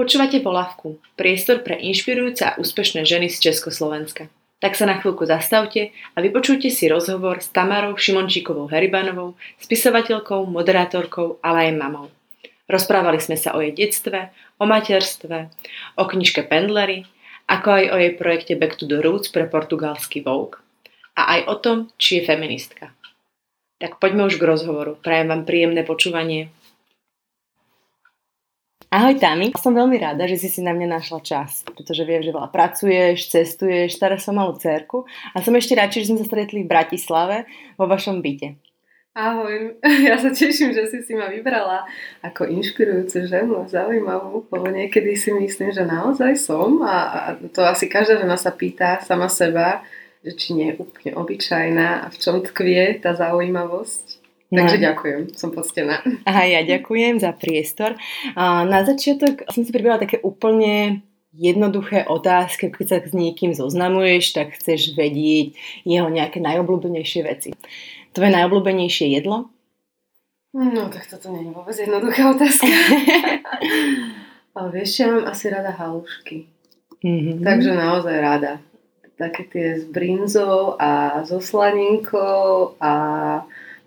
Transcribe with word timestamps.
Počúvate 0.00 0.40
Volavku, 0.40 0.96
priestor 1.12 1.60
pre 1.60 1.76
inšpirujúce 1.76 2.40
a 2.48 2.56
úspešné 2.56 3.04
ženy 3.04 3.28
z 3.28 3.52
Československa. 3.52 4.32
Tak 4.56 4.72
sa 4.72 4.88
na 4.88 4.96
chvíľku 4.96 5.28
zastavte 5.28 5.92
a 6.16 6.24
vypočujte 6.24 6.72
si 6.72 6.88
rozhovor 6.88 7.44
s 7.44 7.52
Tamarou 7.52 8.00
Šimončíkovou 8.00 8.64
Heribanovou, 8.72 9.36
spisovateľkou, 9.60 10.48
moderátorkou, 10.48 11.44
ale 11.44 11.68
aj 11.68 11.72
mamou. 11.76 12.08
Rozprávali 12.64 13.20
sme 13.20 13.36
sa 13.36 13.52
o 13.52 13.60
jej 13.60 13.76
detstve, 13.76 14.32
o 14.56 14.64
materstve, 14.64 15.52
o 16.00 16.02
knižke 16.08 16.48
Pendlery, 16.48 17.04
ako 17.44 17.68
aj 17.68 17.84
o 17.92 17.96
jej 18.00 18.12
projekte 18.16 18.56
Back 18.56 18.80
to 18.80 18.88
the 18.88 19.04
Roots 19.04 19.28
pre 19.28 19.44
portugalský 19.52 20.24
Vogue 20.24 20.64
a 21.12 21.36
aj 21.36 21.40
o 21.44 21.54
tom, 21.60 21.76
či 22.00 22.24
je 22.24 22.32
feministka. 22.32 22.96
Tak 23.76 24.00
poďme 24.00 24.32
už 24.32 24.40
k 24.40 24.48
rozhovoru. 24.48 24.96
Prajem 24.96 25.28
vám 25.28 25.44
príjemné 25.44 25.84
počúvanie. 25.84 26.48
Ahoj 28.90 29.22
Tami, 29.22 29.54
som 29.54 29.70
veľmi 29.70 30.02
rada, 30.02 30.26
že 30.26 30.34
si 30.34 30.50
si 30.50 30.66
na 30.66 30.74
mňa 30.74 30.98
našla 30.98 31.22
čas, 31.22 31.62
pretože 31.62 32.02
viem, 32.02 32.26
že 32.26 32.34
veľa 32.34 32.50
pracuješ, 32.50 33.30
cestuješ, 33.30 33.94
staráš 33.94 34.26
sa 34.26 34.34
malú 34.34 34.58
cerku 34.58 35.06
a 35.30 35.38
som 35.38 35.54
ešte 35.54 35.78
radšej, 35.78 36.00
že 36.02 36.08
sme 36.10 36.18
sa 36.18 36.26
stretli 36.26 36.66
v 36.66 36.70
Bratislave 36.74 37.46
vo 37.78 37.86
vašom 37.86 38.18
byte. 38.18 38.58
Ahoj, 39.14 39.78
ja 40.10 40.18
sa 40.18 40.34
teším, 40.34 40.74
že 40.74 40.90
si 40.90 41.06
si 41.06 41.14
ma 41.14 41.30
vybrala 41.30 41.86
ako 42.18 42.50
inšpirujúcu 42.50 43.30
ženu, 43.30 43.62
zaujímavú, 43.70 44.50
lebo 44.50 44.66
niekedy 44.66 45.14
si 45.14 45.30
myslím, 45.38 45.70
že 45.70 45.86
naozaj 45.86 46.34
som 46.34 46.82
a, 46.82 46.94
a 47.14 47.20
to 47.54 47.62
asi 47.62 47.86
každá 47.86 48.18
žena 48.18 48.34
sa 48.34 48.50
pýta 48.50 48.98
sama 49.06 49.30
seba, 49.30 49.86
že 50.26 50.34
či 50.34 50.48
nie 50.58 50.74
je 50.74 50.82
úplne 50.82 51.14
obyčajná 51.14 51.88
a 52.02 52.06
v 52.10 52.16
čom 52.18 52.42
tkvie 52.42 52.98
tá 52.98 53.14
zaujímavosť. 53.14 54.19
Takže 54.50 54.76
no. 54.78 54.84
ďakujem, 54.90 55.20
som 55.38 55.54
poctená. 55.54 56.02
Aha, 56.26 56.42
ja 56.50 56.60
ďakujem 56.66 57.22
za 57.22 57.30
priestor. 57.30 57.94
A 58.34 58.66
na 58.66 58.82
začiatok 58.82 59.46
som 59.46 59.62
si 59.62 59.70
pribrala 59.70 60.02
také 60.02 60.18
úplne 60.26 61.06
jednoduché 61.30 62.10
otázky, 62.10 62.74
keď 62.74 62.86
sa 62.86 62.98
s 62.98 63.14
niekým 63.14 63.54
zoznamuješ, 63.54 64.34
tak 64.34 64.58
chceš 64.58 64.98
vedieť 64.98 65.54
jeho 65.86 66.10
nejaké 66.10 66.42
najobľúbenejšie 66.42 67.20
veci. 67.22 67.54
Tvoje 68.10 68.30
najobľúbenejšie 68.34 69.06
jedlo? 69.14 69.46
No, 70.50 70.90
tak 70.90 71.06
toto 71.06 71.30
nie 71.30 71.46
je 71.46 71.54
vôbec 71.54 71.76
jednoduchá 71.78 72.34
otázka. 72.34 72.66
Ale 74.58 74.68
vieš, 74.74 74.90
ja 74.98 75.06
mám 75.14 75.30
asi 75.30 75.46
rada 75.46 75.70
halušky. 75.70 76.50
Mm-hmm. 77.06 77.46
Takže 77.46 77.70
naozaj 77.70 78.16
rada. 78.18 78.52
Také 79.14 79.46
tie 79.46 79.78
s 79.78 79.86
brinzou 79.86 80.74
a 80.74 81.22
so 81.22 81.38
slaninkou 81.38 82.74
a 82.82 82.92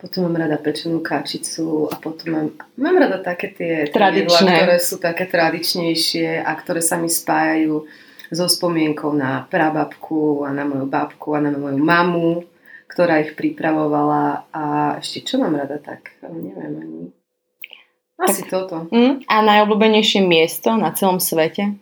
potom 0.03 0.27
mám 0.27 0.35
rada 0.35 0.59
pečenú 0.59 0.99
kačicu 0.99 1.87
a 1.87 1.95
potom 1.95 2.27
mám, 2.35 2.47
mám 2.75 2.99
rada 2.99 3.23
také 3.23 3.55
tie 3.55 3.87
Tradičné. 3.87 4.27
jedlá, 4.27 4.59
ktoré 4.59 4.77
sú 4.83 4.95
také 4.99 5.23
tradičnejšie 5.31 6.43
a 6.43 6.51
ktoré 6.59 6.83
sa 6.83 6.99
mi 6.99 7.07
spájajú 7.07 7.87
so 8.27 8.45
spomienkou 8.51 9.15
na 9.15 9.47
prababku 9.47 10.43
a 10.43 10.51
na 10.51 10.67
moju 10.67 10.91
babku 10.91 11.31
a 11.31 11.39
na 11.39 11.55
moju 11.55 11.79
mamu, 11.79 12.43
ktorá 12.91 13.23
ich 13.23 13.31
pripravovala 13.39 14.51
a 14.51 14.63
ešte 14.99 15.23
čo 15.23 15.39
mám 15.39 15.55
rada 15.55 15.79
tak, 15.79 16.19
neviem 16.19 16.75
ani. 16.83 17.01
Asi 18.19 18.43
tak, 18.43 18.51
toto. 18.51 18.91
Mm, 18.91 19.23
a 19.23 19.35
najobľúbenejšie 19.39 20.19
miesto 20.19 20.75
na 20.75 20.91
celom 20.91 21.23
svete? 21.23 21.79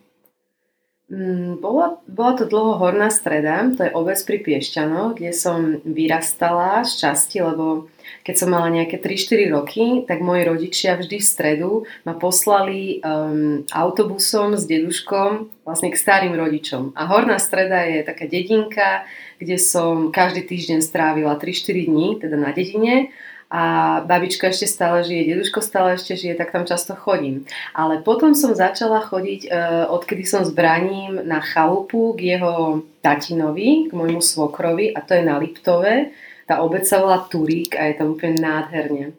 Mm, 1.12 1.60
bola, 1.60 2.00
bola 2.08 2.32
to 2.40 2.48
dlho 2.48 2.80
horná 2.80 3.12
streda, 3.12 3.68
to 3.76 3.84
je 3.84 3.92
obec 3.92 4.16
pri 4.24 4.38
Piešťanoch, 4.40 5.20
kde 5.20 5.36
som 5.36 5.76
vyrastala 5.84 6.88
z 6.88 7.04
časti, 7.04 7.44
lebo 7.44 7.92
keď 8.24 8.34
som 8.40 8.48
mala 8.48 8.72
nejaké 8.72 8.96
3-4 8.96 9.52
roky, 9.52 9.84
tak 10.08 10.24
moji 10.24 10.48
rodičia 10.48 10.96
vždy 10.96 11.20
v 11.20 11.28
stredu 11.28 11.70
ma 12.08 12.16
poslali 12.16 13.04
um, 13.04 13.60
autobusom 13.68 14.56
s 14.56 14.64
deduškom 14.64 15.52
vlastne 15.68 15.92
k 15.92 16.00
starým 16.00 16.32
rodičom. 16.32 16.96
A 16.96 17.04
Horná 17.04 17.36
streda 17.36 17.84
je 17.84 18.08
taká 18.08 18.24
dedinka, 18.24 19.04
kde 19.36 19.60
som 19.60 20.16
každý 20.16 20.48
týždeň 20.48 20.80
strávila 20.80 21.36
3-4 21.36 21.92
dní, 21.92 22.08
teda 22.24 22.40
na 22.40 22.56
dedine 22.56 23.12
a 23.52 23.62
babička 24.08 24.48
ešte 24.48 24.64
stále 24.64 25.04
žije, 25.04 25.36
deduško 25.36 25.60
stále 25.60 26.00
ešte 26.00 26.16
žije, 26.16 26.40
tak 26.40 26.56
tam 26.56 26.64
často 26.64 26.96
chodím. 26.96 27.44
Ale 27.76 28.00
potom 28.00 28.32
som 28.32 28.56
začala 28.56 29.04
chodiť, 29.04 29.52
uh, 29.52 29.92
odkedy 29.92 30.24
som 30.24 30.40
zbraním 30.48 31.20
na 31.20 31.44
chalupu 31.44 32.16
k 32.16 32.40
jeho 32.40 32.80
tatinovi, 33.04 33.86
k 33.86 33.92
môjmu 33.92 34.24
svokrovi 34.24 34.96
a 34.96 35.04
to 35.04 35.12
je 35.12 35.22
na 35.22 35.36
Liptove 35.36 36.16
tá 36.52 36.60
obec 36.60 36.84
sa 36.84 37.00
volá 37.00 37.22
Turík 37.24 37.78
a 37.80 37.88
je 37.88 37.94
tam 37.96 38.12
úplne 38.12 38.36
nádherne. 38.36 39.16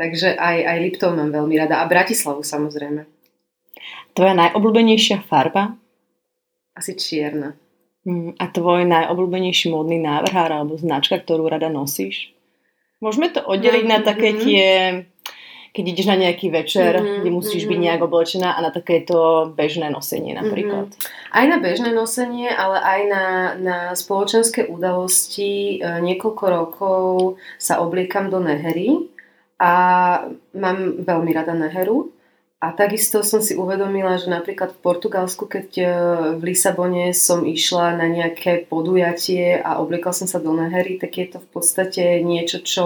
Takže 0.00 0.32
aj, 0.32 0.56
aj 0.64 0.76
Liptov 0.80 1.12
mám 1.12 1.28
veľmi 1.28 1.60
rada. 1.60 1.82
A 1.82 1.90
Bratislavu 1.90 2.40
samozrejme. 2.40 3.04
Tvoja 4.16 4.32
najobľúbenejšia 4.32 5.20
farba? 5.28 5.76
Asi 6.72 6.96
čierna. 6.96 7.52
Mm, 8.08 8.32
a 8.40 8.44
tvoj 8.48 8.88
najobľúbenejší 8.88 9.68
módny 9.68 10.00
návrhár 10.00 10.48
alebo 10.56 10.80
značka, 10.80 11.20
ktorú 11.20 11.52
rada 11.52 11.68
nosíš? 11.68 12.32
Môžeme 13.00 13.32
to 13.32 13.40
oddeliť 13.40 13.84
no, 13.88 13.92
na 13.96 13.98
také 14.04 14.36
mm-hmm. 14.36 14.44
tie 14.44 14.68
keď 15.70 15.84
ideš 15.86 16.06
na 16.10 16.18
nejaký 16.18 16.50
večer, 16.50 16.98
mm-hmm, 16.98 17.18
kde 17.22 17.30
musíš 17.30 17.62
mm-hmm. 17.62 17.78
byť 17.78 17.84
nejak 17.86 18.02
oblečená 18.02 18.48
a 18.58 18.60
na 18.60 18.70
takéto 18.74 19.48
bežné 19.54 19.86
nosenie 19.86 20.34
napríklad. 20.34 20.90
Mm-hmm. 20.90 21.30
Aj 21.30 21.44
na 21.46 21.56
bežné 21.62 21.90
nosenie, 21.94 22.50
ale 22.50 22.78
aj 22.82 23.00
na, 23.06 23.24
na 23.54 23.78
spoločenské 23.94 24.66
udalosti. 24.66 25.78
E, 25.78 26.02
niekoľko 26.02 26.44
rokov 26.50 27.06
sa 27.54 27.78
obliekam 27.78 28.34
do 28.34 28.42
nehery 28.42 29.06
a 29.62 29.72
mám 30.58 31.06
veľmi 31.06 31.30
rada 31.30 31.54
neheru. 31.54 32.10
A 32.60 32.76
takisto 32.76 33.24
som 33.24 33.40
si 33.40 33.56
uvedomila, 33.56 34.20
že 34.20 34.28
napríklad 34.28 34.76
v 34.76 34.84
Portugalsku, 34.84 35.48
keď 35.48 35.68
e, 35.80 35.84
v 36.36 36.42
Lisabone 36.44 37.16
som 37.16 37.40
išla 37.48 37.96
na 37.96 38.04
nejaké 38.04 38.68
podujatie 38.68 39.56
a 39.64 39.80
obliekla 39.80 40.12
som 40.12 40.28
sa 40.28 40.44
do 40.44 40.52
nehery, 40.52 41.00
tak 41.00 41.16
je 41.16 41.26
to 41.32 41.38
v 41.40 41.48
podstate 41.56 42.20
niečo, 42.20 42.60
čo 42.60 42.84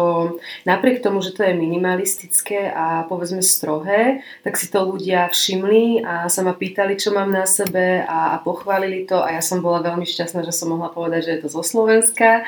napriek 0.63 1.03
tomu, 1.03 1.27
že 1.27 1.35
to 1.35 1.43
je 1.43 1.59
minimalistické 1.59 2.71
a 2.71 3.03
povedzme 3.11 3.43
strohé, 3.43 4.23
tak 4.47 4.55
si 4.55 4.71
to 4.71 4.79
ľudia 4.79 5.27
všimli 5.35 6.07
a 6.07 6.31
sa 6.31 6.47
ma 6.47 6.55
pýtali, 6.55 6.95
čo 6.95 7.11
mám 7.11 7.35
na 7.35 7.43
sebe 7.43 8.07
a, 8.07 8.39
pochválili 8.47 9.11
to 9.11 9.27
a 9.27 9.35
ja 9.35 9.43
som 9.43 9.59
bola 9.59 9.83
veľmi 9.83 10.07
šťastná, 10.07 10.47
že 10.47 10.55
som 10.55 10.71
mohla 10.71 10.95
povedať, 10.95 11.27
že 11.27 11.33
je 11.35 11.41
to 11.43 11.49
zo 11.51 11.67
Slovenska. 11.67 12.47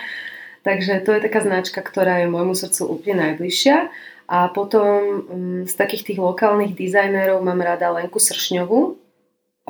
Takže 0.63 1.03
to 1.03 1.11
je 1.11 1.27
taká 1.27 1.43
značka, 1.43 1.83
ktorá 1.83 2.23
je 2.23 2.31
môjmu 2.31 2.55
srdcu 2.55 2.87
úplne 2.87 3.35
najbližšia. 3.35 3.91
A 4.27 4.51
potom 4.51 5.23
um, 5.31 5.63
z 5.63 5.75
takých 5.79 6.13
tých 6.13 6.19
lokálnych 6.19 6.75
dizajnérov 6.75 7.39
mám 7.47 7.63
rada 7.63 7.95
Lenku 7.95 8.19
Sršňovú. 8.19 8.99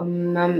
Um, 0.01 0.33
mám, 0.33 0.53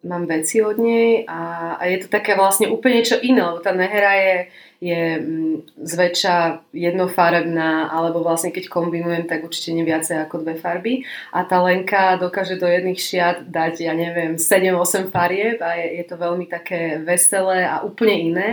mám 0.00 0.24
veci 0.24 0.64
od 0.64 0.80
nej 0.80 1.28
a, 1.28 1.74
a 1.76 1.84
je 1.84 2.04
to 2.04 2.08
také 2.08 2.32
vlastne 2.32 2.72
úplne 2.72 3.04
niečo 3.04 3.20
iné, 3.20 3.44
lebo 3.44 3.60
tá 3.60 3.76
nehera 3.76 4.16
je, 4.16 4.36
je 4.80 5.02
um, 5.20 5.60
zväčša 5.84 6.64
jednofarebná, 6.72 7.92
alebo 7.92 8.24
vlastne 8.24 8.56
keď 8.56 8.72
kombinujem, 8.72 9.28
tak 9.28 9.44
určite 9.44 9.76
nie 9.76 9.84
viacej 9.84 10.24
ako 10.24 10.48
dve 10.48 10.56
farby. 10.56 11.04
A 11.36 11.44
tá 11.44 11.60
Lenka 11.60 12.16
dokáže 12.16 12.56
do 12.56 12.64
jedných 12.64 13.04
šiat 13.04 13.52
dať, 13.52 13.84
ja 13.84 13.92
neviem, 13.92 14.40
7-8 14.40 15.12
farieb 15.12 15.60
a 15.60 15.76
je, 15.76 16.00
je 16.00 16.04
to 16.08 16.16
veľmi 16.16 16.48
také 16.48 17.04
veselé 17.04 17.68
a 17.68 17.84
úplne 17.84 18.16
iné. 18.32 18.50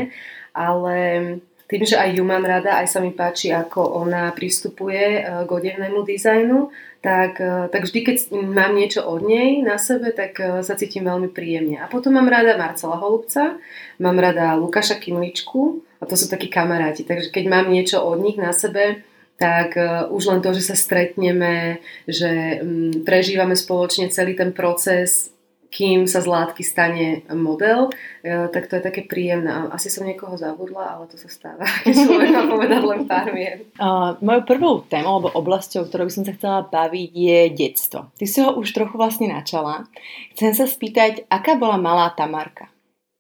Ale 0.52 1.40
tým, 1.70 1.86
že 1.86 2.02
aj 2.02 2.18
ju 2.18 2.26
mám 2.26 2.42
rada, 2.42 2.82
aj 2.82 2.90
sa 2.90 2.98
mi 2.98 3.14
páči, 3.14 3.54
ako 3.54 4.02
ona 4.02 4.34
pristupuje 4.34 5.22
eh, 5.22 5.26
k 5.46 5.50
odevnému 5.50 6.02
dizajnu, 6.02 6.74
tak, 7.00 7.38
eh, 7.38 7.70
tak 7.70 7.86
vždy, 7.86 8.00
keď 8.02 8.16
mám 8.34 8.74
niečo 8.74 9.06
od 9.06 9.22
nej 9.22 9.62
na 9.62 9.78
sebe, 9.78 10.10
tak 10.10 10.42
eh, 10.42 10.66
sa 10.66 10.74
cítim 10.74 11.06
veľmi 11.06 11.30
príjemne. 11.30 11.78
A 11.78 11.86
potom 11.86 12.18
mám 12.18 12.26
rada 12.26 12.58
Marcela 12.58 12.98
Holubca, 12.98 13.62
mám 14.02 14.18
rada 14.18 14.58
Lukáša 14.58 14.98
Kimličku 14.98 15.86
a 16.02 16.10
to 16.10 16.18
sú 16.18 16.26
takí 16.26 16.50
kamaráti. 16.50 17.06
Takže 17.06 17.30
keď 17.30 17.46
mám 17.46 17.70
niečo 17.70 18.02
od 18.02 18.18
nich 18.18 18.42
na 18.42 18.50
sebe, 18.50 19.06
tak 19.40 19.80
už 20.12 20.36
len 20.36 20.44
to, 20.44 20.52
že 20.52 20.68
sa 20.68 20.76
stretneme, 20.76 21.80
že 22.04 22.60
mm, 22.60 23.08
prežívame 23.08 23.56
spoločne 23.56 24.12
celý 24.12 24.36
ten 24.36 24.52
proces 24.52 25.32
kým 25.70 26.10
sa 26.10 26.26
z 26.26 26.28
látky 26.28 26.66
stane 26.66 27.22
model, 27.30 27.94
e, 28.26 28.50
tak 28.50 28.66
to 28.66 28.82
je 28.82 28.84
také 28.84 29.06
príjemné. 29.06 29.70
Asi 29.70 29.94
som 29.94 30.02
niekoho 30.02 30.34
zabudla, 30.34 30.98
ale 30.98 31.06
to 31.06 31.16
sa 31.16 31.30
stáva, 31.30 31.62
keď 31.86 31.94
človek 31.94 32.30
má 32.34 32.44
povedať 32.50 32.82
len 32.82 33.02
pár 33.06 33.30
mien. 33.30 33.62
Uh, 33.78 34.18
mojou 34.20 34.44
prvou 34.50 34.74
témou 34.90 35.22
alebo 35.22 35.30
oblasťou, 35.38 35.86
ktorou 35.86 36.10
by 36.10 36.14
som 36.14 36.26
sa 36.26 36.34
chcela 36.34 36.66
baviť, 36.66 37.10
je 37.14 37.40
detstvo. 37.54 38.10
Ty 38.18 38.26
si 38.26 38.42
ho 38.42 38.50
už 38.58 38.74
trochu 38.74 38.98
vlastne 38.98 39.30
načala. 39.30 39.86
Chcem 40.34 40.58
sa 40.58 40.66
spýtať, 40.66 41.30
aká 41.30 41.54
bola 41.54 41.78
malá 41.78 42.10
Tamarka? 42.18 42.74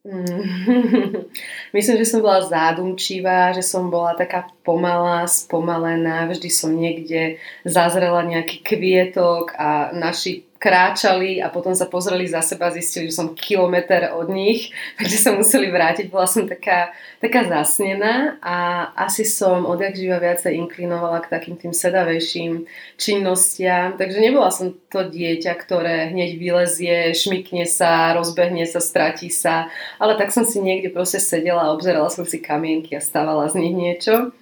Mm. 0.09 1.27
Myslím, 1.75 1.95
že 2.01 2.09
som 2.09 2.25
bola 2.25 2.41
zádumčivá, 2.41 3.53
že 3.53 3.61
som 3.61 3.93
bola 3.93 4.17
taká 4.17 4.49
pomalá, 4.65 5.27
spomalená, 5.29 6.25
vždy 6.25 6.49
som 6.49 6.73
niekde 6.73 7.37
zazrela 7.61 8.25
nejaký 8.25 8.65
kvietok 8.65 9.53
a 9.59 9.93
naši 9.93 10.48
kráčali 10.59 11.39
a 11.39 11.47
potom 11.47 11.71
sa 11.71 11.88
pozreli 11.88 12.27
za 12.27 12.44
seba 12.44 12.67
a 12.67 12.75
zistili, 12.75 13.07
že 13.07 13.15
som 13.15 13.31
kilometr 13.31 14.11
od 14.11 14.27
nich, 14.27 14.75
takže 15.00 15.17
sa 15.17 15.31
museli 15.31 15.71
vrátiť. 15.71 16.11
Bola 16.11 16.27
som 16.27 16.45
taká, 16.45 16.91
taká 17.23 17.47
zasnená 17.47 18.35
a 18.44 18.91
asi 19.07 19.23
som 19.23 19.63
odjak 19.63 19.95
živa 19.95 20.19
viacej 20.19 20.59
inklinovala 20.59 21.23
k 21.23 21.31
takým 21.31 21.56
tým 21.56 21.71
sedavejším 21.71 22.67
činnostiam. 23.00 23.95
Takže 23.95 24.19
nebola 24.19 24.51
som 24.51 24.75
to 24.91 25.07
dieťa, 25.07 25.56
ktoré 25.56 26.11
hneď 26.11 26.35
vylezie, 26.35 27.15
šmikne 27.15 27.63
sa, 27.63 28.11
rozbehne 28.19 28.67
sa, 28.67 28.83
stratí 28.83 29.31
sa, 29.31 29.71
ale 29.95 30.19
tak 30.19 30.35
som 30.35 30.44
si 30.44 30.59
niekde 30.59 30.91
proste 30.91 31.23
sedela 31.23 31.71
a 31.71 31.73
obzerala 31.73 32.11
som 32.11 32.27
si 32.27 32.44
kamienky 32.44 33.00
a 33.00 33.01
stávala 33.01 33.47
z 33.47 33.63
nich 33.63 33.73
niečo. 33.73 34.35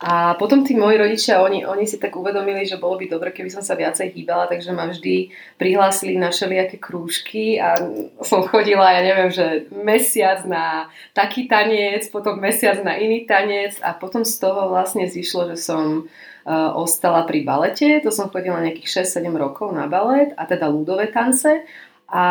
A 0.00 0.32
potom 0.40 0.64
tí 0.64 0.72
moji 0.72 0.96
rodičia, 0.96 1.44
oni, 1.44 1.68
oni 1.68 1.84
si 1.84 2.00
tak 2.00 2.16
uvedomili, 2.16 2.64
že 2.64 2.80
bolo 2.80 2.96
by 2.96 3.04
dobre, 3.04 3.36
keby 3.36 3.52
som 3.52 3.60
sa 3.60 3.76
viacej 3.76 4.16
hýbala, 4.16 4.48
takže 4.48 4.72
ma 4.72 4.88
vždy 4.88 5.28
prihlásili 5.60 6.16
na 6.16 6.32
všelijaké 6.32 6.80
krúžky 6.80 7.60
a 7.60 7.76
som 8.24 8.40
chodila, 8.48 8.96
ja 8.96 9.04
neviem, 9.04 9.28
že 9.28 9.68
mesiac 9.68 10.48
na 10.48 10.88
taký 11.12 11.44
tanec, 11.44 12.08
potom 12.08 12.40
mesiac 12.40 12.80
na 12.80 12.96
iný 12.96 13.28
tanec 13.28 13.76
a 13.84 13.92
potom 13.92 14.24
z 14.24 14.40
toho 14.40 14.72
vlastne 14.72 15.04
zišlo, 15.04 15.52
že 15.52 15.60
som 15.60 16.08
uh, 16.08 16.72
ostala 16.80 17.28
pri 17.28 17.44
balete, 17.44 18.00
to 18.00 18.08
som 18.08 18.32
chodila 18.32 18.56
nejakých 18.64 19.04
6-7 19.04 19.28
rokov 19.36 19.68
na 19.76 19.84
balet 19.84 20.32
a 20.40 20.48
teda 20.48 20.64
ľudové 20.72 21.12
tance 21.12 21.60
a 22.10 22.26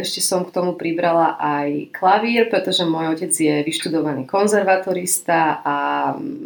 ešte 0.00 0.24
som 0.24 0.48
k 0.48 0.54
tomu 0.56 0.80
pribrala 0.80 1.36
aj 1.36 1.92
klavír, 1.92 2.48
pretože 2.48 2.88
môj 2.88 3.12
otec 3.12 3.32
je 3.36 3.60
vyštudovaný 3.68 4.24
konzervatorista 4.24 5.60
a 5.60 5.76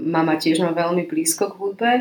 mama 0.02 0.34
tiež 0.34 0.58
má 0.58 0.74
veľmi 0.74 1.06
blízko 1.06 1.54
k 1.54 1.58
hudbe. 1.62 1.92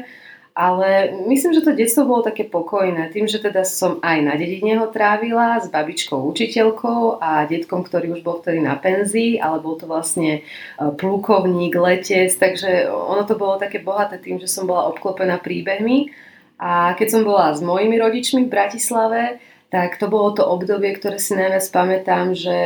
Ale 0.53 1.17
myslím, 1.29 1.53
že 1.57 1.65
to 1.65 1.73
detstvo 1.73 2.05
bolo 2.05 2.21
také 2.21 2.45
pokojné. 2.45 3.09
Tým, 3.09 3.25
že 3.25 3.41
teda 3.41 3.65
som 3.65 3.97
aj 4.05 4.17
na 4.21 4.37
dedine 4.37 4.77
ho 4.77 4.85
trávila 4.85 5.57
s 5.57 5.65
babičkou 5.65 6.29
učiteľkou 6.29 7.17
a 7.17 7.49
detkom, 7.49 7.81
ktorý 7.81 8.13
už 8.17 8.21
bol 8.21 8.37
vtedy 8.37 8.61
na 8.61 8.77
penzii, 8.77 9.41
ale 9.41 9.57
bol 9.57 9.81
to 9.81 9.89
vlastne 9.89 10.41
e, 10.41 10.41
plukovník, 10.77 11.73
letec, 11.73 12.29
takže 12.37 12.85
ono 12.85 13.25
to 13.25 13.33
bolo 13.33 13.57
také 13.57 13.81
bohaté 13.81 14.21
tým, 14.21 14.37
že 14.37 14.45
som 14.45 14.69
bola 14.69 14.93
obklopená 14.93 15.41
príbehmi. 15.41 16.13
A 16.61 16.93
keď 17.01 17.17
som 17.17 17.21
bola 17.25 17.49
s 17.49 17.57
mojimi 17.57 17.97
rodičmi 17.97 18.45
v 18.45 18.53
Bratislave, 18.53 19.41
tak 19.73 19.97
to 19.97 20.05
bolo 20.05 20.37
to 20.37 20.45
obdobie, 20.45 20.93
ktoré 20.93 21.17
si 21.17 21.33
najviac 21.33 21.65
pamätám, 21.73 22.37
že 22.37 22.57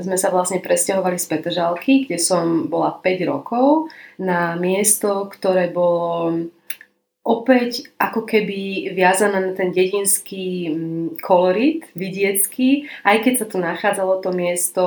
sme 0.00 0.16
sa 0.16 0.32
vlastne 0.32 0.64
presťahovali 0.64 1.20
z 1.20 1.28
Petržalky, 1.28 2.08
kde 2.08 2.16
som 2.16 2.72
bola 2.72 2.96
5 2.96 3.04
rokov, 3.28 3.92
na 4.16 4.56
miesto, 4.56 5.28
ktoré 5.28 5.68
bolo 5.68 6.48
opäť 7.20 7.84
ako 8.00 8.24
keby 8.24 8.96
viazané 8.96 9.44
na 9.44 9.52
ten 9.52 9.76
dedinský 9.76 10.72
mm, 10.72 11.20
kolorit, 11.20 11.84
vidiecký, 11.92 12.88
aj 13.04 13.28
keď 13.28 13.34
sa 13.36 13.46
tu 13.52 13.60
nachádzalo 13.60 14.24
to 14.24 14.32
miesto 14.32 14.84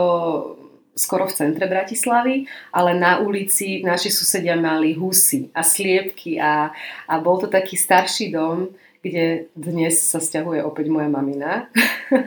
skoro 0.98 1.30
v 1.30 1.36
centre 1.38 1.70
Bratislavy, 1.70 2.50
ale 2.74 2.98
na 2.98 3.22
ulici 3.22 3.86
naši 3.86 4.10
susedia 4.10 4.58
mali 4.58 4.98
husy 4.98 5.54
a 5.54 5.62
sliepky 5.62 6.42
a, 6.42 6.74
a 7.06 7.14
bol 7.22 7.38
to 7.38 7.54
taký 7.54 7.78
starší 7.78 8.34
dom, 8.34 8.74
kde 9.06 9.54
dnes 9.54 10.02
sa 10.02 10.18
stiahuje 10.18 10.66
opäť 10.66 10.90
moja 10.90 11.06
mamina. 11.06 11.70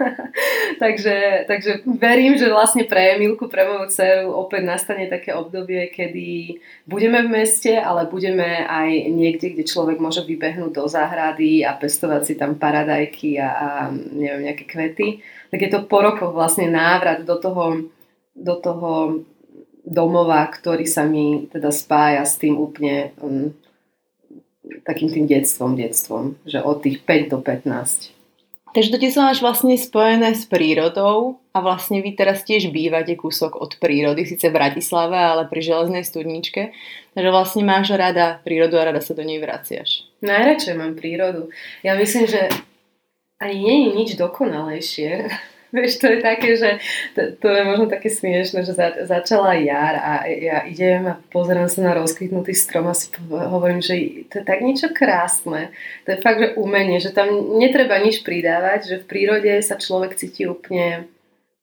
takže, 0.82 1.42
takže 1.50 1.82
verím, 1.98 2.38
že 2.38 2.46
vlastne 2.46 2.86
pre 2.86 3.18
Emilku, 3.18 3.50
pre 3.50 3.66
moju 3.66 3.90
dceru 3.90 4.30
opäť 4.30 4.62
nastane 4.62 5.10
také 5.10 5.34
obdobie, 5.34 5.90
kedy 5.90 6.62
budeme 6.86 7.26
v 7.26 7.42
meste, 7.42 7.74
ale 7.74 8.06
budeme 8.06 8.62
aj 8.62 9.10
niekde, 9.10 9.58
kde 9.58 9.66
človek 9.66 9.98
môže 9.98 10.22
vybehnúť 10.22 10.78
do 10.78 10.86
záhrady 10.86 11.66
a 11.66 11.74
pestovať 11.74 12.22
si 12.22 12.34
tam 12.38 12.54
paradajky 12.54 13.42
a, 13.42 13.50
a 13.50 13.68
neviem, 13.90 14.46
nejaké 14.46 14.62
kvety. 14.62 15.26
Tak 15.50 15.58
je 15.58 15.70
to 15.74 15.82
po 15.82 15.98
rokoch 15.98 16.30
vlastne 16.30 16.70
návrat 16.70 17.26
do 17.26 17.42
toho, 17.42 17.90
do 18.38 18.54
toho 18.54 19.26
domova, 19.82 20.46
ktorý 20.46 20.86
sa 20.86 21.02
mi 21.02 21.50
teda 21.50 21.74
spája 21.74 22.22
s 22.22 22.38
tým 22.38 22.54
úplne 22.54 23.10
um, 23.18 23.50
takým 24.84 25.08
tým 25.08 25.24
detstvom, 25.26 25.76
detstvom, 25.76 26.36
že 26.44 26.62
od 26.62 26.84
tých 26.84 27.02
5 27.02 27.32
do 27.32 27.38
15. 27.40 28.18
Takže 28.68 28.92
to 28.92 29.00
detstvo 29.00 29.24
máš 29.24 29.40
vlastne 29.40 29.74
spojené 29.80 30.36
s 30.36 30.44
prírodou 30.44 31.40
a 31.56 31.58
vlastne 31.64 32.04
vy 32.04 32.12
teraz 32.12 32.44
tiež 32.44 32.68
bývate 32.68 33.16
kúsok 33.16 33.56
od 33.56 33.80
prírody, 33.80 34.28
síce 34.28 34.52
v 34.52 34.56
Bratislave, 34.60 35.16
ale 35.16 35.48
pri 35.48 35.64
železnej 35.64 36.04
studničke. 36.04 36.76
Takže 37.16 37.30
vlastne 37.32 37.64
máš 37.64 37.96
rada 37.96 38.44
prírodu 38.44 38.76
a 38.76 38.92
rada 38.92 39.00
sa 39.00 39.16
do 39.16 39.24
nej 39.24 39.40
vraciaš. 39.40 40.04
Najradšej 40.20 40.74
mám 40.76 40.94
prírodu. 41.00 41.48
Ja 41.80 41.96
myslím, 41.96 42.28
že 42.28 42.52
ani 43.40 43.56
nie 43.56 43.76
je 43.82 43.88
nič 43.96 44.10
dokonalejšie 44.20 45.32
Vieš, 45.68 46.00
to 46.00 46.06
je 46.08 46.18
také, 46.24 46.56
že 46.56 46.80
to, 47.12 47.36
to 47.44 47.48
je 47.52 47.62
možno 47.64 47.92
také 47.92 48.08
smiešne, 48.08 48.64
že 48.64 48.72
za, 48.72 49.04
začala 49.04 49.52
jar 49.60 50.00
a 50.00 50.12
ja 50.24 50.64
idem 50.64 51.04
a 51.12 51.20
pozerám 51.28 51.68
sa 51.68 51.84
na 51.84 51.92
rozkvitnutý 51.92 52.56
strom 52.56 52.88
a 52.88 52.96
si 52.96 53.12
hovorím, 53.28 53.84
že 53.84 54.24
to 54.32 54.40
je 54.40 54.44
tak 54.48 54.64
niečo 54.64 54.88
krásne. 54.96 55.68
To 56.08 56.16
je 56.16 56.24
fakt, 56.24 56.40
že 56.40 56.56
umenie, 56.56 57.04
že 57.04 57.12
tam 57.12 57.28
netreba 57.60 58.00
nič 58.00 58.24
pridávať, 58.24 58.80
že 58.88 58.96
v 59.04 59.08
prírode 59.08 59.52
sa 59.60 59.76
človek 59.76 60.16
cíti 60.16 60.48
úplne 60.48 61.04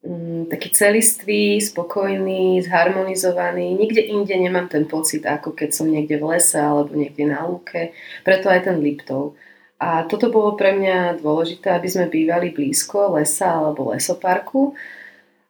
mm, 0.06 0.54
taký 0.54 0.70
celistvý, 0.70 1.58
spokojný, 1.66 2.62
zharmonizovaný. 2.62 3.74
Nikde 3.74 4.06
inde 4.06 4.36
nemám 4.38 4.70
ten 4.70 4.86
pocit, 4.86 5.26
ako 5.26 5.58
keď 5.58 5.70
som 5.74 5.90
niekde 5.90 6.22
v 6.22 6.30
lese 6.30 6.62
alebo 6.62 6.94
niekde 6.94 7.26
na 7.26 7.42
lúke. 7.42 7.90
Preto 8.22 8.54
aj 8.54 8.70
ten 8.70 8.78
Liptov. 8.86 9.34
A 9.76 10.08
toto 10.08 10.32
bolo 10.32 10.56
pre 10.56 10.72
mňa 10.72 11.20
dôležité, 11.20 11.76
aby 11.76 11.88
sme 11.92 12.08
bývali 12.08 12.56
blízko 12.56 13.20
lesa 13.20 13.60
alebo 13.60 13.92
lesoparku, 13.92 14.72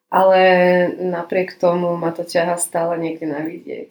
ale 0.10 0.40
napriek 0.98 1.62
tomu 1.62 1.94
ma 1.94 2.10
to 2.10 2.26
ťaha 2.26 2.58
stále 2.58 2.98
niekde 2.98 3.30
na 3.30 3.46
vidiek. 3.46 3.90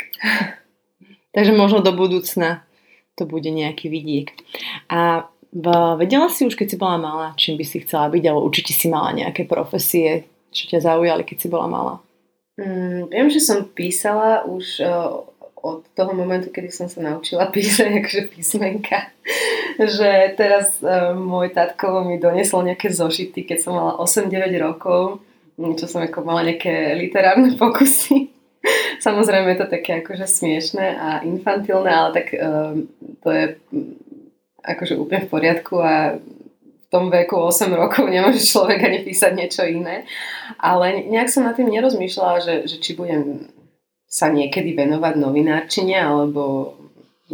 Takže 1.34 1.54
možno 1.54 1.82
do 1.82 1.94
budúcna 1.94 2.66
to 3.14 3.30
bude 3.30 3.46
nejaký 3.46 3.86
vidiek. 3.86 4.34
A 4.90 5.30
vedela 5.98 6.26
si 6.26 6.46
už, 6.46 6.58
keď 6.58 6.74
si 6.74 6.76
bola 6.78 6.98
malá, 6.98 7.28
čím 7.38 7.54
by 7.54 7.64
si 7.66 7.86
chcela 7.86 8.10
byť, 8.10 8.22
alebo 8.26 8.42
určite 8.42 8.74
si 8.74 8.90
mala 8.90 9.14
nejaké 9.14 9.46
profesie, 9.46 10.26
čo 10.50 10.66
ťa 10.66 10.82
zaujali, 10.82 11.22
keď 11.22 11.36
si 11.38 11.48
bola 11.50 11.66
malá? 11.70 11.94
Mm, 12.58 13.10
viem, 13.10 13.28
že 13.30 13.42
som 13.42 13.66
písala 13.66 14.46
už 14.46 14.82
od 15.64 15.80
toho 15.96 16.12
momentu, 16.12 16.52
kedy 16.52 16.68
som 16.68 16.86
sa 16.92 17.00
naučila 17.00 17.48
písať 17.54 18.04
akože 18.04 18.22
písmenka, 18.34 19.08
že 19.78 20.34
teraz 20.38 20.78
uh, 20.80 21.12
môj 21.14 21.54
tatko 21.54 22.06
mi 22.06 22.18
donesol 22.22 22.66
nejaké 22.66 22.90
zošity, 22.90 23.46
keď 23.46 23.58
som 23.58 23.76
mala 23.76 23.98
8-9 23.98 24.50
rokov, 24.62 25.22
čo 25.54 25.86
som 25.86 26.02
ako 26.02 26.26
mala 26.26 26.46
nejaké 26.46 26.94
literárne 26.98 27.54
pokusy. 27.60 28.30
Samozrejme 28.98 29.52
je 29.52 29.58
to 29.60 29.68
také 29.68 30.00
akože 30.00 30.24
smiešné 30.24 30.86
a 30.96 31.08
infantilné, 31.26 31.90
ale 31.92 32.10
tak 32.16 32.26
uh, 32.32 32.72
to 33.20 33.28
je 33.28 33.44
akože 34.64 34.96
úplne 34.96 35.28
v 35.28 35.30
poriadku 35.30 35.76
a 35.84 36.16
v 36.16 36.86
tom 36.88 37.12
veku 37.12 37.36
8 37.36 37.68
rokov 37.74 38.08
nemôže 38.08 38.40
človek 38.40 38.80
ani 38.80 39.04
písať 39.04 39.32
niečo 39.36 39.62
iné. 39.68 40.08
Ale 40.56 41.04
nejak 41.10 41.28
som 41.28 41.44
nad 41.44 41.58
tým 41.58 41.68
nerozmýšľala, 41.68 42.38
že, 42.40 42.54
že 42.70 42.76
či 42.80 42.96
budem 42.96 43.52
sa 44.08 44.30
niekedy 44.30 44.78
venovať 44.78 45.18
novinárčine 45.18 45.98
alebo 45.98 46.72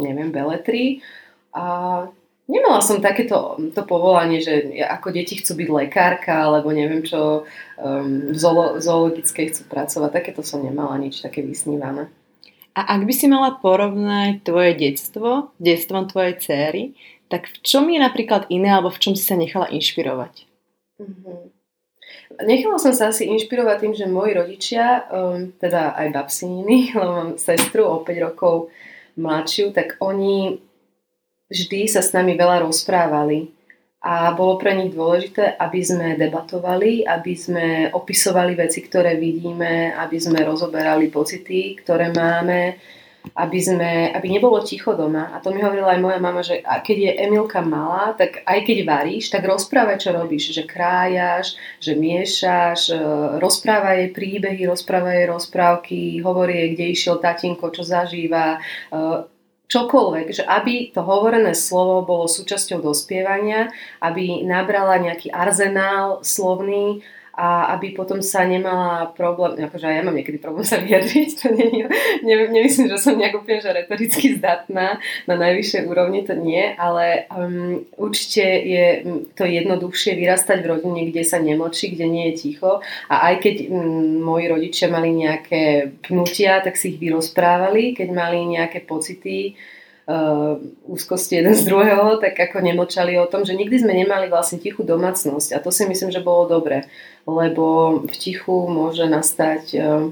neviem, 0.01 0.33
beletri. 0.33 1.05
A 1.53 2.07
nemala 2.51 2.83
som 2.83 2.99
takéto 2.99 3.55
to 3.71 3.81
povolanie, 3.87 4.43
že 4.43 4.75
ako 4.83 5.15
deti 5.15 5.39
chcú 5.39 5.55
byť 5.55 5.69
lekárka 5.71 6.35
alebo 6.51 6.75
neviem 6.75 6.99
čo, 7.01 7.47
um, 7.79 8.29
v 8.29 8.37
zoolo- 8.37 8.83
zoologickej 8.83 9.55
chcú 9.55 9.61
pracovať. 9.71 10.09
Takéto 10.11 10.43
som 10.43 10.59
nemala 10.59 10.99
nič 10.99 11.23
také 11.23 11.39
vysnívané. 11.39 12.11
A 12.75 12.99
ak 12.99 13.07
by 13.07 13.13
si 13.15 13.27
mala 13.27 13.55
porovnať 13.59 14.47
tvoje 14.47 14.75
detstvo 14.75 15.51
s 15.55 15.59
detstvom 15.59 16.07
tvojej 16.07 16.35
céry, 16.39 16.83
tak 17.31 17.47
v 17.47 17.57
čom 17.63 17.87
je 17.87 17.99
napríklad 17.99 18.47
iné 18.51 18.75
alebo 18.75 18.91
v 18.91 18.99
čom 18.99 19.13
si 19.15 19.23
sa 19.23 19.39
nechala 19.39 19.71
inšpirovať? 19.71 20.47
Mm-hmm. 20.99 21.39
Nechala 22.47 22.79
som 22.79 22.95
sa 22.95 23.11
asi 23.11 23.27
inšpirovať 23.27 23.77
tým, 23.83 23.93
že 23.95 24.05
moji 24.07 24.31
rodičia, 24.35 25.03
um, 25.11 25.51
teda 25.59 25.95
aj 25.99 26.07
babsininy, 26.15 26.77
lebo 26.99 27.11
mám 27.11 27.31
sestru 27.35 27.87
o 27.87 28.03
5 28.03 28.27
rokov 28.27 28.71
mladšiu, 29.19 29.75
tak 29.75 29.99
oni 29.99 30.63
vždy 31.51 31.91
sa 31.91 31.99
s 31.99 32.15
nami 32.15 32.39
veľa 32.39 32.63
rozprávali. 32.63 33.51
A 34.01 34.33
bolo 34.33 34.57
pre 34.57 34.73
nich 34.73 34.97
dôležité, 34.97 35.61
aby 35.61 35.77
sme 35.85 36.17
debatovali, 36.17 37.05
aby 37.05 37.33
sme 37.37 37.67
opisovali 37.93 38.57
veci, 38.57 38.81
ktoré 38.81 39.13
vidíme, 39.13 39.93
aby 39.93 40.17
sme 40.17 40.41
rozoberali 40.41 41.13
pocity, 41.13 41.77
ktoré 41.77 42.09
máme, 42.09 42.81
aby, 43.37 43.59
sme, 43.61 44.09
aby 44.09 44.27
nebolo 44.33 44.57
ticho 44.65 44.97
doma. 44.97 45.29
A 45.29 45.37
to 45.37 45.53
mi 45.53 45.61
hovorila 45.61 45.93
aj 45.93 46.01
moja 46.01 46.17
mama, 46.17 46.41
že 46.41 46.65
keď 46.65 46.97
je 46.97 47.11
Emilka 47.29 47.61
malá, 47.61 48.17
tak 48.17 48.41
aj 48.41 48.59
keď 48.65 48.77
varíš, 48.89 49.29
tak 49.29 49.45
rozprávaj, 49.45 50.01
čo 50.01 50.17
robíš. 50.17 50.49
Že 50.49 50.63
krájaš, 50.65 51.53
že 51.77 51.93
miešaš, 51.93 52.89
e, 52.89 52.97
rozprávaj 53.37 53.95
jej 54.01 54.09
príbehy, 54.17 54.61
rozprávaj 54.65 55.13
jej 55.13 55.27
rozprávky, 55.29 55.99
hovorí 56.25 56.57
jej, 56.57 56.69
kde 56.73 56.85
išiel 56.89 57.15
tatinko, 57.21 57.69
čo 57.69 57.85
zažíva. 57.85 58.57
Čokoľvek, 59.71 60.27
že 60.35 60.43
aby 60.43 60.91
to 60.91 60.99
hovorené 60.99 61.55
slovo 61.55 62.03
bolo 62.03 62.27
súčasťou 62.27 62.83
dospievania, 62.83 63.71
aby 64.03 64.43
nabrala 64.43 64.99
nejaký 64.99 65.31
arzenál 65.31 66.19
slovný 66.27 66.99
a 67.31 67.71
aby 67.79 67.95
potom 67.95 68.19
sa 68.19 68.43
nemala 68.43 69.07
problém, 69.15 69.63
akože 69.63 69.87
ja 69.87 70.03
mám 70.03 70.15
niekedy 70.15 70.35
problém 70.35 70.67
sa 70.67 70.83
vyjadriť, 70.83 71.29
to 71.39 71.47
nie, 71.55 71.87
ne, 72.27 72.33
nemyslím, 72.51 72.91
že 72.91 72.99
som 72.99 73.15
nejak 73.15 73.39
úplne 73.39 73.63
že 73.63 73.71
retoricky 73.71 74.35
zdatná 74.35 74.99
na 75.27 75.35
najvyššej 75.39 75.87
úrovni, 75.87 76.27
to 76.27 76.35
nie, 76.35 76.75
ale 76.75 77.31
um, 77.31 77.87
určite 77.95 78.43
je 78.43 78.85
to 79.39 79.47
jednoduchšie 79.47 80.19
vyrastať 80.19 80.59
v 80.59 80.69
rodine, 80.75 81.01
kde 81.07 81.23
sa 81.23 81.39
nemočí, 81.39 81.95
kde 81.95 82.05
nie 82.11 82.25
je 82.31 82.47
ticho. 82.47 82.83
A 83.07 83.31
aj 83.31 83.35
keď 83.47 83.55
um, 83.71 84.19
moji 84.19 84.45
rodičia 84.51 84.91
mali 84.91 85.15
nejaké 85.15 85.95
pnutia, 86.03 86.59
tak 86.59 86.75
si 86.75 86.95
ich 86.95 86.99
vyrozprávali, 86.99 87.95
keď 87.95 88.07
mali 88.11 88.43
nejaké 88.43 88.83
pocity, 88.83 89.55
úzkosti 90.87 91.39
jeden 91.39 91.55
z 91.55 91.65
druhého, 91.67 92.17
tak 92.17 92.37
ako 92.39 92.63
nemočali 92.63 93.15
o 93.19 93.29
tom, 93.29 93.45
že 93.45 93.57
nikdy 93.57 93.81
sme 93.81 93.93
nemali 93.93 94.27
vlastne 94.27 94.57
tichú 94.57 94.81
domácnosť 94.81 95.55
a 95.55 95.63
to 95.63 95.69
si 95.69 95.85
myslím, 95.85 96.09
že 96.09 96.25
bolo 96.25 96.49
dobre, 96.49 96.89
lebo 97.29 97.97
v 98.05 98.15
tichu 98.15 98.67
môže 98.67 99.05
nastať 99.05 99.63
uh, 99.77 100.09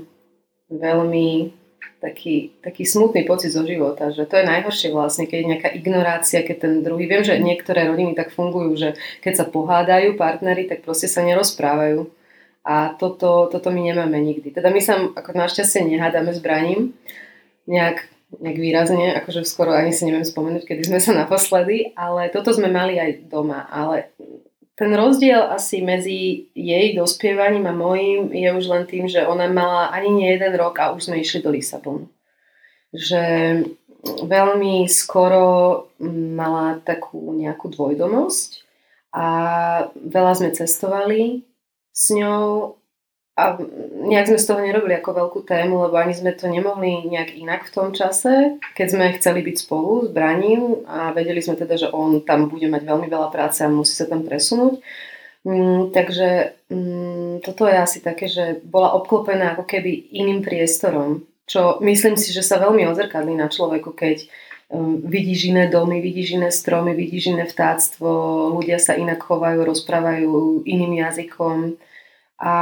veľmi 0.70 1.52
taký, 2.00 2.56
taký 2.64 2.88
smutný 2.88 3.28
pocit 3.28 3.52
zo 3.52 3.68
života, 3.68 4.10
že 4.16 4.24
to 4.24 4.40
je 4.40 4.48
najhoršie 4.48 4.90
vlastne, 4.96 5.28
keď 5.28 5.38
je 5.38 5.50
nejaká 5.52 5.70
ignorácia, 5.76 6.40
keď 6.48 6.58
ten 6.64 6.74
druhý, 6.80 7.06
viem, 7.12 7.24
že 7.28 7.36
niektoré 7.40 7.86
rodiny 7.92 8.16
tak 8.16 8.32
fungujú, 8.32 8.72
že 8.80 8.90
keď 9.20 9.34
sa 9.44 9.46
pohádajú 9.46 10.16
partnery, 10.16 10.66
tak 10.66 10.88
proste 10.88 11.12
sa 11.12 11.22
nerozprávajú. 11.28 12.08
A 12.64 12.96
toto, 12.96 13.48
toto 13.52 13.72
my 13.72 13.82
nemáme 13.82 14.20
nikdy. 14.20 14.52
Teda 14.52 14.70
my 14.70 14.80
sa 14.84 15.00
ako 15.16 15.32
našťastie 15.36 15.90
nehádame 15.90 16.32
zbraním, 16.36 16.96
nejak 17.68 18.08
nejak 18.38 18.60
výrazne, 18.62 19.18
akože 19.18 19.42
skoro 19.42 19.74
ani 19.74 19.90
si 19.90 20.06
neviem 20.06 20.26
spomenúť, 20.26 20.64
kedy 20.70 20.86
sme 20.86 21.02
sa 21.02 21.18
naposledy, 21.18 21.98
ale 21.98 22.30
toto 22.30 22.54
sme 22.54 22.70
mali 22.70 23.02
aj 23.02 23.26
doma. 23.26 23.66
Ale 23.74 24.14
ten 24.78 24.94
rozdiel 24.96 25.50
asi 25.50 25.84
medzi 25.84 26.48
jej 26.56 26.96
dospievaním 26.96 27.68
a 27.68 27.76
mojím 27.76 28.32
je 28.32 28.50
už 28.54 28.66
len 28.70 28.84
tým, 28.88 29.12
že 29.12 29.28
ona 29.28 29.52
mala 29.52 29.92
ani 29.92 30.14
nie 30.14 30.30
jeden 30.32 30.56
rok 30.56 30.80
a 30.80 30.96
už 30.96 31.10
sme 31.10 31.20
išli 31.20 31.44
do 31.44 31.52
Lisabonu. 31.52 32.08
Že 32.96 33.24
veľmi 34.24 34.88
skoro 34.88 35.92
mala 36.00 36.80
takú 36.80 37.36
nejakú 37.36 37.68
dvojdomosť 37.68 38.64
a 39.12 39.28
veľa 40.00 40.34
sme 40.40 40.50
cestovali 40.56 41.44
s 41.92 42.16
ňou 42.16 42.79
a 43.40 43.56
nejak 44.04 44.28
sme 44.28 44.40
z 44.44 44.48
toho 44.52 44.60
nerobili 44.60 45.00
ako 45.00 45.16
veľkú 45.16 45.40
tému, 45.48 45.88
lebo 45.88 45.96
ani 45.96 46.12
sme 46.12 46.36
to 46.36 46.52
nemohli 46.52 47.08
nejak 47.08 47.40
inak 47.40 47.72
v 47.72 47.74
tom 47.74 47.88
čase, 47.96 48.60
keď 48.76 48.88
sme 48.92 49.16
chceli 49.16 49.40
byť 49.48 49.56
spolu 49.56 50.04
s 50.04 50.10
Braním 50.12 50.84
a 50.84 51.16
vedeli 51.16 51.40
sme 51.40 51.56
teda, 51.56 51.80
že 51.80 51.88
on 51.88 52.20
tam 52.20 52.52
bude 52.52 52.68
mať 52.68 52.84
veľmi 52.84 53.08
veľa 53.08 53.32
práce 53.32 53.64
a 53.64 53.72
musí 53.72 53.96
sa 53.96 54.12
tam 54.12 54.28
presunúť. 54.28 54.84
Mm, 55.48 55.96
takže 55.96 56.60
mm, 56.68 57.48
toto 57.48 57.64
je 57.64 57.76
asi 57.80 58.04
také, 58.04 58.28
že 58.28 58.60
bola 58.60 58.92
obklopená 59.00 59.56
ako 59.56 59.64
keby 59.64 60.12
iným 60.12 60.44
priestorom, 60.44 61.24
čo 61.48 61.80
myslím 61.80 62.20
si, 62.20 62.36
že 62.36 62.44
sa 62.44 62.60
veľmi 62.60 62.84
odzrkadlí 62.92 63.40
na 63.40 63.48
človeku, 63.48 63.96
keď 63.96 64.28
um, 64.68 65.00
vidíš 65.00 65.56
iné 65.56 65.72
domy, 65.72 66.04
vidíš 66.04 66.36
iné 66.36 66.52
stromy, 66.52 66.92
vidíš 66.92 67.32
iné 67.32 67.48
vtáctvo, 67.48 68.12
ľudia 68.60 68.84
sa 68.84 69.00
inak 69.00 69.24
chovajú, 69.24 69.64
rozprávajú 69.64 70.68
iným 70.68 71.08
jazykom 71.08 71.80
a 72.40 72.54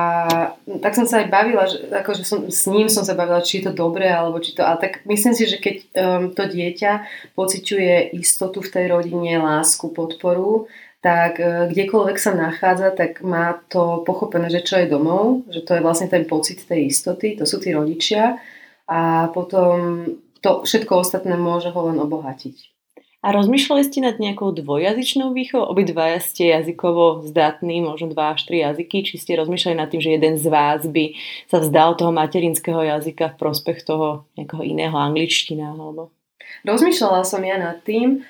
tak 0.82 0.98
som 0.98 1.06
sa 1.06 1.22
aj 1.22 1.30
bavila, 1.30 1.70
že, 1.70 1.86
akože 1.94 2.26
som, 2.26 2.50
s 2.50 2.66
ním 2.66 2.90
som 2.90 3.06
sa 3.06 3.14
bavila, 3.14 3.46
či 3.46 3.62
je 3.62 3.70
to 3.70 3.78
dobré, 3.78 4.10
alebo 4.10 4.42
či 4.42 4.58
to... 4.58 4.66
Ale 4.66 4.82
tak 4.82 5.06
myslím 5.06 5.38
si, 5.38 5.46
že 5.46 5.62
keď 5.62 5.76
um, 5.94 6.24
to 6.34 6.50
dieťa 6.50 7.06
pociťuje 7.38 8.18
istotu 8.18 8.66
v 8.66 8.74
tej 8.74 8.86
rodine, 8.90 9.38
lásku, 9.38 9.94
podporu, 9.94 10.66
tak 11.06 11.38
uh, 11.38 11.70
kdekoľvek 11.70 12.18
sa 12.18 12.34
nachádza, 12.34 12.90
tak 12.98 13.22
má 13.22 13.62
to 13.70 14.02
pochopené, 14.02 14.50
že 14.50 14.66
čo 14.66 14.82
je 14.82 14.90
domov, 14.90 15.46
že 15.54 15.62
to 15.62 15.78
je 15.78 15.86
vlastne 15.86 16.10
ten 16.10 16.26
pocit 16.26 16.58
tej 16.66 16.90
istoty, 16.90 17.38
to 17.38 17.46
sú 17.46 17.62
tí 17.62 17.70
rodičia 17.70 18.42
a 18.90 19.30
potom 19.30 20.10
to 20.42 20.66
všetko 20.66 21.06
ostatné 21.06 21.38
môže 21.38 21.70
ho 21.70 21.82
len 21.94 22.02
obohatiť. 22.02 22.77
A 23.26 23.34
rozmýšľali 23.34 23.82
ste 23.82 24.00
nad 24.06 24.22
nejakou 24.22 24.54
dvojazyčnou 24.54 25.34
výchovou? 25.34 25.66
Obidvaja 25.74 26.22
ste 26.22 26.54
jazykovo 26.54 27.26
zdatní, 27.26 27.82
možno 27.82 28.14
dva 28.14 28.38
až 28.38 28.46
tri 28.46 28.62
jazyky. 28.62 29.02
Či 29.10 29.18
ste 29.18 29.42
rozmýšľali 29.42 29.76
nad 29.76 29.90
tým, 29.90 30.02
že 30.06 30.14
jeden 30.14 30.38
z 30.38 30.46
vás 30.46 30.86
by 30.86 31.18
sa 31.50 31.58
vzdal 31.58 31.98
toho 31.98 32.14
materinského 32.14 32.78
jazyka 32.78 33.34
v 33.34 33.40
prospech 33.42 33.82
toho 33.82 34.30
nejakého 34.38 34.62
iného 34.62 34.94
angličtina? 34.94 35.74
Alebo... 35.74 36.14
Rozmýšľala 36.62 37.26
som 37.26 37.42
ja 37.42 37.58
nad 37.58 37.82
tým. 37.82 38.22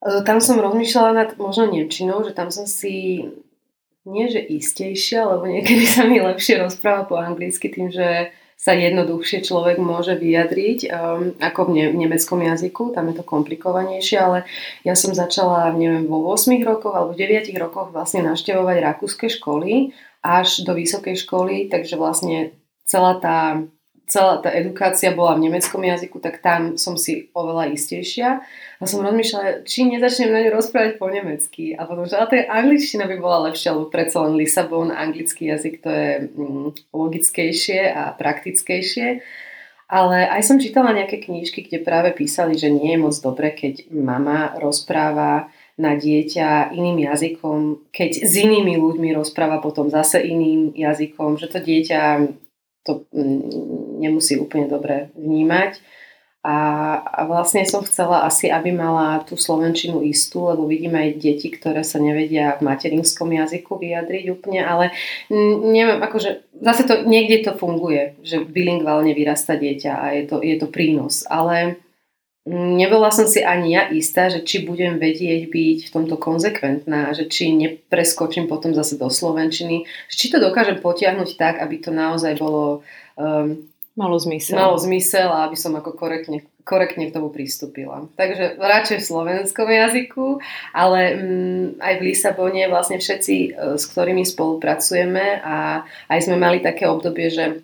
E, 0.00 0.24
tam 0.24 0.40
som 0.40 0.56
rozmýšľala 0.58 1.10
nad 1.12 1.28
možno 1.36 1.68
Nemčinou, 1.68 2.24
že 2.24 2.32
tam 2.32 2.48
som 2.48 2.64
si 2.64 3.28
nie 4.02 4.26
že 4.26 4.42
istejšia, 4.42 5.28
lebo 5.28 5.44
niekedy 5.44 5.84
sa 5.94 6.08
mi 6.08 6.18
lepšie 6.18 6.56
rozpráva 6.56 7.04
po 7.04 7.20
anglicky 7.20 7.68
tým, 7.68 7.92
že 7.92 8.32
sa 8.62 8.78
jednoduchšie 8.78 9.42
človek 9.42 9.82
môže 9.82 10.14
vyjadriť 10.14 10.86
um, 10.86 11.34
ako 11.42 11.60
v, 11.66 11.70
ne- 11.74 11.90
v 11.90 11.96
nemeckom 12.06 12.38
jazyku, 12.46 12.94
tam 12.94 13.10
je 13.10 13.18
to 13.18 13.24
komplikovanejšie, 13.26 14.22
ale 14.22 14.38
ja 14.86 14.94
som 14.94 15.10
začala, 15.10 15.74
neviem, 15.74 16.06
vo 16.06 16.22
8 16.30 16.62
rokoch 16.62 16.94
alebo 16.94 17.10
9 17.10 17.50
rokoch 17.58 17.90
vlastne 17.90 18.22
naštevovať 18.22 18.76
rakúske 18.78 19.26
školy 19.26 19.90
až 20.22 20.62
do 20.62 20.78
vysokej 20.78 21.18
školy, 21.26 21.66
takže 21.66 21.98
vlastne 21.98 22.54
celá 22.86 23.18
tá 23.18 23.66
celá 24.12 24.44
tá 24.44 24.52
edukácia 24.52 25.16
bola 25.16 25.32
v 25.40 25.48
nemeckom 25.48 25.80
jazyku, 25.80 26.20
tak 26.20 26.44
tam 26.44 26.76
som 26.76 27.00
si 27.00 27.32
oveľa 27.32 27.72
istejšia. 27.72 28.44
A 28.76 28.82
som 28.84 29.00
rozmýšľala, 29.00 29.64
či 29.64 29.88
nezačnem 29.88 30.28
na 30.28 30.44
ňu 30.44 30.52
rozprávať 30.52 31.00
po 31.00 31.08
nemecky. 31.08 31.72
A 31.72 31.88
potom, 31.88 32.04
že 32.04 32.20
ale 32.20 32.28
tá 32.28 32.36
angličtina 32.52 33.08
by 33.08 33.16
bola 33.16 33.48
lepšia, 33.48 33.72
lebo 33.72 33.88
predsa 33.88 34.20
len 34.28 34.36
Lisabon, 34.36 34.92
anglický 34.92 35.48
jazyk, 35.48 35.80
to 35.80 35.88
je 35.88 36.10
mm, 36.28 36.92
logickejšie 36.92 37.88
a 37.88 38.12
praktickejšie. 38.12 39.24
Ale 39.88 40.28
aj 40.28 40.42
som 40.44 40.60
čítala 40.60 40.92
nejaké 40.92 41.20
knížky, 41.24 41.64
kde 41.64 41.80
práve 41.80 42.12
písali, 42.12 42.56
že 42.56 42.68
nie 42.68 42.96
je 42.96 43.00
moc 43.00 43.16
dobre, 43.16 43.52
keď 43.56 43.88
mama 43.92 44.56
rozpráva 44.60 45.52
na 45.80 45.96
dieťa 45.96 46.72
iným 46.76 47.08
jazykom, 47.08 47.88
keď 47.92 48.28
s 48.28 48.32
inými 48.36 48.76
ľuďmi 48.76 49.08
rozpráva 49.16 49.60
potom 49.64 49.88
zase 49.88 50.20
iným 50.20 50.76
jazykom, 50.76 51.40
že 51.40 51.48
to 51.48 51.64
dieťa 51.64 52.02
to 52.82 53.06
mm, 53.14 54.02
nemusí 54.02 54.38
úplne 54.38 54.66
dobre 54.66 55.10
vnímať. 55.14 55.78
A, 56.42 56.56
vlastne 57.30 57.62
som 57.62 57.86
chcela 57.86 58.26
asi, 58.26 58.50
aby 58.50 58.74
mala 58.74 59.22
tú 59.22 59.38
slovenčinu 59.38 60.02
istú, 60.02 60.50
lebo 60.50 60.66
vidím 60.66 60.98
aj 60.98 61.22
deti, 61.22 61.54
ktoré 61.54 61.86
sa 61.86 62.02
nevedia 62.02 62.58
v 62.58 62.66
materinskom 62.66 63.30
jazyku 63.30 63.78
vyjadriť 63.78 64.24
úplne, 64.34 64.66
ale 64.66 64.90
neviem, 65.70 66.02
akože 66.02 66.42
zase 66.58 66.82
to 66.82 67.06
niekde 67.06 67.46
to 67.46 67.54
funguje, 67.54 68.18
že 68.26 68.42
bilingválne 68.42 69.14
vyrasta 69.14 69.54
dieťa 69.54 69.92
a 69.94 70.06
je 70.18 70.22
to, 70.26 70.36
je 70.42 70.56
to 70.58 70.66
prínos, 70.66 71.22
ale 71.30 71.78
nebola 72.48 73.14
som 73.14 73.30
si 73.30 73.38
ani 73.42 73.78
ja 73.78 73.86
istá, 73.90 74.26
že 74.26 74.42
či 74.42 74.66
budem 74.66 74.98
vedieť 74.98 75.46
byť 75.46 75.78
v 75.86 75.92
tomto 75.94 76.18
konzekventná, 76.18 77.14
že 77.14 77.30
či 77.30 77.54
nepreskočím 77.54 78.50
potom 78.50 78.74
zase 78.74 78.98
do 78.98 79.06
Slovenčiny, 79.06 79.86
že 80.10 80.16
či 80.18 80.26
to 80.30 80.42
dokážem 80.42 80.82
potiahnuť 80.82 81.38
tak, 81.38 81.62
aby 81.62 81.78
to 81.78 81.94
naozaj 81.94 82.34
bolo 82.34 82.82
um, 83.14 83.62
malo 83.94 84.16
zmysel. 84.18 84.58
Malo 84.58 84.74
zmysel 84.74 85.30
a 85.30 85.46
aby 85.46 85.54
som 85.54 85.70
ako 85.78 85.94
korektne, 85.94 86.42
korektne 86.66 87.06
k 87.06 87.14
tomu 87.14 87.30
pristúpila. 87.30 88.10
Takže 88.18 88.58
radšej 88.58 88.98
v 88.98 89.08
slovenskom 89.14 89.68
jazyku, 89.70 90.26
ale 90.74 91.00
um, 91.14 91.66
aj 91.78 91.94
v 92.02 92.04
Lisabone 92.10 92.66
vlastne 92.66 92.98
všetci, 92.98 93.36
e, 93.38 93.48
s 93.78 93.86
ktorými 93.86 94.26
spolupracujeme 94.26 95.46
a 95.46 95.86
aj 96.10 96.18
sme 96.26 96.42
mali 96.42 96.58
také 96.58 96.90
obdobie, 96.90 97.30
že 97.30 97.62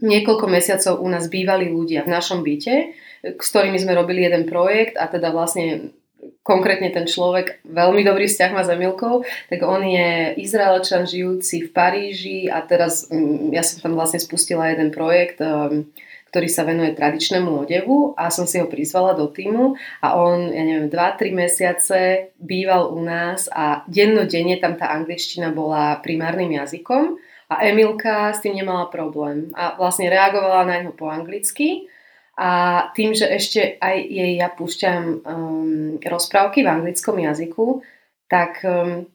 niekoľko 0.00 0.46
mesiacov 0.48 1.04
u 1.04 1.08
nás 1.12 1.28
bývali 1.28 1.68
ľudia 1.68 2.08
v 2.08 2.12
našom 2.12 2.40
byte, 2.40 3.03
s 3.24 3.48
ktorými 3.48 3.80
sme 3.80 3.96
robili 3.96 4.28
jeden 4.28 4.44
projekt 4.44 5.00
a 5.00 5.08
teda 5.08 5.32
vlastne 5.32 5.96
konkrétne 6.44 6.92
ten 6.92 7.08
človek 7.08 7.64
veľmi 7.64 8.04
dobrý 8.04 8.28
vzťah 8.28 8.50
má 8.52 8.62
s 8.64 8.72
Emilkou, 8.72 9.24
tak 9.48 9.64
on 9.64 9.80
je 9.84 10.36
Izraelčan 10.40 11.08
žijúci 11.08 11.68
v 11.68 11.70
Paríži 11.72 12.38
a 12.52 12.60
teraz 12.64 13.08
mm, 13.08 13.52
ja 13.52 13.64
som 13.64 13.80
tam 13.80 13.96
vlastne 13.96 14.20
spustila 14.20 14.72
jeden 14.72 14.92
projekt, 14.92 15.40
um, 15.40 15.88
ktorý 16.28 16.48
sa 16.50 16.66
venuje 16.66 16.90
tradičnému 16.98 17.46
odevu 17.46 18.12
a 18.18 18.26
som 18.28 18.44
si 18.44 18.58
ho 18.58 18.66
prizvala 18.66 19.14
do 19.14 19.30
týmu 19.30 19.78
a 20.02 20.18
on, 20.18 20.50
ja 20.50 20.64
neviem, 20.66 20.90
2-3 20.90 21.30
mesiace 21.30 22.00
býval 22.42 22.90
u 22.90 23.00
nás 23.00 23.46
a 23.54 23.86
dennodenne 23.86 24.58
tam 24.58 24.74
tá 24.74 24.90
angličtina 24.92 25.54
bola 25.54 26.02
primárnym 26.02 26.58
jazykom 26.58 27.16
a 27.48 27.54
Emilka 27.64 28.34
s 28.34 28.42
tým 28.42 28.58
nemala 28.58 28.90
problém 28.90 29.54
a 29.54 29.78
vlastne 29.78 30.10
reagovala 30.10 30.66
na 30.66 30.74
neho 30.82 30.92
po 30.92 31.06
anglicky 31.06 31.86
a 32.34 32.50
tým, 32.98 33.14
že 33.14 33.30
ešte 33.30 33.78
aj 33.78 33.96
jej 34.10 34.32
ja 34.38 34.50
púšťam 34.50 35.02
um, 35.22 35.96
rozprávky 36.02 36.66
v 36.66 36.72
anglickom 36.72 37.18
jazyku, 37.22 37.82
tak 38.26 38.58
um, 38.66 39.06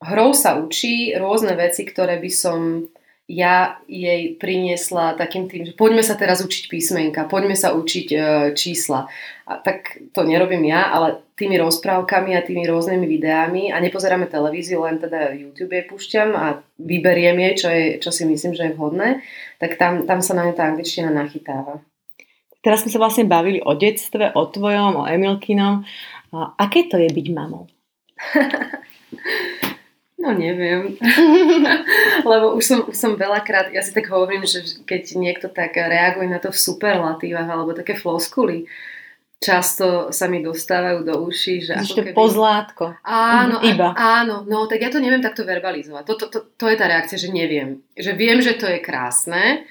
hrou 0.00 0.30
sa 0.32 0.56
učí 0.56 1.12
rôzne 1.14 1.52
veci, 1.54 1.84
ktoré 1.84 2.16
by 2.16 2.30
som 2.32 2.88
ja 3.30 3.78
jej 3.86 4.34
priniesla 4.36 5.14
takým 5.14 5.46
tým, 5.46 5.64
že 5.64 5.78
poďme 5.78 6.02
sa 6.02 6.18
teraz 6.18 6.42
učiť 6.42 6.66
písmenka, 6.66 7.30
poďme 7.30 7.54
sa 7.54 7.72
učiť 7.72 8.08
e, 8.12 8.18
čísla. 8.52 9.06
A 9.46 9.52
tak 9.62 10.02
to 10.10 10.26
nerobím 10.26 10.66
ja, 10.66 10.90
ale 10.90 11.22
tými 11.38 11.56
rozprávkami 11.56 12.34
a 12.34 12.44
tými 12.44 12.66
rôznymi 12.66 13.06
videami 13.06 13.70
a 13.70 13.78
nepozeráme 13.78 14.26
televíziu, 14.26 14.82
len 14.82 14.98
teda 14.98 15.32
YouTube 15.38 15.72
jej 15.72 15.86
púšťam 15.86 16.28
a 16.34 16.46
vyberiem 16.82 17.38
jej, 17.48 17.54
čo, 17.56 17.68
je, 17.70 17.84
čo 18.02 18.10
si 18.10 18.26
myslím, 18.26 18.52
že 18.58 18.68
je 18.68 18.76
vhodné, 18.76 19.22
tak 19.62 19.78
tam, 19.78 20.04
tam 20.04 20.18
sa 20.18 20.34
na 20.34 20.50
ňu 20.50 20.52
tá 20.58 20.66
angličtina 20.66 21.08
nachytáva. 21.08 21.78
Teraz 22.62 22.86
sme 22.86 22.94
sa 22.94 23.02
vlastne 23.02 23.26
bavili 23.26 23.58
o 23.58 23.74
detstve, 23.74 24.30
o 24.38 24.46
tvojom, 24.46 25.02
o 25.02 25.08
Emilkinom. 25.10 25.82
A 26.32 26.54
aké 26.56 26.86
to 26.86 26.96
je 26.96 27.10
byť 27.10 27.26
mamou? 27.34 27.66
No 30.22 30.30
neviem. 30.38 30.94
Lebo 32.30 32.54
už 32.54 32.62
som, 32.62 32.78
už 32.86 32.94
som 32.94 33.18
veľakrát, 33.18 33.74
ja 33.74 33.82
si 33.82 33.90
tak 33.90 34.06
hovorím, 34.06 34.46
že 34.46 34.62
keď 34.86 35.18
niekto 35.18 35.50
tak 35.50 35.74
reaguje 35.74 36.30
na 36.30 36.38
to 36.38 36.54
v 36.54 36.62
superlatívach 36.62 37.50
alebo 37.50 37.74
také 37.74 37.98
floskuly, 37.98 38.70
často 39.42 40.14
sa 40.14 40.30
mi 40.30 40.38
dostávajú 40.38 41.02
do 41.02 41.26
uší, 41.26 41.66
že 41.66 41.72
ako 41.74 41.94
keby... 41.98 42.08
pozlátko. 42.14 42.94
Áno, 43.02 43.58
mhm, 43.58 43.66
Iba. 43.74 43.88
áno, 43.98 44.46
no 44.46 44.70
tak 44.70 44.86
ja 44.86 44.94
to 44.94 45.02
neviem 45.02 45.18
takto 45.18 45.42
verbalizovať. 45.42 46.06
To, 46.06 46.14
to, 46.14 46.26
to, 46.30 46.38
to 46.54 46.64
je 46.70 46.76
tá 46.78 46.86
reakcia, 46.86 47.18
že 47.18 47.34
neviem. 47.34 47.82
Že 47.98 48.12
viem, 48.14 48.38
že 48.38 48.54
to 48.54 48.70
je 48.70 48.78
krásne, 48.78 49.66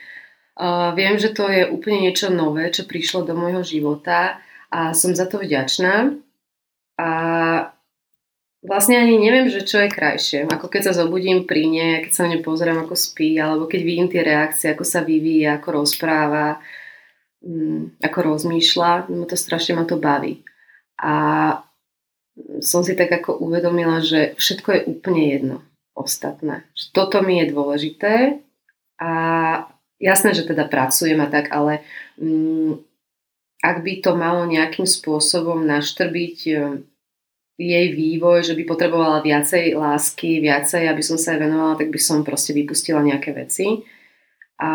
viem, 0.94 1.16
že 1.18 1.34
to 1.34 1.50
je 1.50 1.66
úplne 1.66 2.10
niečo 2.10 2.30
nové, 2.30 2.70
čo 2.70 2.86
prišlo 2.86 3.26
do 3.26 3.34
môjho 3.34 3.66
života 3.66 4.38
a 4.70 4.94
som 4.94 5.12
za 5.18 5.26
to 5.26 5.42
vďačná. 5.42 6.14
A 7.02 7.10
vlastne 8.62 9.02
ani 9.02 9.18
neviem, 9.18 9.50
že 9.50 9.66
čo 9.66 9.82
je 9.82 9.90
krajšie. 9.90 10.46
Ako 10.46 10.70
keď 10.70 10.92
sa 10.92 10.98
zobudím 11.02 11.50
pri 11.50 11.66
nej, 11.66 12.06
keď 12.06 12.12
sa 12.14 12.22
na 12.30 12.38
ňu 12.38 12.40
pozriem, 12.46 12.78
ako 12.78 12.94
spí, 12.94 13.42
alebo 13.42 13.66
keď 13.66 13.82
vidím 13.82 14.08
tie 14.08 14.22
reakcie, 14.22 14.70
ako 14.70 14.86
sa 14.86 15.02
vyvíja, 15.02 15.58
ako 15.58 15.82
rozpráva, 15.82 16.62
mm, 17.42 18.06
ako 18.06 18.20
rozmýšľa, 18.22 19.10
no 19.10 19.26
to 19.26 19.34
strašne 19.34 19.82
ma 19.82 19.90
to 19.90 19.98
baví. 19.98 20.46
A 21.02 21.14
som 22.62 22.86
si 22.86 22.94
tak 22.94 23.10
ako 23.10 23.42
uvedomila, 23.42 24.00
že 24.00 24.38
všetko 24.38 24.70
je 24.72 24.82
úplne 24.88 25.24
jedno 25.26 25.58
ostatné. 25.98 26.64
Toto 26.94 27.20
mi 27.26 27.42
je 27.42 27.52
dôležité 27.52 28.40
a 29.02 29.12
jasné, 30.02 30.34
že 30.34 30.50
teda 30.50 30.66
pracujem 30.66 31.22
a 31.22 31.30
tak, 31.30 31.54
ale 31.54 31.86
mm, 32.18 32.82
ak 33.62 33.78
by 33.86 33.94
to 34.02 34.18
malo 34.18 34.50
nejakým 34.50 34.90
spôsobom 34.90 35.62
naštrbiť 35.62 36.38
jej 37.62 37.88
vývoj, 37.94 38.42
že 38.42 38.58
by 38.58 38.64
potrebovala 38.66 39.22
viacej 39.22 39.78
lásky, 39.78 40.42
viacej, 40.42 40.90
aby 40.90 41.04
som 41.06 41.22
sa 41.22 41.38
jej 41.38 41.46
venovala, 41.46 41.78
tak 41.78 41.94
by 41.94 42.00
som 42.02 42.26
proste 42.26 42.58
vypustila 42.58 43.06
nejaké 43.06 43.38
veci. 43.38 43.86
A 44.58 44.72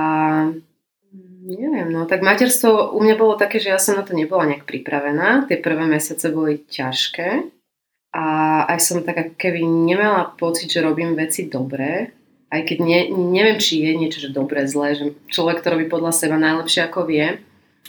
neviem, 1.46 1.90
no 1.90 2.06
tak 2.06 2.22
materstvo 2.22 2.94
u 2.94 3.02
mňa 3.02 3.14
bolo 3.18 3.34
také, 3.34 3.58
že 3.58 3.74
ja 3.74 3.78
som 3.82 3.98
na 3.98 4.06
to 4.06 4.14
nebola 4.14 4.46
nejak 4.46 4.66
pripravená. 4.66 5.50
Tie 5.50 5.58
prvé 5.58 5.82
mesiace 5.86 6.30
boli 6.30 6.62
ťažké 6.62 7.50
a 8.14 8.24
aj 8.70 8.78
som 8.78 9.02
tak 9.02 9.34
keby 9.34 9.66
nemala 9.66 10.30
pocit, 10.38 10.70
že 10.70 10.82
robím 10.82 11.18
veci 11.18 11.50
dobre, 11.50 12.14
aj 12.50 12.60
keď 12.62 12.78
ne, 12.82 13.00
neviem, 13.34 13.58
či 13.58 13.82
je 13.82 13.92
niečo, 13.98 14.18
že 14.22 14.30
dobre, 14.30 14.66
zlé, 14.70 14.94
že 14.94 15.06
človek 15.30 15.62
to 15.62 15.72
robí 15.74 15.86
podľa 15.90 16.14
seba 16.14 16.38
najlepšie 16.38 16.86
ako 16.86 17.10
vie, 17.10 17.42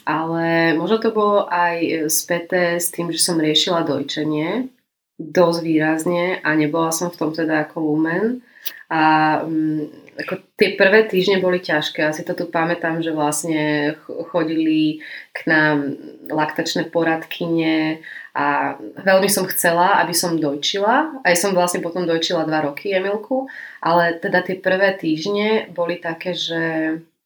ale 0.08 0.74
možno 0.74 0.98
to 1.04 1.10
bolo 1.12 1.46
aj 1.52 2.10
späté 2.10 2.80
s 2.80 2.90
tým, 2.90 3.12
že 3.12 3.20
som 3.22 3.38
riešila 3.38 3.86
dojčenie 3.86 4.72
dosť 5.18 5.60
výrazne 5.66 6.26
a 6.46 6.50
nebola 6.54 6.94
som 6.94 7.10
v 7.10 7.18
tom 7.18 7.34
teda 7.34 7.66
ako 7.66 7.82
lumen. 7.82 8.46
A 8.88 9.02
um, 9.44 9.90
ako 10.16 10.42
tie 10.56 10.80
prvé 10.80 11.06
týždne 11.10 11.44
boli 11.44 11.60
ťažké. 11.60 12.08
Asi 12.08 12.24
to 12.24 12.38
tu 12.38 12.48
pamätám, 12.48 13.04
že 13.04 13.12
vlastne 13.12 13.94
chodili 14.32 15.04
k 15.34 15.40
nám 15.50 15.98
laktačné 16.32 16.88
poradkyne 16.90 18.00
a 18.38 18.78
veľmi 19.02 19.26
som 19.26 19.50
chcela, 19.50 19.98
aby 20.06 20.14
som 20.14 20.38
dojčila. 20.38 21.26
Aj 21.26 21.34
som 21.34 21.58
vlastne 21.58 21.82
potom 21.82 22.06
dojčila 22.06 22.46
dva 22.46 22.70
roky 22.70 22.94
Emilku, 22.94 23.50
ale 23.82 24.22
teda 24.22 24.46
tie 24.46 24.62
prvé 24.62 24.94
týždne 24.94 25.74
boli 25.74 25.98
také, 25.98 26.38
že 26.38 26.62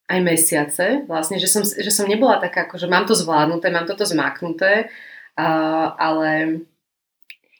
aj 0.08 0.20
mesiace 0.24 1.04
vlastne, 1.12 1.36
že 1.36 1.52
som, 1.52 1.68
že 1.68 1.92
som 1.92 2.08
nebola 2.08 2.40
taká, 2.40 2.64
ako, 2.64 2.80
že 2.80 2.88
mám 2.88 3.04
to 3.04 3.12
zvládnuté, 3.12 3.68
mám 3.76 3.84
toto 3.84 4.08
zmaknuté, 4.08 4.88
uh, 5.36 5.88
ale 6.00 6.64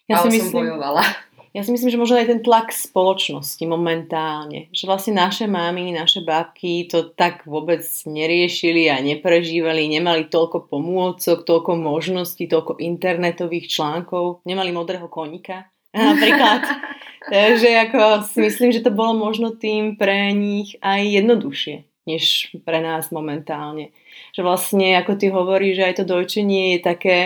ja 0.08 0.24
si 0.24 0.28
myslím, 0.32 0.48
som 0.48 0.56
bojovala. 0.56 1.04
Ja 1.52 1.68
si 1.68 1.76
myslím, 1.76 1.92
že 1.92 2.00
možno 2.00 2.16
aj 2.16 2.32
ten 2.32 2.40
tlak 2.40 2.72
spoločnosti 2.72 3.60
momentálne, 3.68 4.72
že 4.72 4.88
vlastne 4.88 5.20
naše 5.20 5.52
mamy, 5.52 5.92
naše 5.92 6.24
babky 6.24 6.88
to 6.88 7.12
tak 7.12 7.44
vôbec 7.44 7.84
neriešili 8.08 8.88
a 8.88 9.04
neprežívali, 9.04 9.92
nemali 9.92 10.32
toľko 10.32 10.72
pomôcok, 10.72 11.44
toľko 11.44 11.76
možností, 11.76 12.48
toľko 12.48 12.80
internetových 12.80 13.68
článkov, 13.68 14.40
nemali 14.48 14.72
modrého 14.72 15.12
konika 15.12 15.68
napríklad. 15.92 16.64
Takže 17.36 17.70
ako 17.92 18.26
si 18.32 18.38
myslím, 18.48 18.72
že 18.72 18.82
to 18.82 18.96
bolo 18.96 19.14
možno 19.14 19.52
tým 19.52 20.00
pre 20.00 20.32
nich 20.32 20.80
aj 20.80 21.04
jednoduchšie 21.04 21.91
než 22.10 22.50
pre 22.66 22.82
nás 22.82 23.14
momentálne. 23.14 23.94
Že 24.34 24.42
vlastne, 24.42 24.98
ako 24.98 25.14
ty 25.22 25.30
hovoríš, 25.30 25.78
že 25.78 25.88
aj 25.88 25.96
to 26.02 26.06
dojčenie 26.10 26.78
je 26.78 26.80
také, 26.82 27.18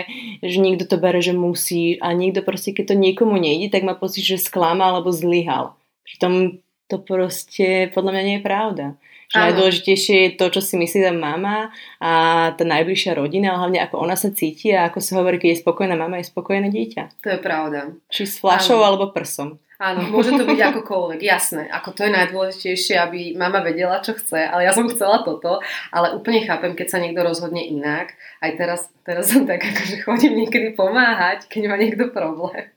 že 0.44 0.58
niekto 0.60 0.84
to 0.84 1.00
bere, 1.00 1.18
že 1.24 1.32
musí 1.32 1.96
a 1.98 2.12
niekto 2.12 2.44
proste, 2.44 2.76
keď 2.76 2.92
to 2.92 2.96
niekomu 2.96 3.40
nejde, 3.40 3.72
tak 3.72 3.88
má 3.88 3.96
pocit, 3.96 4.22
že 4.26 4.42
sklamal 4.42 5.00
alebo 5.00 5.12
zlyhal. 5.14 5.74
Pritom 6.04 6.60
to 6.86 7.02
proste 7.02 7.90
podľa 7.90 8.10
mňa 8.14 8.22
nie 8.22 8.36
je 8.38 8.46
pravda. 8.46 8.86
Že 9.26 9.42
najdôležitejšie 9.42 10.16
je 10.22 10.30
to, 10.38 10.46
čo 10.54 10.60
si 10.62 10.78
myslí 10.78 11.02
tá 11.02 11.10
mama 11.10 11.74
a 11.98 12.12
tá 12.54 12.62
najbližšia 12.62 13.18
rodina, 13.18 13.50
ale 13.50 13.58
hlavne 13.66 13.80
ako 13.82 13.98
ona 13.98 14.14
sa 14.14 14.30
cíti 14.30 14.70
a 14.70 14.86
ako 14.86 15.02
sa 15.02 15.18
hovorí, 15.18 15.42
keď 15.42 15.50
je 15.50 15.62
spokojná 15.66 15.98
mama, 15.98 16.22
je 16.22 16.30
spokojné 16.30 16.70
dieťa. 16.70 17.26
To 17.26 17.28
je 17.34 17.40
pravda. 17.42 17.90
Či 18.06 18.22
s 18.22 18.38
flašou 18.38 18.78
alebo 18.86 19.10
prsom. 19.10 19.58
Áno, 19.76 20.08
môže 20.08 20.32
to 20.32 20.48
byť 20.48 20.60
akokoľvek, 20.72 21.20
jasné. 21.20 21.68
Ako 21.68 21.92
to 21.92 22.08
je 22.08 22.16
najdôležitejšie, 22.16 22.96
aby 22.96 23.36
mama 23.36 23.60
vedela, 23.60 24.00
čo 24.00 24.16
chce, 24.16 24.48
ale 24.48 24.64
ja 24.64 24.72
som 24.72 24.88
chcela 24.88 25.20
toto, 25.20 25.60
ale 25.92 26.16
úplne 26.16 26.48
chápem, 26.48 26.72
keď 26.72 26.96
sa 26.96 26.98
niekto 26.98 27.20
rozhodne 27.20 27.60
inak. 27.60 28.16
Aj 28.40 28.56
teraz, 28.56 28.88
teraz 29.04 29.28
som 29.28 29.44
tak, 29.44 29.60
akože 29.60 30.00
chodím 30.08 30.40
niekedy 30.40 30.72
pomáhať, 30.72 31.44
keď 31.52 31.62
má 31.68 31.76
niekto 31.76 32.08
problém. 32.08 32.72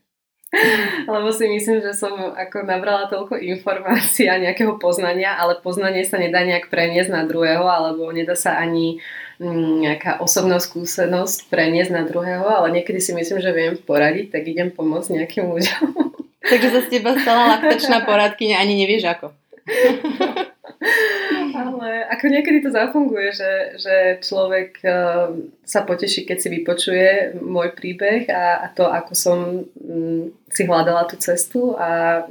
Lebo 1.05 1.29
si 1.29 1.45
myslím, 1.45 1.77
že 1.79 1.93
som 1.93 2.17
ako 2.33 2.65
nabrala 2.65 3.05
toľko 3.05 3.37
informácií 3.37 4.25
a 4.25 4.41
nejakého 4.41 4.81
poznania, 4.81 5.37
ale 5.37 5.61
poznanie 5.61 6.01
sa 6.01 6.17
nedá 6.17 6.41
nejak 6.41 6.73
preniesť 6.73 7.13
na 7.13 7.23
druhého, 7.23 7.63
alebo 7.63 8.09
nedá 8.09 8.33
sa 8.33 8.57
ani 8.57 8.97
mm, 9.37 9.87
nejaká 9.87 10.11
osobná 10.19 10.57
skúsenosť 10.57 11.53
preniesť 11.53 11.91
na 11.93 12.03
druhého, 12.03 12.43
ale 12.43 12.75
niekedy 12.75 12.97
si 12.97 13.13
myslím, 13.13 13.39
že 13.39 13.55
viem 13.55 13.77
poradiť, 13.77 14.33
tak 14.33 14.43
idem 14.49 14.73
pomôcť 14.73 15.21
nejakým 15.21 15.45
ľuďom. 15.47 16.19
Takže 16.39 16.67
sa 16.71 16.79
z 16.85 16.87
teba 16.87 17.11
stala 17.19 17.59
laktačná 17.59 18.03
poradkyňa, 18.07 18.55
ani 18.55 18.79
nevieš 18.79 19.11
ako. 19.11 19.27
Ale 21.59 22.07
ako 22.07 22.25
niekedy 22.31 22.63
to 22.63 22.71
zafunguje, 22.71 23.35
že, 23.35 23.51
že 23.75 23.95
človek 24.23 24.79
uh, 24.81 25.35
sa 25.67 25.83
poteší, 25.83 26.23
keď 26.23 26.37
si 26.39 26.47
vypočuje 26.47 27.35
môj 27.43 27.75
príbeh 27.75 28.31
a, 28.31 28.63
a 28.63 28.67
to, 28.71 28.87
ako 28.87 29.13
som 29.13 29.39
um, 29.67 30.31
si 30.47 30.63
hľadala 30.63 31.03
tú 31.11 31.19
cestu. 31.19 31.75
A, 31.75 32.23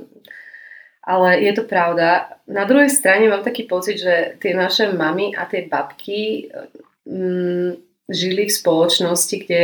ale 1.05 1.29
je 1.45 1.53
to 1.53 1.69
pravda. 1.69 2.41
Na 2.49 2.65
druhej 2.65 2.89
strane 2.89 3.29
mám 3.29 3.45
taký 3.45 3.69
pocit, 3.69 4.01
že 4.01 4.41
tie 4.41 4.57
naše 4.57 4.89
mamy 4.93 5.37
a 5.37 5.45
tie 5.45 5.69
babky 5.69 6.49
um, 7.05 7.77
žili 8.09 8.49
v 8.49 8.57
spoločnosti, 8.57 9.37
kde 9.45 9.63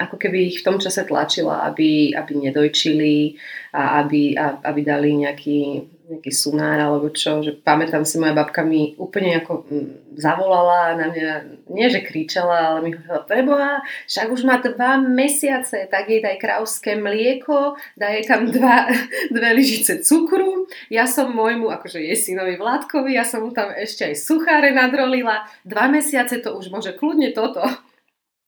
ako 0.00 0.16
keby 0.16 0.48
ich 0.48 0.64
v 0.64 0.66
tom 0.66 0.76
čase 0.80 1.04
tlačila, 1.04 1.68
aby, 1.68 2.16
aby 2.16 2.32
nedojčili 2.48 3.36
a 3.76 4.00
aby, 4.00 4.32
a, 4.40 4.56
aby 4.64 4.80
dali 4.80 5.12
nejaký, 5.20 5.84
nejaký 6.04 6.32
sunár 6.32 6.76
alebo 6.76 7.08
čo. 7.08 7.40
Že 7.40 7.64
pamätám 7.64 8.04
si, 8.04 8.20
moja 8.20 8.36
babka 8.36 8.60
mi 8.60 8.92
úplne 9.00 9.40
ako 9.40 9.64
mm, 9.64 10.16
zavolala 10.20 10.94
na 11.00 11.06
mňa, 11.08 11.28
nie 11.72 11.86
že 11.88 12.04
kričala, 12.04 12.74
ale 12.74 12.78
mi 12.84 12.90
hovorila, 12.92 13.24
preboha, 13.24 13.72
však 14.06 14.26
už 14.28 14.42
má 14.44 14.60
dva 14.60 15.00
mesiace, 15.00 15.88
tak 15.88 16.12
jej 16.12 16.20
daj 16.20 16.36
krauské 16.36 16.94
mlieko, 16.94 17.74
daj 17.96 18.12
jej 18.20 18.24
tam 18.28 18.52
dva, 18.52 18.88
dve 19.36 19.50
lyžice 19.56 20.04
cukru. 20.04 20.68
Ja 20.92 21.08
som 21.08 21.32
môjmu, 21.32 21.72
akože 21.72 22.04
je 22.04 22.14
synovi 22.14 22.60
Vládkovi, 22.60 23.16
ja 23.16 23.24
som 23.24 23.42
mu 23.42 23.50
tam 23.50 23.72
ešte 23.72 24.12
aj 24.12 24.14
sucháre 24.20 24.70
nadrolila. 24.76 25.48
Dva 25.64 25.88
mesiace 25.88 26.38
to 26.44 26.54
už 26.54 26.68
môže 26.68 26.92
kľudne 26.94 27.32
toto. 27.32 27.64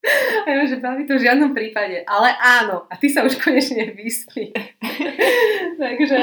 A 0.47 0.51
ja, 0.51 0.62
že 0.66 0.79
baví 0.79 1.03
to 1.03 1.19
v 1.19 1.27
žiadnom 1.27 1.51
prípade. 1.51 2.07
Ale 2.07 2.31
áno, 2.38 2.87
a 2.87 2.95
ty 2.95 3.11
sa 3.11 3.27
už 3.27 3.42
konečne 3.42 3.90
vyspí. 3.90 4.55
Takže... 5.83 6.19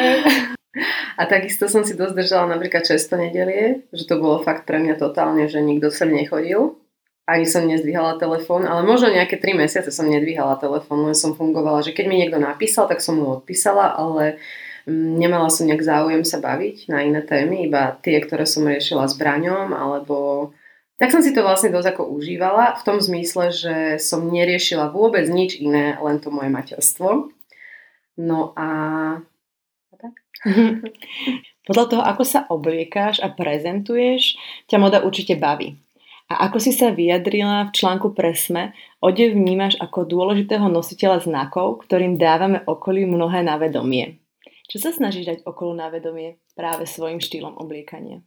A 1.18 1.30
takisto 1.30 1.70
som 1.70 1.86
si 1.86 1.94
dosť 1.94 2.18
držala 2.18 2.58
napríklad 2.58 2.82
često 2.82 3.14
nedelie, 3.14 3.86
že 3.94 4.10
to 4.10 4.18
bolo 4.18 4.42
fakt 4.42 4.66
pre 4.66 4.82
mňa 4.82 4.98
totálne, 4.98 5.46
že 5.46 5.62
nikto 5.62 5.94
sem 5.94 6.10
nechodil. 6.10 6.82
Ani 7.24 7.48
som 7.48 7.64
nezdvíhala 7.64 8.20
telefón, 8.20 8.68
ale 8.68 8.84
možno 8.84 9.08
nejaké 9.08 9.40
3 9.40 9.56
mesiace 9.56 9.94
som 9.96 10.10
nedvíhala 10.10 10.60
telefón, 10.60 11.08
len 11.08 11.16
som 11.16 11.38
fungovala, 11.38 11.80
že 11.86 11.96
keď 11.96 12.06
mi 12.10 12.20
niekto 12.20 12.36
napísal, 12.36 12.90
tak 12.90 13.00
som 13.00 13.16
mu 13.16 13.40
odpísala, 13.40 13.96
ale 13.96 14.44
mm, 14.90 15.24
nemala 15.24 15.48
som 15.48 15.64
nejak 15.64 15.88
záujem 15.88 16.28
sa 16.28 16.44
baviť 16.44 16.92
na 16.92 17.06
iné 17.06 17.24
témy, 17.24 17.70
iba 17.70 17.96
tie, 18.04 18.20
ktoré 18.20 18.44
som 18.44 18.68
riešila 18.68 19.08
s 19.08 19.16
braňom, 19.16 19.72
alebo 19.72 20.52
tak 21.00 21.16
som 21.16 21.24
si 21.24 21.32
to 21.32 21.44
vlastne 21.48 21.72
dosť 21.72 21.96
ako 21.96 22.16
užívala 22.16 22.80
v 22.80 22.86
tom 22.88 22.98
zmysle, 23.00 23.52
že 23.52 23.76
som 24.04 24.28
neriešila 24.28 24.92
vôbec 24.92 25.24
nič 25.28 25.60
iné, 25.64 25.96
len 26.00 26.20
to 26.20 26.28
moje 26.28 26.48
materstvo. 26.52 27.32
No 28.20 28.52
a... 28.56 28.68
tak. 30.04 30.16
Podľa 31.68 31.86
toho, 31.88 32.04
ako 32.04 32.24
sa 32.28 32.44
obliekáš 32.52 33.24
a 33.24 33.32
prezentuješ, 33.32 34.36
ťa 34.68 34.78
moda 34.84 35.00
určite 35.00 35.40
baví. 35.40 35.80
A 36.28 36.48
ako 36.50 36.60
si 36.60 36.76
sa 36.76 36.92
vyjadrila 36.92 37.68
v 37.68 37.76
článku 37.76 38.12
Presme, 38.12 38.76
odev 39.00 39.36
vnímaš 39.36 39.80
ako 39.80 40.08
dôležitého 40.08 40.68
nositeľa 40.68 41.24
znakov, 41.24 41.84
ktorým 41.88 42.20
dávame 42.20 42.64
okolí 42.68 43.08
mnohé 43.08 43.44
na 43.44 43.56
vedomie. 43.56 44.20
Čo 44.68 44.90
sa 44.90 44.90
snažíš 44.96 45.28
dať 45.28 45.40
okolo 45.48 45.76
na 45.76 45.92
vedomie 45.92 46.40
práve 46.56 46.88
svojim 46.88 47.20
štýlom 47.20 47.60
obliekania? 47.60 48.24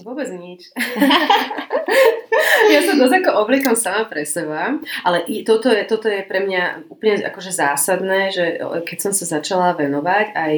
Vôbec 0.00 0.30
nič. 0.32 0.70
ja 2.74 2.80
sa 2.84 2.94
dosť 2.94 3.14
ako 3.22 3.30
obliekam 3.46 3.76
sama 3.76 4.06
pre 4.06 4.22
seba, 4.22 4.78
ale 5.02 5.24
i 5.26 5.42
toto 5.42 5.70
je, 5.70 5.82
toto 5.84 6.06
je 6.06 6.22
pre 6.24 6.44
mňa 6.44 6.92
úplne 6.92 7.26
akože 7.26 7.52
zásadné, 7.52 8.30
že 8.30 8.44
keď 8.86 8.98
som 8.98 9.12
sa 9.12 9.40
začala 9.40 9.74
venovať 9.74 10.26
aj 10.34 10.54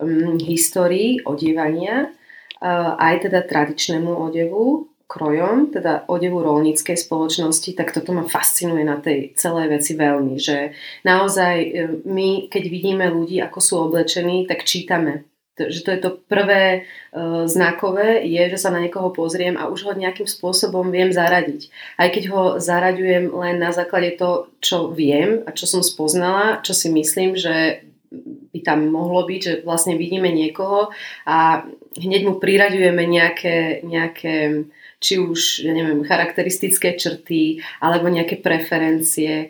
um, 0.00 0.36
histórii 0.40 1.20
odievania, 1.22 2.08
uh, 2.08 2.96
aj 2.96 3.28
teda 3.28 3.44
tradičnému 3.44 4.10
odevu, 4.10 4.90
krojom, 5.10 5.74
teda 5.74 6.06
odevu 6.06 6.38
rolníckej 6.38 6.94
spoločnosti, 6.94 7.74
tak 7.74 7.90
toto 7.90 8.14
ma 8.14 8.30
fascinuje 8.30 8.86
na 8.86 9.02
tej 9.02 9.34
celej 9.34 9.74
veci 9.74 9.98
veľmi, 9.98 10.38
že 10.38 10.70
naozaj 11.02 11.56
e, 11.58 11.70
my, 12.06 12.46
keď 12.46 12.62
vidíme 12.70 13.10
ľudí, 13.10 13.42
ako 13.42 13.58
sú 13.58 13.74
oblečení, 13.90 14.46
tak 14.46 14.62
čítame 14.62 15.26
že 15.68 15.84
to 15.84 15.90
je 15.92 16.00
to 16.00 16.10
prvé 16.24 16.88
uh, 17.12 17.44
znakové, 17.44 18.24
je, 18.24 18.56
že 18.56 18.58
sa 18.58 18.72
na 18.72 18.80
niekoho 18.80 19.12
pozriem 19.12 19.60
a 19.60 19.68
už 19.68 19.84
ho 19.84 19.92
nejakým 19.92 20.24
spôsobom 20.24 20.88
viem 20.88 21.12
zaradiť. 21.12 21.68
Aj 22.00 22.08
keď 22.08 22.24
ho 22.32 22.42
zaraďujem 22.56 23.28
len 23.28 23.60
na 23.60 23.76
základe 23.76 24.16
to, 24.16 24.48
čo 24.64 24.88
viem 24.88 25.44
a 25.44 25.52
čo 25.52 25.68
som 25.68 25.84
spoznala, 25.84 26.64
čo 26.64 26.72
si 26.72 26.88
myslím, 26.88 27.36
že 27.36 27.84
by 28.50 28.60
tam 28.64 28.90
mohlo 28.90 29.22
byť, 29.28 29.40
že 29.40 29.54
vlastne 29.62 29.94
vidíme 29.94 30.32
niekoho 30.32 30.90
a 31.28 31.62
hneď 31.94 32.22
mu 32.26 32.42
priraďujeme 32.42 33.02
nejaké, 33.06 33.86
nejaké 33.86 34.66
či 35.00 35.16
už, 35.16 35.64
ja 35.64 35.72
neviem, 35.72 36.04
charakteristické 36.04 36.92
črty 36.92 37.64
alebo 37.80 38.12
nejaké 38.12 38.36
preferencie 38.36 39.48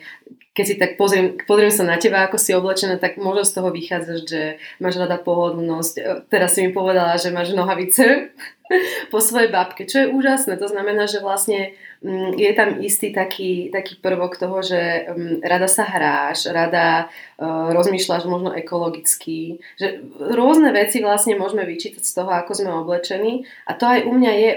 keď 0.51 0.65
si 0.67 0.75
tak 0.75 0.99
pozriem, 0.99 1.39
pozriem 1.47 1.71
sa 1.71 1.87
na 1.87 1.95
teba, 1.95 2.27
ako 2.27 2.35
si 2.35 2.51
oblečená, 2.51 2.99
tak 2.99 3.23
možno 3.23 3.47
z 3.47 3.55
toho 3.55 3.71
vychádzaš, 3.71 4.21
že 4.27 4.43
máš 4.83 4.99
rada 4.99 5.15
pohodlnosť. 5.15 5.95
E, 5.95 6.03
teraz 6.27 6.59
si 6.59 6.67
mi 6.67 6.75
povedala, 6.75 7.15
že 7.23 7.31
máš 7.31 7.55
nohavice 7.55 8.35
po 9.15 9.23
svojej 9.23 9.47
babke, 9.55 9.87
čo 9.87 10.03
je 10.03 10.11
úžasné. 10.11 10.59
To 10.59 10.67
znamená, 10.67 11.07
že 11.07 11.23
vlastne 11.23 11.79
mm, 12.03 12.35
je 12.35 12.51
tam 12.59 12.83
istý 12.83 13.15
taký, 13.15 13.71
taký 13.71 14.03
prvok 14.03 14.43
toho, 14.43 14.59
že 14.59 15.07
mm, 15.07 15.47
rada 15.47 15.71
sa 15.71 15.87
hráš, 15.87 16.51
rada 16.51 17.07
uh, 17.39 17.71
rozmýšľaš 17.71 18.27
možno 18.27 18.51
ekologicky, 18.51 19.63
že 19.79 20.03
rôzne 20.19 20.75
veci 20.75 20.99
vlastne 20.99 21.39
môžeme 21.39 21.63
vyčítať 21.63 22.03
z 22.03 22.11
toho, 22.11 22.31
ako 22.35 22.59
sme 22.59 22.75
oblečení 22.75 23.47
a 23.71 23.79
to 23.79 23.87
aj 23.87 24.03
u 24.03 24.19
mňa 24.19 24.33
je 24.35 24.51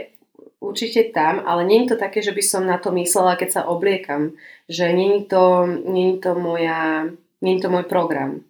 určite 0.64 1.12
tam, 1.12 1.44
ale 1.44 1.68
nie 1.68 1.84
je 1.84 1.94
to 1.94 1.98
také, 2.00 2.24
že 2.24 2.32
by 2.32 2.40
som 2.40 2.64
na 2.64 2.80
to 2.80 2.96
myslela, 2.96 3.36
keď 3.36 3.50
sa 3.52 3.62
obliekam. 3.68 4.40
Že 4.72 4.86
nie 4.96 5.10
je 5.20 5.24
to, 5.28 5.44
nie 5.84 6.16
je 6.16 6.18
to, 6.24 6.32
moja, 6.40 7.12
nie 7.44 7.60
je 7.60 7.62
to 7.62 7.70
môj 7.70 7.86
program. 7.92 8.48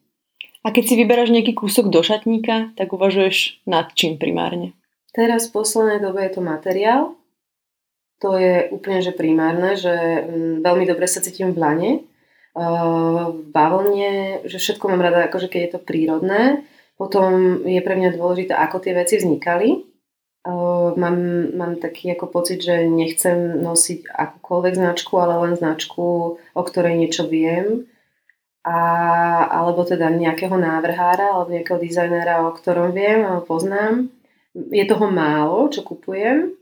A 0.63 0.71
keď 0.71 0.83
si 0.87 0.95
vyberáš 0.95 1.33
nejaký 1.33 1.57
kúsok 1.57 1.91
do 1.91 1.99
šatníka, 1.99 2.71
tak 2.79 2.93
uvažuješ 2.95 3.65
nad 3.67 3.91
čím 3.97 4.15
primárne? 4.15 4.71
Teraz 5.11 5.49
v 5.49 5.59
poslednej 5.59 5.99
dobe 5.99 6.23
je 6.23 6.39
to 6.39 6.41
materiál. 6.41 7.19
To 8.23 8.39
je 8.39 8.71
úplne 8.71 9.03
že 9.03 9.11
primárne, 9.11 9.75
že 9.75 9.91
mm, 9.91 10.63
veľmi 10.63 10.87
dobre 10.87 11.11
sa 11.11 11.19
cítim 11.19 11.51
v 11.51 11.59
lane, 11.59 11.91
v 12.53 13.33
bavlne, 13.49 14.45
že 14.45 14.61
všetko 14.61 14.85
mám 14.87 15.01
rada, 15.01 15.25
akože 15.25 15.49
keď 15.49 15.59
je 15.59 15.71
to 15.75 15.81
prírodné. 15.81 16.63
Potom 16.95 17.59
je 17.65 17.81
pre 17.81 17.97
mňa 17.97 18.15
dôležité, 18.15 18.53
ako 18.53 18.77
tie 18.79 18.93
veci 18.93 19.19
vznikali 19.19 19.92
mám, 20.99 21.17
mám 21.55 21.73
taký 21.79 22.11
ako 22.11 22.27
pocit, 22.27 22.59
že 22.59 22.83
nechcem 22.83 23.63
nosiť 23.63 24.11
akúkoľvek 24.11 24.73
značku, 24.75 25.15
ale 25.15 25.39
len 25.47 25.53
značku, 25.55 26.35
o 26.35 26.61
ktorej 26.63 26.99
niečo 26.99 27.31
viem. 27.31 27.87
A, 28.63 28.79
alebo 29.47 29.83
teda 29.83 30.07
nejakého 30.07 30.55
návrhára 30.55 31.35
alebo 31.35 31.51
nejakého 31.51 31.79
dizajnera, 31.79 32.47
o 32.47 32.55
ktorom 32.55 32.95
viem 32.95 33.23
a 33.27 33.43
poznám. 33.43 34.07
Je 34.55 34.83
toho 34.87 35.11
málo, 35.11 35.67
čo 35.67 35.83
kupujem. 35.83 36.55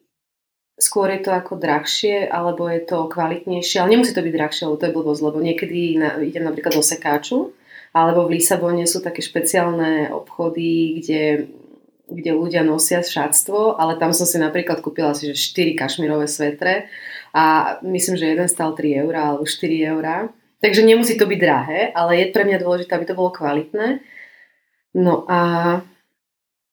Skôr 0.81 1.13
je 1.13 1.21
to 1.21 1.29
ako 1.29 1.61
drahšie, 1.61 2.25
alebo 2.25 2.65
je 2.65 2.81
to 2.81 3.05
kvalitnejšie, 3.05 3.77
ale 3.81 3.93
nemusí 3.93 4.17
to 4.17 4.25
byť 4.25 4.33
drahšie, 4.33 4.65
lebo 4.65 4.81
to 4.81 4.85
je 4.89 4.95
blbosť, 4.97 5.21
lebo 5.21 5.37
niekedy 5.45 6.01
na, 6.01 6.17
idem 6.17 6.41
napríklad 6.41 6.73
do 6.73 6.81
sekáču, 6.81 7.53
alebo 7.93 8.25
v 8.25 8.41
Lisabone 8.41 8.89
sú 8.89 8.97
také 9.05 9.21
špeciálne 9.21 10.09
obchody, 10.09 10.97
kde 10.97 11.21
kde 12.11 12.35
ľudia 12.35 12.61
nosia 12.67 12.99
šatstvo, 12.99 13.79
ale 13.79 13.95
tam 13.95 14.11
som 14.11 14.27
si 14.27 14.35
napríklad 14.35 14.83
kúpila 14.83 15.15
že 15.15 15.31
4 15.31 15.79
kašmirové 15.79 16.27
svetre 16.27 16.91
a 17.31 17.77
myslím, 17.81 18.19
že 18.19 18.31
jeden 18.35 18.47
stal 18.51 18.75
3 18.75 19.07
eurá 19.07 19.31
alebo 19.31 19.47
4 19.47 19.91
eurá. 19.95 20.27
Takže 20.61 20.85
nemusí 20.85 21.17
to 21.17 21.25
byť 21.25 21.39
drahé, 21.41 21.79
ale 21.95 22.21
je 22.21 22.25
pre 22.29 22.45
mňa 22.45 22.61
dôležité, 22.61 22.93
aby 22.93 23.09
to 23.09 23.17
bolo 23.17 23.33
kvalitné. 23.33 24.03
No 24.93 25.25
a 25.25 25.39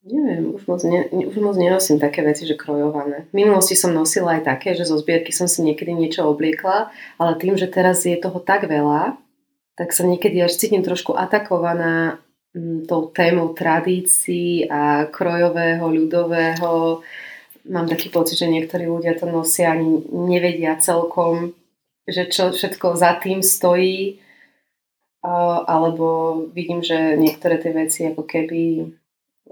neviem, 0.04 0.52
už 0.52 0.68
moc, 0.68 0.80
ne, 0.84 1.08
už 1.08 1.36
moc 1.40 1.56
nenosím 1.56 1.96
také 1.96 2.20
veci, 2.20 2.44
že 2.44 2.58
krojované. 2.58 3.30
V 3.32 3.34
minulosti 3.44 3.78
som 3.78 3.94
nosila 3.94 4.36
aj 4.36 4.42
také, 4.44 4.76
že 4.76 4.84
zo 4.84 5.00
zbierky 5.00 5.32
som 5.32 5.48
si 5.48 5.64
niekedy 5.64 5.96
niečo 5.96 6.28
obliekla, 6.28 6.92
ale 7.16 7.40
tým, 7.40 7.56
že 7.56 7.70
teraz 7.70 8.04
je 8.04 8.16
toho 8.18 8.42
tak 8.42 8.68
veľa, 8.68 9.16
tak 9.78 9.94
sa 9.94 10.02
niekedy 10.02 10.42
až 10.42 10.58
cítim 10.58 10.82
trošku 10.82 11.14
atakovaná 11.14 12.18
tou 12.86 13.10
témou 13.12 13.52
tradícií 13.52 14.70
a 14.70 15.06
krojového, 15.10 15.84
ľudového. 15.88 17.00
Mám 17.68 17.86
taký 17.88 18.08
pocit, 18.08 18.40
že 18.40 18.48
niektorí 18.48 18.88
ľudia 18.88 19.18
to 19.18 19.28
nosia 19.28 19.76
ani 19.76 20.04
nevedia 20.08 20.78
celkom, 20.80 21.52
že 22.08 22.30
čo 22.32 22.54
všetko 22.54 22.96
za 22.96 23.20
tým 23.20 23.44
stojí. 23.44 24.22
Alebo 25.66 26.40
vidím, 26.54 26.80
že 26.80 27.18
niektoré 27.18 27.58
tie 27.58 27.74
veci 27.74 28.06
ako 28.06 28.22
keby 28.22 28.88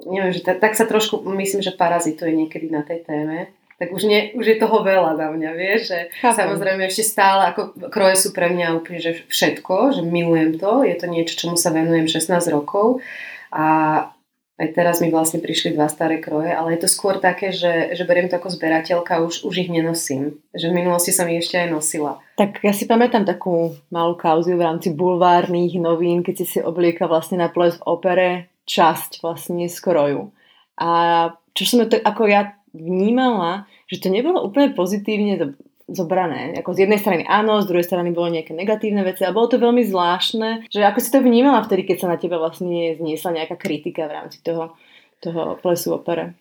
neviem, 0.05 0.33
že 0.33 0.45
tak, 0.45 0.61
tak 0.61 0.73
sa 0.77 0.85
trošku 0.85 1.25
myslím, 1.25 1.65
že 1.65 1.73
parazituje 1.73 2.33
niekedy 2.33 2.69
na 2.69 2.85
tej 2.85 3.01
téme 3.05 3.49
tak 3.77 3.93
už, 3.93 4.09
nie, 4.09 4.33
už 4.33 4.47
je 4.47 4.57
toho 4.57 4.81
veľa 4.81 5.21
na 5.21 5.29
mňa, 5.29 5.51
vieš, 5.53 5.93
že 5.93 5.99
Chápem. 6.25 6.49
samozrejme 6.49 6.83
ešte 6.89 7.05
stále, 7.05 7.53
ako 7.53 7.77
kroje 7.93 8.17
sú 8.17 8.29
pre 8.33 8.49
mňa 8.49 8.73
úplne 8.73 9.01
že 9.05 9.21
všetko, 9.29 10.01
že 10.01 10.03
milujem 10.03 10.57
to, 10.57 10.81
je 10.81 10.97
to 10.97 11.07
niečo, 11.07 11.37
čomu 11.37 11.61
sa 11.61 11.69
venujem 11.77 12.09
16 12.09 12.33
rokov 12.49 13.05
a 13.53 13.67
aj 14.57 14.73
teraz 14.73 15.05
mi 15.05 15.13
vlastne 15.13 15.45
prišli 15.45 15.77
dva 15.77 15.85
staré 15.93 16.17
kroje, 16.17 16.49
ale 16.49 16.77
je 16.77 16.81
to 16.81 16.89
skôr 16.89 17.21
také, 17.21 17.53
že, 17.53 17.93
že 17.93 18.09
beriem 18.09 18.33
to 18.33 18.41
ako 18.41 18.49
zberateľka, 18.49 19.21
už, 19.21 19.45
už 19.45 19.69
ich 19.69 19.69
nenosím. 19.69 20.41
Že 20.57 20.73
v 20.73 20.77
minulosti 20.81 21.13
som 21.13 21.29
ich 21.29 21.45
ešte 21.45 21.61
aj 21.61 21.69
nosila. 21.69 22.25
Tak 22.41 22.65
ja 22.65 22.73
si 22.73 22.89
pamätám 22.89 23.29
takú 23.29 23.77
malú 23.93 24.17
kauziu 24.17 24.57
v 24.57 24.65
rámci 24.65 24.97
bulvárnych 24.97 25.77
novín, 25.77 26.25
keď 26.25 26.35
si 26.41 26.47
si 26.57 26.59
oblieka 26.65 27.05
vlastne 27.05 27.37
na 27.37 27.53
ples 27.53 27.77
v 27.77 27.85
opere 27.85 28.29
časť 28.65 29.21
vlastne 29.21 29.69
z 29.69 29.77
kroju. 29.77 30.33
A 30.81 30.89
čo 31.53 31.63
som 31.69 31.85
to, 31.85 32.01
ako 32.01 32.25
ja 32.25 32.56
vnímala, 32.77 33.65
že 33.89 34.05
to 34.05 34.13
nebolo 34.13 34.45
úplne 34.45 34.77
pozitívne 34.77 35.57
zobrané. 35.87 36.59
Ako 36.61 36.75
z 36.75 36.87
jednej 36.87 36.99
strany 36.99 37.23
áno, 37.25 37.63
z 37.63 37.71
druhej 37.71 37.87
strany 37.87 38.11
bolo 38.11 38.35
nejaké 38.35 38.53
negatívne 38.53 39.07
veci 39.07 39.23
a 39.23 39.35
bolo 39.35 39.47
to 39.47 39.63
veľmi 39.63 39.87
zvláštne, 39.87 40.67
že 40.67 40.83
ako 40.83 40.99
si 40.99 41.09
to 41.15 41.23
vnímala 41.23 41.63
vtedy, 41.63 41.87
keď 41.87 41.97
sa 42.03 42.09
na 42.11 42.19
teba 42.19 42.43
vlastne 42.43 42.99
zniesla 42.99 43.43
nejaká 43.43 43.55
kritika 43.55 44.11
v 44.11 44.17
rámci 44.19 44.43
toho, 44.43 44.75
toho 45.23 45.57
plesu 45.63 45.95
opere. 45.95 46.35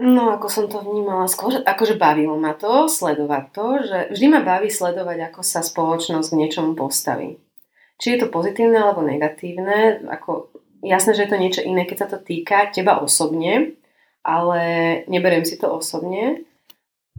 No, 0.00 0.32
ako 0.32 0.48
som 0.48 0.64
to 0.64 0.80
vnímala 0.80 1.28
skôr, 1.28 1.60
akože 1.60 2.00
bavilo 2.00 2.32
ma 2.40 2.56
to 2.56 2.88
sledovať 2.88 3.44
to, 3.52 3.66
že 3.84 3.98
vždy 4.16 4.26
ma 4.32 4.40
baví 4.40 4.72
sledovať, 4.72 5.28
ako 5.28 5.40
sa 5.44 5.60
spoločnosť 5.60 6.32
k 6.32 6.38
niečomu 6.40 6.72
postaví. 6.72 7.36
Či 8.00 8.16
je 8.16 8.18
to 8.24 8.32
pozitívne 8.32 8.80
alebo 8.80 9.04
negatívne, 9.04 10.00
ako 10.08 10.48
jasné, 10.80 11.12
že 11.12 11.28
je 11.28 11.30
to 11.36 11.36
niečo 11.36 11.60
iné, 11.60 11.84
keď 11.84 11.96
sa 12.00 12.08
to 12.16 12.18
týka 12.24 12.72
teba 12.72 12.96
osobne, 13.04 13.76
ale 14.24 14.62
neberiem 15.08 15.44
si 15.44 15.56
to 15.56 15.68
osobne. 15.68 16.44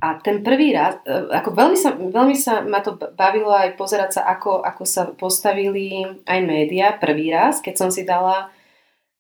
A 0.02 0.18
ten 0.18 0.42
prvý 0.42 0.74
raz, 0.74 0.98
e, 1.06 1.30
ako 1.30 1.54
veľmi 1.54 1.78
sa, 1.78 1.94
veľmi 1.94 2.34
sa 2.34 2.66
ma 2.66 2.82
to 2.82 2.98
bavilo 2.98 3.54
aj 3.54 3.78
pozerať 3.78 4.18
sa, 4.18 4.22
ako, 4.34 4.66
ako 4.66 4.84
sa 4.88 5.04
postavili 5.14 6.02
aj 6.26 6.40
média 6.42 6.98
prvý 6.98 7.30
raz, 7.30 7.62
keď 7.62 7.76
som 7.78 7.90
si 7.94 8.02
dala 8.02 8.50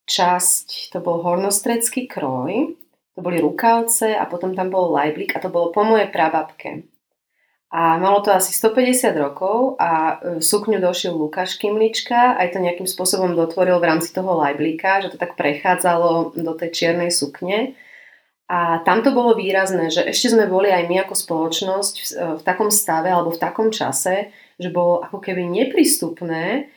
časť, 0.10 0.90
to 0.90 0.98
bol 0.98 1.22
hornostredský 1.22 2.10
kroj, 2.10 2.74
to 3.14 3.20
boli 3.22 3.38
rukavce 3.38 4.18
a 4.18 4.26
potom 4.26 4.58
tam 4.58 4.74
bol 4.74 4.90
lajblik 4.90 5.38
a 5.38 5.44
to 5.44 5.54
bolo 5.54 5.70
po 5.70 5.86
mojej 5.86 6.10
prababke. 6.10 6.91
A 7.72 7.96
malo 7.96 8.20
to 8.20 8.36
asi 8.36 8.52
150 8.52 9.16
rokov 9.16 9.80
a 9.80 10.20
e, 10.20 10.44
sukňu 10.44 10.84
došiel 10.84 11.16
Lukáš 11.16 11.56
Kimlička, 11.56 12.36
aj 12.36 12.52
to 12.52 12.60
nejakým 12.60 12.84
spôsobom 12.84 13.32
dotvoril 13.32 13.80
v 13.80 13.88
rámci 13.88 14.12
toho 14.12 14.36
lajblíka, 14.36 15.08
že 15.08 15.16
to 15.16 15.18
tak 15.18 15.40
prechádzalo 15.40 16.36
do 16.36 16.54
tej 16.60 16.70
čiernej 16.76 17.16
sukne. 17.16 17.80
A 18.52 18.84
tam 18.84 19.00
to 19.00 19.16
bolo 19.16 19.40
výrazné, 19.40 19.88
že 19.88 20.04
ešte 20.04 20.36
sme 20.36 20.52
boli 20.52 20.68
aj 20.68 20.84
my 20.92 21.08
ako 21.08 21.16
spoločnosť 21.16 21.96
v, 21.96 22.08
v 22.36 22.42
takom 22.44 22.68
stave 22.68 23.08
alebo 23.08 23.32
v 23.32 23.40
takom 23.40 23.72
čase, 23.72 24.36
že 24.60 24.68
bolo 24.68 25.00
ako 25.00 25.24
keby 25.24 25.48
neprístupné 25.48 26.68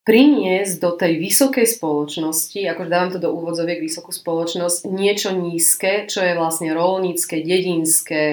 priniesť 0.00 0.80
do 0.80 0.96
tej 0.96 1.20
vysokej 1.20 1.76
spoločnosti, 1.76 2.56
akože 2.56 2.88
dávam 2.88 3.12
to 3.12 3.20
do 3.20 3.36
úvodzoviek 3.36 3.84
vysokú 3.84 4.16
spoločnosť, 4.16 4.88
niečo 4.88 5.36
nízke, 5.36 6.08
čo 6.08 6.24
je 6.24 6.32
vlastne 6.32 6.72
rolnícke, 6.72 7.44
dedinské, 7.44 8.24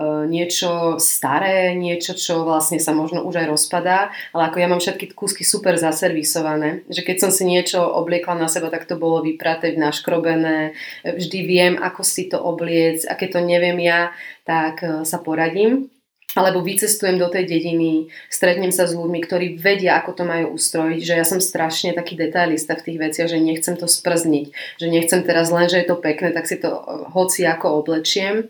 e, 0.00 0.04
niečo 0.24 0.96
staré, 0.96 1.76
niečo, 1.76 2.16
čo 2.16 2.48
vlastne 2.48 2.80
sa 2.80 2.96
možno 2.96 3.20
už 3.28 3.36
aj 3.44 3.46
rozpadá, 3.52 3.98
ale 4.32 4.42
ako 4.48 4.56
ja 4.64 4.68
mám 4.72 4.80
všetky 4.80 5.12
kúsky 5.12 5.44
super 5.44 5.76
zaservisované, 5.76 6.88
že 6.88 7.04
keď 7.04 7.28
som 7.28 7.30
si 7.30 7.44
niečo 7.44 7.84
obliekla 7.84 8.40
na 8.40 8.48
seba, 8.48 8.72
tak 8.72 8.88
to 8.88 8.96
bolo 8.96 9.20
vypraté, 9.20 9.76
naškrobené, 9.76 10.72
vždy 11.04 11.38
viem, 11.44 11.74
ako 11.76 12.00
si 12.00 12.32
to 12.32 12.40
obliec 12.40 13.04
a 13.04 13.12
keď 13.12 13.28
to 13.36 13.40
neviem 13.44 13.76
ja, 13.76 14.16
tak 14.48 14.80
e, 14.80 15.04
sa 15.04 15.20
poradím 15.20 15.92
alebo 16.38 16.62
vycestujem 16.62 17.18
do 17.18 17.26
tej 17.26 17.46
dediny, 17.50 18.06
stretnem 18.30 18.70
sa 18.70 18.86
s 18.86 18.94
ľuďmi, 18.94 19.18
ktorí 19.26 19.46
vedia, 19.58 19.98
ako 19.98 20.22
to 20.22 20.24
majú 20.26 20.54
ustrojiť, 20.54 21.00
že 21.02 21.14
ja 21.18 21.26
som 21.26 21.42
strašne 21.42 21.90
taký 21.90 22.14
detailista 22.14 22.78
v 22.78 22.86
tých 22.86 22.98
veciach, 23.02 23.28
že 23.30 23.42
nechcem 23.42 23.74
to 23.74 23.90
sprzniť, 23.90 24.46
že 24.78 24.86
nechcem 24.86 25.26
teraz 25.26 25.50
len, 25.50 25.66
že 25.66 25.82
je 25.82 25.86
to 25.90 25.98
pekné, 25.98 26.30
tak 26.30 26.46
si 26.46 26.60
to 26.62 26.70
eh, 26.70 26.82
hoci 27.10 27.42
ako 27.42 27.82
oblečiem. 27.82 28.46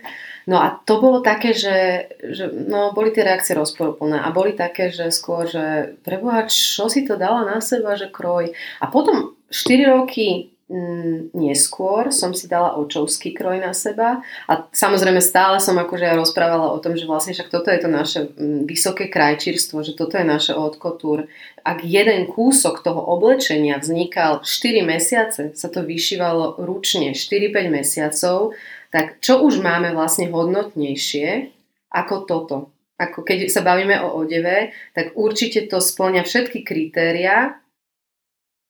No 0.48 0.58
a 0.58 0.82
to 0.82 0.98
bolo 0.98 1.20
také, 1.20 1.52
že, 1.52 2.10
že 2.24 2.48
no, 2.50 2.90
boli 2.96 3.12
tie 3.12 3.22
reakcie 3.22 3.54
rozporuplné 3.54 4.18
a 4.18 4.34
boli 4.34 4.56
také, 4.56 4.90
že 4.90 5.12
skôr, 5.12 5.46
že 5.46 5.94
preboha, 6.02 6.48
čo 6.48 6.88
si 6.90 7.04
to 7.06 7.14
dala 7.20 7.44
na 7.44 7.60
seba, 7.62 7.94
že 7.94 8.10
kroj. 8.10 8.56
A 8.80 8.84
potom 8.88 9.36
4 9.52 9.94
roky 9.94 10.50
neskôr 11.34 12.14
som 12.14 12.30
si 12.30 12.46
dala 12.46 12.78
očovský 12.78 13.34
kroj 13.34 13.58
na 13.58 13.74
seba 13.74 14.22
a 14.46 14.52
samozrejme 14.70 15.18
stále 15.18 15.58
som 15.58 15.74
akože 15.74 16.14
rozprávala 16.14 16.70
o 16.70 16.78
tom, 16.78 16.94
že 16.94 17.10
vlastne 17.10 17.34
však 17.34 17.50
toto 17.50 17.74
je 17.74 17.80
to 17.82 17.90
naše 17.90 18.20
mm, 18.30 18.70
vysoké 18.70 19.10
krajčírstvo, 19.10 19.82
že 19.82 19.98
toto 19.98 20.14
je 20.14 20.22
naše 20.22 20.54
odkotúr. 20.54 21.26
Ak 21.66 21.82
jeden 21.82 22.30
kúsok 22.30 22.86
toho 22.86 23.02
oblečenia 23.02 23.82
vznikal 23.82 24.46
4 24.46 24.86
mesiace, 24.86 25.42
sa 25.58 25.68
to 25.68 25.82
vyšívalo 25.82 26.62
ručne 26.62 27.18
4-5 27.18 27.66
mesiacov, 27.66 28.54
tak 28.94 29.18
čo 29.18 29.42
už 29.42 29.58
máme 29.58 29.90
vlastne 29.90 30.30
hodnotnejšie 30.30 31.50
ako 31.90 32.14
toto? 32.30 32.56
Ako 33.00 33.24
keď 33.24 33.48
sa 33.48 33.64
bavíme 33.64 33.96
o 34.04 34.22
odeve, 34.22 34.76
tak 34.92 35.16
určite 35.16 35.66
to 35.66 35.80
splňa 35.80 36.20
všetky 36.20 36.62
kritéria, 36.62 37.59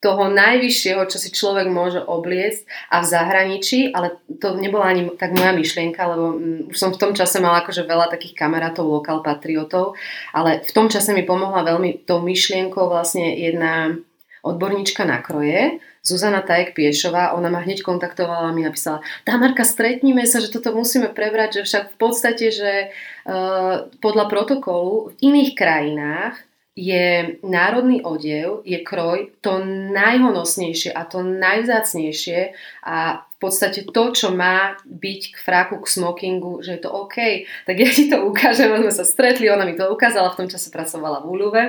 toho 0.00 0.32
najvyššieho, 0.32 1.04
čo 1.12 1.20
si 1.20 1.28
človek 1.28 1.68
môže 1.68 2.00
obliecť 2.00 2.64
a 2.88 3.04
v 3.04 3.06
zahraničí, 3.06 3.92
ale 3.92 4.16
to 4.40 4.56
nebola 4.56 4.96
ani 4.96 5.12
tak 5.12 5.36
moja 5.36 5.52
myšlienka, 5.52 6.00
lebo 6.08 6.24
mm, 6.40 6.60
už 6.72 6.76
som 6.76 6.90
v 6.90 7.00
tom 7.00 7.12
čase 7.12 7.36
mala 7.38 7.60
akože 7.60 7.84
veľa 7.84 8.08
takých 8.08 8.32
kamarátov, 8.32 8.88
lokal 8.88 9.20
patriotov, 9.20 10.00
ale 10.32 10.64
v 10.64 10.72
tom 10.72 10.88
čase 10.88 11.12
mi 11.12 11.28
pomohla 11.28 11.68
veľmi 11.68 12.08
tou 12.08 12.24
myšlienkou 12.24 12.88
vlastne 12.88 13.28
jedna 13.36 14.00
odborníčka 14.40 15.04
na 15.04 15.20
kroje, 15.20 15.84
Zuzana 16.00 16.40
Tajek 16.40 16.72
Piešová, 16.72 17.36
ona 17.36 17.52
ma 17.52 17.60
hneď 17.60 17.84
kontaktovala 17.84 18.48
a 18.48 18.56
mi 18.56 18.64
napísala, 18.64 19.04
Tamarka, 19.28 19.68
stretníme 19.68 20.24
sa, 20.24 20.40
že 20.40 20.48
toto 20.48 20.72
musíme 20.72 21.12
prebrať, 21.12 21.60
že 21.60 21.62
však 21.68 21.84
v 21.92 21.96
podstate, 22.00 22.46
že 22.48 22.72
uh, 22.88 23.84
podľa 24.00 24.24
protokolu 24.32 25.12
v 25.12 25.28
iných 25.28 25.50
krajinách 25.52 26.40
je 26.80 27.36
národný 27.44 28.00
odev, 28.00 28.64
je 28.64 28.80
kroj 28.80 29.36
to 29.44 29.60
najhonosnejšie 29.92 30.88
a 30.96 31.04
to 31.04 31.20
najvzácnejšie 31.20 32.56
a 32.88 33.20
v 33.20 33.36
podstate 33.36 33.88
to, 33.88 34.04
čo 34.12 34.32
má 34.32 34.76
byť 34.84 35.20
k 35.32 35.36
fraku, 35.40 35.80
k 35.80 35.92
smokingu, 35.92 36.60
že 36.64 36.76
je 36.76 36.80
to 36.84 36.92
OK, 36.92 37.48
tak 37.68 37.76
ja 37.76 37.88
ti 37.88 38.08
to 38.08 38.24
ukážem, 38.24 38.72
sme 38.80 38.92
sa 38.92 39.04
stretli, 39.04 39.52
ona 39.52 39.68
mi 39.68 39.76
to 39.76 39.92
ukázala, 39.92 40.32
v 40.32 40.44
tom 40.44 40.48
čase 40.48 40.72
pracovala 40.72 41.20
v 41.20 41.28
Úľuve 41.28 41.62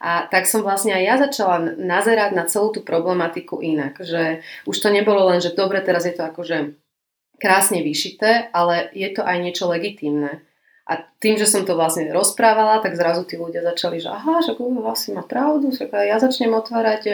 a 0.00 0.24
tak 0.32 0.48
som 0.48 0.64
vlastne 0.64 0.96
aj 0.96 1.04
ja 1.04 1.14
začala 1.20 1.56
nazerať 1.76 2.32
na 2.32 2.48
celú 2.48 2.72
tú 2.72 2.80
problematiku 2.80 3.60
inak, 3.60 4.00
že 4.00 4.40
už 4.64 4.76
to 4.80 4.88
nebolo 4.88 5.28
len, 5.28 5.44
že 5.44 5.56
dobre, 5.56 5.84
teraz 5.84 6.08
je 6.08 6.16
to 6.16 6.24
akože 6.24 6.76
krásne 7.36 7.84
vyšité, 7.84 8.48
ale 8.56 8.88
je 8.96 9.08
to 9.12 9.20
aj 9.20 9.36
niečo 9.44 9.68
legitímne 9.68 10.40
a 10.84 11.00
tým, 11.00 11.40
že 11.40 11.48
som 11.48 11.64
to 11.64 11.72
vlastne 11.80 12.12
rozprávala, 12.12 12.84
tak 12.84 13.00
zrazu 13.00 13.24
tí 13.24 13.40
ľudia 13.40 13.64
začali, 13.64 14.04
že 14.04 14.12
aha, 14.12 14.44
že 14.44 14.52
vlastne 14.52 15.16
má 15.16 15.24
pravdu, 15.24 15.72
že 15.72 15.88
ja 15.88 16.20
začnem 16.20 16.52
otvárať 16.52 17.02
e, 17.08 17.12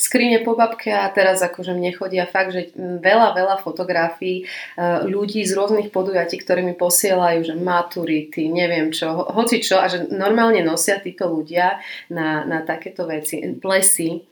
skrine 0.00 0.40
po 0.40 0.56
babke 0.56 0.88
a 0.88 1.12
teraz 1.12 1.44
akože 1.44 1.76
mne 1.76 1.92
chodia 1.92 2.24
fakt, 2.24 2.56
že 2.56 2.72
veľa, 2.80 3.36
veľa 3.36 3.56
fotografií 3.60 4.48
e, 4.48 4.84
ľudí 5.04 5.44
z 5.44 5.52
rôznych 5.52 5.92
podujatí, 5.92 6.40
ktorí 6.40 6.64
mi 6.64 6.72
posielajú, 6.72 7.52
že 7.52 7.54
maturity, 7.60 8.48
neviem 8.48 8.88
čo, 8.88 9.28
hoci 9.28 9.60
čo 9.60 9.76
a 9.76 9.92
že 9.92 10.08
normálne 10.08 10.64
nosia 10.64 10.96
títo 10.96 11.28
ľudia 11.28 11.84
na, 12.08 12.48
na 12.48 12.64
takéto 12.64 13.04
veci, 13.04 13.44
plesy 13.60 14.31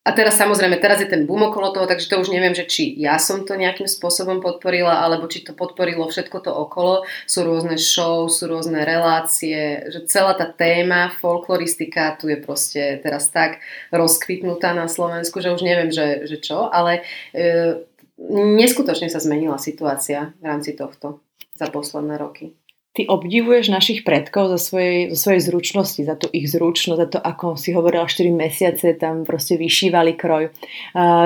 a 0.00 0.16
teraz 0.16 0.40
samozrejme, 0.40 0.80
teraz 0.80 1.04
je 1.04 1.12
ten 1.12 1.28
boom 1.28 1.52
okolo 1.52 1.76
toho, 1.76 1.84
takže 1.84 2.08
to 2.08 2.24
už 2.24 2.32
neviem, 2.32 2.56
že 2.56 2.64
či 2.64 2.88
ja 2.96 3.20
som 3.20 3.44
to 3.44 3.52
nejakým 3.52 3.84
spôsobom 3.84 4.40
podporila, 4.40 5.04
alebo 5.04 5.28
či 5.28 5.44
to 5.44 5.52
podporilo 5.52 6.08
všetko 6.08 6.40
to 6.40 6.48
okolo. 6.48 7.04
Sú 7.28 7.44
rôzne 7.44 7.76
show, 7.76 8.24
sú 8.32 8.48
rôzne 8.48 8.80
relácie, 8.80 9.84
že 9.92 10.08
celá 10.08 10.32
tá 10.32 10.48
téma 10.48 11.12
folkloristika 11.20 12.16
tu 12.16 12.32
je 12.32 12.40
proste 12.40 13.04
teraz 13.04 13.28
tak 13.28 13.60
rozkvitnutá 13.92 14.72
na 14.72 14.88
Slovensku, 14.88 15.44
že 15.44 15.52
už 15.52 15.60
neviem, 15.60 15.92
že, 15.92 16.24
že 16.24 16.40
čo, 16.40 16.72
ale 16.72 17.04
e, 17.36 17.84
neskutočne 18.56 19.12
sa 19.12 19.20
zmenila 19.20 19.60
situácia 19.60 20.32
v 20.40 20.44
rámci 20.48 20.72
tohto 20.80 21.20
za 21.52 21.68
posledné 21.68 22.16
roky 22.16 22.56
ty 22.92 23.06
obdivuješ 23.06 23.70
našich 23.70 24.00
predkov 24.02 24.50
za 24.50 24.58
svojej, 24.58 25.14
za 25.14 25.16
svojej 25.18 25.42
zručnosti, 25.46 26.00
za 26.02 26.18
tú 26.18 26.26
ich 26.34 26.50
zručnosť, 26.50 26.98
za 26.98 27.08
to, 27.08 27.18
ako 27.22 27.54
si 27.54 27.70
hovorila 27.70 28.10
4 28.10 28.34
mesiace, 28.34 28.98
tam 28.98 29.22
proste 29.22 29.54
vyšívali 29.54 30.18
kroj. 30.18 30.50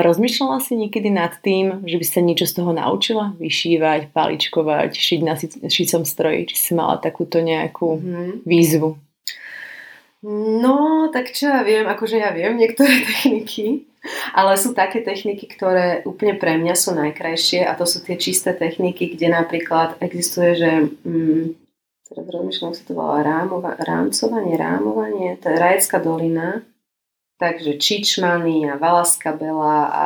Rozmýšľala 0.05 0.61
si 0.61 0.77
niekedy 0.77 1.09
nad 1.09 1.33
tým, 1.41 1.81
že 1.89 1.97
by 1.97 2.05
sa 2.05 2.19
niečo 2.21 2.45
z 2.45 2.53
toho 2.61 2.71
naučila? 2.71 3.33
Vyšívať, 3.41 4.13
paličkovať, 4.13 4.93
šiť 4.93 5.19
na 5.25 5.33
šicom 5.65 6.05
stroji? 6.05 6.53
Či 6.53 6.55
si 6.55 6.71
mala 6.77 7.01
takúto 7.01 7.41
nejakú 7.41 7.97
mm-hmm. 7.97 8.29
výzvu? 8.45 9.01
No, 10.25 11.09
tak 11.13 11.37
čo 11.37 11.53
ja 11.53 11.61
viem, 11.61 11.85
akože 11.85 12.17
ja 12.17 12.33
viem 12.33 12.57
niektoré 12.57 13.01
techniky, 13.09 13.85
ale 14.33 14.57
sú 14.57 14.77
také 14.77 15.01
techniky, 15.01 15.45
ktoré 15.49 16.01
úplne 16.05 16.37
pre 16.37 16.57
mňa 16.59 16.75
sú 16.77 16.93
najkrajšie 16.95 17.65
a 17.65 17.73
to 17.73 17.87
sú 17.87 18.03
tie 18.05 18.15
čisté 18.19 18.53
techniky, 18.53 19.13
kde 19.13 19.31
napríklad 19.31 19.97
existuje, 20.01 20.51
že 20.57 20.71
mm, 21.05 21.43
teraz 22.09 22.25
rozmýšľam, 22.29 22.73
sa 22.73 22.83
to 22.85 22.93
volá 22.93 23.19
rámova, 23.25 23.75
rámcovanie, 23.77 24.55
rámovanie, 24.55 25.37
to 25.41 25.49
je 25.49 25.57
Rajecká 25.57 25.97
dolina, 25.99 26.61
takže 27.41 27.81
Čičmany 27.81 28.69
a 28.69 28.79
Valaska 28.79 29.35
Bela 29.35 29.77
a 29.91 30.05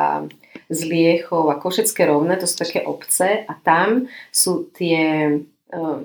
Zliechov 0.70 1.50
a 1.50 1.58
Košecké 1.58 2.06
rovné, 2.06 2.38
to 2.38 2.46
sú 2.46 2.62
také 2.62 2.82
obce 2.86 3.46
a 3.46 3.52
tam 3.58 4.10
sú 4.30 4.70
tie 4.74 5.38
uh, 5.70 6.00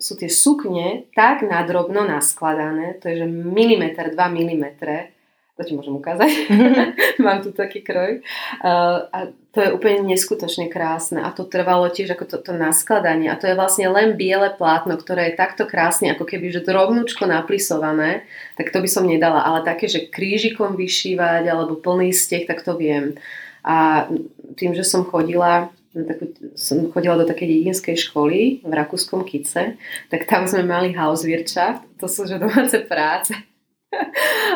sú 0.00 0.16
tie 0.16 0.32
sukne 0.32 1.12
tak 1.12 1.44
nadrobno 1.44 2.08
naskladané, 2.08 2.96
to 2.98 3.12
je 3.12 3.22
že 3.22 3.26
milimeter, 3.28 4.16
2 4.16 4.16
milimetre, 4.32 5.12
to 5.60 5.68
ti 5.68 5.76
môžem 5.76 5.92
ukázať. 6.00 6.30
Mám 7.24 7.44
tu 7.44 7.52
taký 7.52 7.84
kroj. 7.84 8.24
Uh, 8.64 9.04
a 9.12 9.18
to 9.52 9.60
je 9.60 9.68
úplne 9.76 10.08
neskutočne 10.08 10.72
krásne. 10.72 11.20
A 11.20 11.28
to 11.36 11.44
trvalo 11.44 11.92
tiež 11.92 12.16
ako 12.16 12.24
to, 12.24 12.36
to 12.40 12.52
naskladanie. 12.56 13.28
A 13.28 13.36
to 13.36 13.44
je 13.44 13.52
vlastne 13.52 13.84
len 13.92 14.16
biele 14.16 14.48
plátno, 14.56 14.96
ktoré 14.96 15.28
je 15.30 15.40
takto 15.40 15.68
krásne, 15.68 16.08
ako 16.16 16.24
keby 16.24 16.48
že 16.48 16.64
drobnúčko 16.64 17.28
naplisované, 17.28 18.24
tak 18.56 18.72
to 18.72 18.80
by 18.80 18.88
som 18.88 19.04
nedala. 19.04 19.44
Ale 19.44 19.60
také, 19.68 19.84
že 19.84 20.08
krížikom 20.08 20.80
vyšívať 20.80 21.44
alebo 21.44 21.76
plný 21.76 22.16
steh, 22.16 22.48
tak 22.48 22.64
to 22.64 22.80
viem. 22.80 23.20
A 23.60 24.08
tým, 24.56 24.72
že 24.72 24.88
som 24.88 25.04
chodila 25.04 25.68
takú, 25.92 26.30
som 26.54 26.86
chodila 26.94 27.18
do 27.18 27.26
takej 27.26 27.50
dedinskej 27.50 27.98
školy 27.98 28.62
v 28.62 28.72
Rakúskom 28.72 29.26
Kice, 29.26 29.74
tak 30.06 30.24
tam 30.30 30.46
sme 30.46 30.62
mali 30.62 30.94
Hauswirtschaft, 30.94 31.82
to 31.98 32.06
sú 32.06 32.30
že 32.30 32.38
domáce 32.38 32.78
práce. 32.86 33.34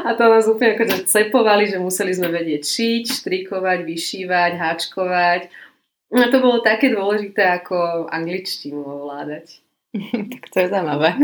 A 0.07 0.15
to 0.15 0.23
nás 0.31 0.47
úplne 0.47 0.79
akože 0.79 1.11
cepovali, 1.11 1.67
že 1.67 1.83
museli 1.83 2.15
sme 2.15 2.31
vedieť 2.31 2.63
šiť, 2.63 3.05
štrikovať, 3.23 3.79
vyšívať, 3.83 4.53
háčkovať. 4.55 5.43
A 6.15 6.27
to 6.31 6.39
bolo 6.39 6.63
také 6.63 6.95
dôležité 6.95 7.43
ako 7.63 8.07
angličtinu 8.07 8.79
ovládať. 8.79 9.59
tak 10.33 10.43
to 10.51 10.57
je 10.63 10.69
zaujímavé. 10.71 11.19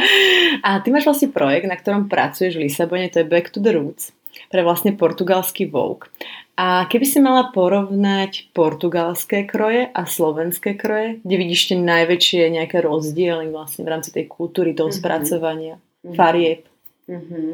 A 0.66 0.78
ty 0.82 0.88
máš 0.90 1.06
vlastne 1.06 1.30
projekt, 1.30 1.66
na 1.66 1.78
ktorom 1.78 2.10
pracuješ 2.10 2.58
v 2.58 2.66
Lisabone, 2.66 3.10
to 3.10 3.22
je 3.22 3.30
Back 3.30 3.50
to 3.54 3.62
the 3.62 3.74
Roots. 3.74 4.14
pre 4.50 4.66
vlastne 4.66 4.94
portugalský 4.98 5.70
Vogue. 5.70 6.10
A 6.54 6.86
keby 6.86 7.06
si 7.06 7.18
mala 7.18 7.50
porovnať 7.50 8.54
portugalské 8.54 9.42
kroje 9.42 9.90
a 9.90 10.02
slovenské 10.06 10.78
kroje, 10.78 11.18
kde 11.26 11.36
vidíš 11.38 11.74
tie 11.74 11.78
najväčšie 11.82 12.42
nejaké 12.54 12.78
rozdiely 12.78 13.50
vlastne 13.50 13.82
v 13.82 13.90
rámci 13.90 14.14
tej 14.14 14.30
kultúry, 14.30 14.70
toho 14.70 14.90
mm-hmm. 14.90 15.02
spracovania, 15.02 15.74
mm-hmm. 15.78 16.14
farieb? 16.14 16.62
Mm-hmm. 17.08 17.50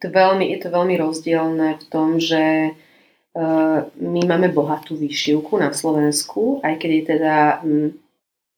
To 0.00 0.06
veľmi, 0.08 0.44
je 0.56 0.58
to 0.64 0.68
veľmi 0.72 0.96
rozdielne 0.96 1.76
v 1.76 1.84
tom, 1.92 2.16
že 2.16 2.72
uh, 2.72 3.78
my 4.00 4.20
máme 4.24 4.48
bohatú 4.48 4.96
výšivku 4.96 5.60
na 5.60 5.76
Slovensku, 5.76 6.64
aj 6.64 6.74
keď 6.80 6.90
je 6.90 7.02
teda 7.04 7.36
um, 7.60 7.88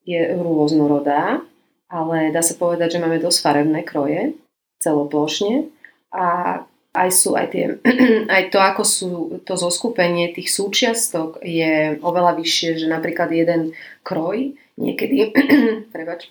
je 0.02 0.20
rôznorodá, 0.38 1.42
ale 1.90 2.34
dá 2.34 2.42
sa 2.42 2.58
povedať, 2.58 2.98
že 2.98 3.02
máme 3.02 3.22
dosť 3.22 3.38
farebné 3.42 3.86
kroje 3.86 4.34
celoplošne 4.82 5.70
a 6.10 6.58
aj 6.92 7.08
sú 7.10 7.38
aj 7.38 7.46
tie, 7.54 7.64
aj 8.36 8.42
to, 8.52 8.58
ako 8.60 8.82
sú 8.84 9.10
to 9.46 9.54
zoskupenie 9.56 10.34
tých 10.34 10.52
súčiastok 10.52 11.40
je 11.40 11.96
oveľa 12.02 12.36
vyššie, 12.36 12.84
že 12.84 12.86
napríklad 12.90 13.32
jeden 13.32 13.72
kroj 14.04 14.52
niekedy, 14.76 15.32
prebač, 15.94 16.28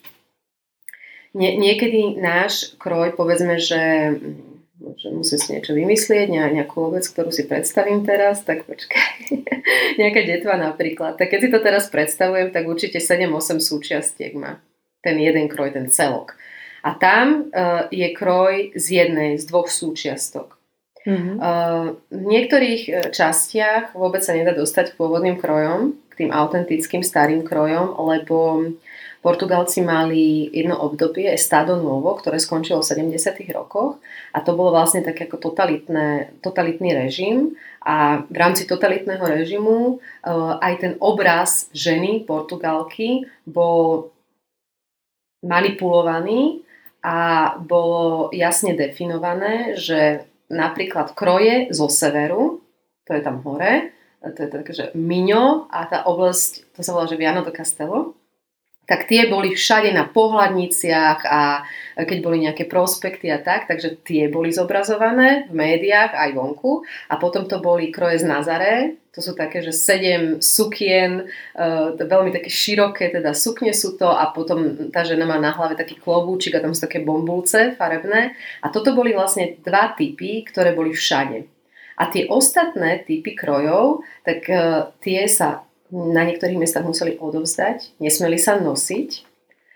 nie, 1.32 1.56
niekedy 1.56 2.20
náš 2.20 2.76
kroj, 2.76 3.16
povedzme, 3.16 3.56
že, 3.56 4.16
že 5.00 5.08
musím 5.16 5.40
si 5.40 5.50
niečo 5.56 5.72
vymyslieť, 5.72 6.28
nejakú 6.28 6.92
vec, 6.92 7.08
ktorú 7.08 7.32
si 7.32 7.48
predstavím 7.48 8.04
teraz, 8.04 8.44
tak 8.44 8.68
počkaj, 8.68 9.32
nejaká 10.02 10.22
detva 10.28 10.60
napríklad. 10.60 11.16
Tak 11.16 11.32
keď 11.32 11.40
si 11.40 11.50
to 11.50 11.60
teraz 11.64 11.88
predstavujem, 11.88 12.52
tak 12.52 12.68
určite 12.68 13.00
7-8 13.00 13.64
súčiastiek 13.64 14.36
má 14.36 14.60
ten 15.00 15.18
jeden 15.18 15.48
kroj, 15.48 15.72
ten 15.74 15.88
celok. 15.88 16.36
A 16.82 16.98
tam 16.98 17.54
uh, 17.54 17.86
je 17.94 18.10
kroj 18.12 18.74
z 18.74 18.86
jednej, 19.06 19.38
z 19.38 19.46
dvoch 19.46 19.70
súčiastok. 19.70 20.58
Mm-hmm. 21.02 21.36
Uh, 21.42 21.98
v 22.14 22.26
niektorých 22.30 22.82
e, 22.86 22.92
častiach 23.10 23.98
vôbec 23.98 24.22
sa 24.22 24.38
nedá 24.38 24.54
dostať 24.54 24.94
k 24.94 24.98
pôvodným 25.02 25.42
krojom, 25.42 25.98
k 26.14 26.14
tým 26.14 26.30
autentickým 26.30 27.02
starým 27.02 27.42
krojom, 27.42 27.98
lebo 27.98 28.70
Portugalci 29.22 29.86
mali 29.86 30.50
jedno 30.50 30.82
obdobie 30.82 31.30
Estado 31.30 31.78
Novo, 31.78 32.18
ktoré 32.18 32.42
skončilo 32.42 32.82
v 32.82 32.90
70. 33.14 33.38
rokoch 33.54 34.02
a 34.34 34.42
to 34.42 34.58
bolo 34.58 34.74
vlastne 34.74 35.06
tak 35.06 35.22
ako 35.22 35.38
totalitné, 35.38 36.42
totalitný 36.42 36.98
režim 36.98 37.54
a 37.86 38.26
v 38.26 38.38
rámci 38.38 38.66
totalitného 38.66 39.22
režimu 39.22 40.02
uh, 40.02 40.58
aj 40.58 40.74
ten 40.82 40.94
obraz 40.98 41.70
ženy 41.70 42.26
Portugalky 42.26 43.30
bol 43.46 44.10
manipulovaný 45.46 46.66
a 47.06 47.54
bolo 47.62 48.34
jasne 48.34 48.74
definované, 48.74 49.78
že 49.78 50.26
napríklad 50.50 51.14
kroje 51.14 51.70
zo 51.74 51.90
severu, 51.90 52.62
to 53.06 53.14
je 53.14 53.22
tam 53.22 53.42
hore, 53.46 53.94
to 54.22 54.38
je 54.38 54.50
také, 54.50 54.72
že 54.74 54.86
Miňo 54.94 55.66
a 55.70 55.86
tá 55.90 56.06
oblasť, 56.06 56.78
to 56.78 56.86
sa 56.86 56.94
volá, 56.94 57.10
že 57.10 57.18
Viano 57.18 57.42
do 57.42 57.50
Castello, 57.50 58.14
tak 58.90 59.08
tie 59.08 59.32
boli 59.32 59.56
všade 59.56 59.94
na 59.96 60.04
pohľadniciach 60.10 61.20
a 61.24 61.64
keď 61.96 62.18
boli 62.20 62.44
nejaké 62.44 62.68
prospekty 62.68 63.32
a 63.32 63.40
tak, 63.40 63.70
takže 63.70 64.02
tie 64.04 64.28
boli 64.28 64.52
zobrazované 64.52 65.48
v 65.48 65.54
médiách 65.54 66.12
aj 66.12 66.30
vonku. 66.36 66.84
A 67.08 67.16
potom 67.16 67.48
to 67.48 67.64
boli 67.64 67.94
kroje 67.94 68.20
z 68.20 68.26
Nazare, 68.28 69.02
to 69.12 69.20
sú 69.20 69.36
také, 69.36 69.60
že 69.60 69.76
sedem 69.76 70.40
sukien, 70.40 71.28
uh, 71.56 71.92
veľmi 72.00 72.32
také 72.32 72.48
široké, 72.48 73.12
teda 73.12 73.36
sukne 73.36 73.76
sú 73.76 74.00
to 74.00 74.08
a 74.08 74.32
potom 74.32 74.88
tá 74.88 75.04
žena 75.04 75.28
má 75.28 75.36
na 75.36 75.52
hlave 75.52 75.76
taký 75.76 76.00
klobúčik 76.00 76.56
a 76.56 76.64
tam 76.64 76.72
sú 76.72 76.88
také 76.88 77.04
bombulce 77.04 77.76
farebné. 77.76 78.40
A 78.64 78.72
toto 78.72 78.96
boli 78.96 79.12
vlastne 79.12 79.60
dva 79.60 79.92
typy, 79.92 80.48
ktoré 80.48 80.72
boli 80.72 80.96
všade. 80.96 81.44
A 82.00 82.08
tie 82.08 82.24
ostatné 82.32 83.04
typy 83.04 83.36
krojov, 83.36 84.08
tak 84.24 84.48
uh, 84.48 84.96
tie 85.04 85.28
sa 85.28 85.68
na 85.92 86.24
niektorých 86.24 86.58
miestach 86.58 86.88
museli 86.88 87.20
odovzdať, 87.20 88.00
nesmeli 88.00 88.40
sa 88.40 88.56
nosiť, 88.58 89.28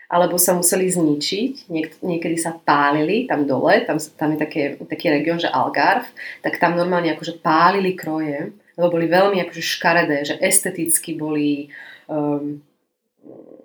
alebo 0.06 0.38
sa 0.38 0.54
museli 0.54 0.86
zničiť, 0.86 1.66
Niek- 1.68 1.98
niekedy 2.00 2.38
sa 2.38 2.54
pálili 2.54 3.26
tam 3.26 3.44
dole, 3.44 3.82
tam, 3.84 3.98
tam 3.98 4.28
je 4.34 4.38
také, 4.38 4.62
taký 4.86 5.10
región, 5.10 5.36
že 5.42 5.50
Algarve, 5.50 6.08
tak 6.40 6.62
tam 6.62 6.78
normálne 6.78 7.10
akože 7.12 7.42
pálili 7.42 7.98
kroje, 7.98 8.54
lebo 8.78 8.88
boli 8.92 9.10
veľmi 9.10 9.42
akože 9.42 9.62
škaredé, 9.62 10.18
že 10.22 10.38
esteticky 10.38 11.18
boli, 11.18 11.74
um, 12.06 12.62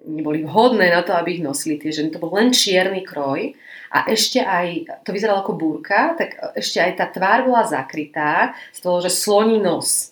neboli 0.07 0.41
vhodné 0.41 0.89
na 0.89 1.05
to, 1.05 1.13
aby 1.13 1.37
ich 1.37 1.45
nosili 1.45 1.77
tie 1.77 1.93
ženy. 1.93 2.09
To 2.09 2.23
bol 2.23 2.33
len 2.33 2.49
čierny 2.49 3.05
kroj 3.05 3.53
a 3.93 4.09
ešte 4.09 4.41
aj, 4.41 5.03
to 5.05 5.13
vyzeralo 5.13 5.45
ako 5.45 5.53
búrka, 5.53 6.15
tak 6.17 6.39
ešte 6.57 6.81
aj 6.81 6.91
tá 6.97 7.05
tvár 7.11 7.45
bola 7.45 7.67
zakrytá 7.67 8.57
z 8.73 8.79
toho, 8.81 8.97
že 9.03 9.13
sloní 9.13 9.61
nos. 9.61 10.10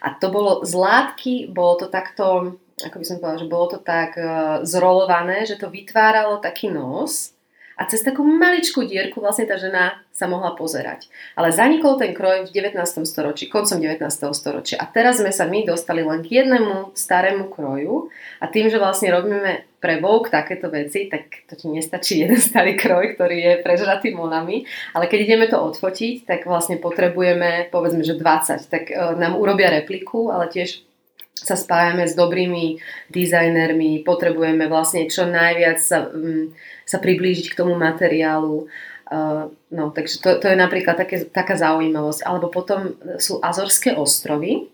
A 0.00 0.16
to 0.16 0.32
bolo 0.32 0.64
z 0.64 0.72
látky, 0.72 1.34
bolo 1.52 1.76
to 1.80 1.86
takto, 1.92 2.56
ako 2.80 2.96
by 2.96 3.04
som 3.04 3.16
povedala, 3.20 3.42
že 3.44 3.52
bolo 3.52 3.66
to 3.68 3.78
tak 3.78 4.16
uh, 4.16 4.64
zrolované, 4.64 5.44
že 5.44 5.60
to 5.60 5.68
vytváralo 5.68 6.40
taký 6.40 6.72
nos 6.72 7.36
a 7.80 7.88
cez 7.88 8.04
takú 8.04 8.20
maličkú 8.20 8.84
dierku 8.84 9.24
vlastne 9.24 9.48
tá 9.48 9.56
žena 9.56 10.04
sa 10.12 10.28
mohla 10.28 10.52
pozerať. 10.52 11.08
Ale 11.32 11.48
zanikol 11.48 11.96
ten 11.96 12.12
kroj 12.12 12.44
v 12.44 12.52
19. 12.52 12.76
storočí, 13.08 13.48
koncom 13.48 13.80
19. 13.80 14.04
storočia. 14.36 14.76
A 14.76 14.84
teraz 14.84 15.16
sme 15.16 15.32
sa 15.32 15.48
my 15.48 15.64
dostali 15.64 16.04
len 16.04 16.20
k 16.20 16.44
jednému 16.44 16.92
starému 16.92 17.48
kroju 17.48 18.12
a 18.36 18.52
tým, 18.52 18.68
že 18.68 18.76
vlastne 18.76 19.08
robíme 19.16 19.64
pre 19.80 19.96
Vogue 19.96 20.28
takéto 20.28 20.68
veci, 20.68 21.08
tak 21.08 21.48
to 21.48 21.56
ti 21.56 21.66
nestačí 21.72 22.14
jeden 22.22 22.38
starý 22.38 22.76
kroj, 22.76 23.16
ktorý 23.16 23.36
je 23.40 23.54
prežratý 23.64 24.12
monami, 24.12 24.68
ale 24.92 25.08
keď 25.08 25.18
ideme 25.24 25.46
to 25.48 25.56
odfotiť, 25.56 26.28
tak 26.28 26.40
vlastne 26.44 26.76
potrebujeme 26.76 27.72
povedzme, 27.72 28.04
že 28.04 28.20
20, 28.20 28.68
tak 28.68 28.92
e, 28.92 28.96
nám 29.16 29.40
urobia 29.40 29.72
repliku, 29.72 30.28
ale 30.28 30.52
tiež 30.52 30.84
sa 31.40 31.56
spájame 31.56 32.04
s 32.04 32.12
dobrými 32.12 32.76
dizajnermi, 33.08 34.04
potrebujeme 34.04 34.68
vlastne 34.68 35.08
čo 35.08 35.24
najviac 35.24 35.80
sa, 35.80 36.12
um, 36.12 36.52
sa 36.84 37.00
priblížiť 37.00 37.48
k 37.48 37.58
tomu 37.58 37.80
materiálu. 37.80 38.68
Uh, 39.10 39.48
no, 39.72 39.88
takže 39.90 40.20
to, 40.20 40.36
to 40.36 40.52
je 40.52 40.56
napríklad 40.60 41.00
také, 41.00 41.24
taká 41.24 41.56
zaujímavosť. 41.56 42.28
Alebo 42.28 42.52
potom 42.52 42.92
sú 43.16 43.40
Azorské 43.40 43.96
ostrovy 43.96 44.68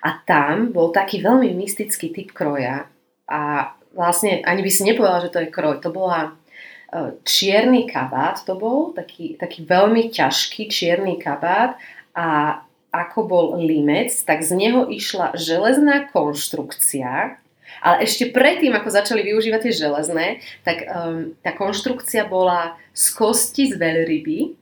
a 0.00 0.16
tam 0.24 0.72
bol 0.72 0.88
taký 0.88 1.20
veľmi 1.20 1.52
mystický 1.52 2.10
typ 2.10 2.32
kroja 2.32 2.88
a 3.28 3.76
vlastne 3.94 4.42
ani 4.46 4.62
by 4.62 4.70
si 4.70 4.82
nepovedala, 4.86 5.24
že 5.24 5.32
to 5.32 5.42
je 5.42 5.52
kroj. 5.52 5.82
To 5.82 5.90
bola 5.90 6.32
uh, 6.32 7.14
čierny 7.26 7.86
kabát, 7.90 8.42
to 8.42 8.54
bol 8.54 8.94
taký, 8.94 9.34
taký 9.38 9.66
veľmi 9.66 10.10
ťažký 10.10 10.70
čierny 10.70 11.18
kabát 11.18 11.78
a 12.14 12.60
ako 12.90 13.18
bol 13.22 13.46
limec, 13.62 14.10
tak 14.26 14.42
z 14.42 14.58
neho 14.58 14.90
išla 14.90 15.38
železná 15.38 16.10
konštrukcia, 16.10 17.38
ale 17.80 17.96
ešte 18.02 18.34
predtým, 18.34 18.74
ako 18.74 18.90
začali 18.90 19.22
využívať 19.22 19.60
tie 19.70 19.74
železné, 19.78 20.26
tak 20.66 20.84
um, 20.90 21.32
tá 21.40 21.54
konštrukcia 21.54 22.26
bola 22.26 22.74
z 22.92 23.14
kosti 23.14 23.70
z 23.70 23.78
veľryby 23.78 24.58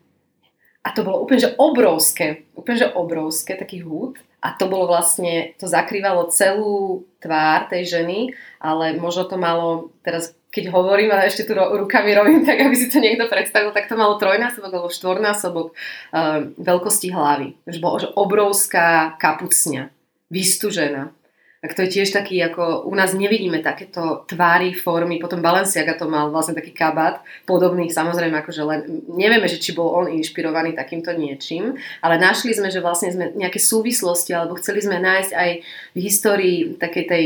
a 0.85 0.88
to 0.93 1.03
bolo 1.03 1.25
úplne, 1.25 1.41
že 1.49 1.57
obrovské, 1.57 2.45
úplne, 2.53 2.85
že 2.85 2.88
obrovské, 2.93 3.57
taký 3.57 3.83
húd 3.83 4.21
a 4.38 4.55
to 4.55 4.70
bolo 4.70 4.87
vlastne, 4.87 5.59
to 5.59 5.66
zakrývalo 5.66 6.31
celú 6.31 7.07
tvár 7.18 7.66
tej 7.66 7.98
ženy, 7.98 8.18
ale 8.62 8.94
možno 8.94 9.27
to 9.27 9.35
malo, 9.35 9.90
teraz 10.07 10.38
keď 10.48 10.72
hovorím 10.72 11.12
a 11.12 11.29
ešte 11.29 11.44
tu 11.44 11.53
rukami 11.53 12.14
robím 12.16 12.40
tak, 12.46 12.62
aby 12.62 12.72
si 12.72 12.88
to 12.88 13.03
niekto 13.03 13.29
predstavil, 13.29 13.74
tak 13.74 13.90
to 13.90 13.98
malo 13.98 14.16
trojnásobok 14.16 14.72
alebo 14.72 14.88
štvornásobok 14.88 15.68
uh, 15.74 16.48
veľkosti 16.57 17.09
hlavy. 17.12 17.48
Že 17.68 17.79
bolo 17.83 17.96
že 18.01 18.09
obrovská 18.16 19.18
kapucňa, 19.20 19.92
vystúžená. 20.33 21.12
Tak 21.59 21.75
to 21.75 21.83
je 21.83 21.90
tiež 21.90 22.14
taký, 22.14 22.38
ako 22.38 22.87
u 22.87 22.94
nás 22.94 23.18
nevidíme 23.18 23.59
takéto 23.59 24.23
tvári, 24.31 24.79
formy, 24.79 25.18
potom 25.18 25.42
Balenciaga 25.42 25.99
to 25.99 26.07
mal 26.07 26.31
vlastne 26.31 26.55
taký 26.55 26.71
kabát, 26.71 27.18
podobný 27.51 27.90
samozrejme, 27.90 28.38
akože 28.38 28.62
len, 28.62 28.81
nevieme, 29.11 29.51
že 29.51 29.59
či 29.59 29.75
bol 29.75 29.90
on 29.90 30.07
inšpirovaný 30.07 30.79
takýmto 30.79 31.11
niečím, 31.18 31.75
ale 31.99 32.14
našli 32.14 32.55
sme, 32.55 32.71
že 32.71 32.79
vlastne 32.79 33.11
sme 33.11 33.35
nejaké 33.35 33.59
súvislosti, 33.59 34.31
alebo 34.38 34.55
chceli 34.62 34.87
sme 34.87 35.03
nájsť 35.03 35.33
aj 35.35 35.51
v 35.94 35.99
histórii 35.99 36.59
takej 36.79 37.05
tej 37.11 37.25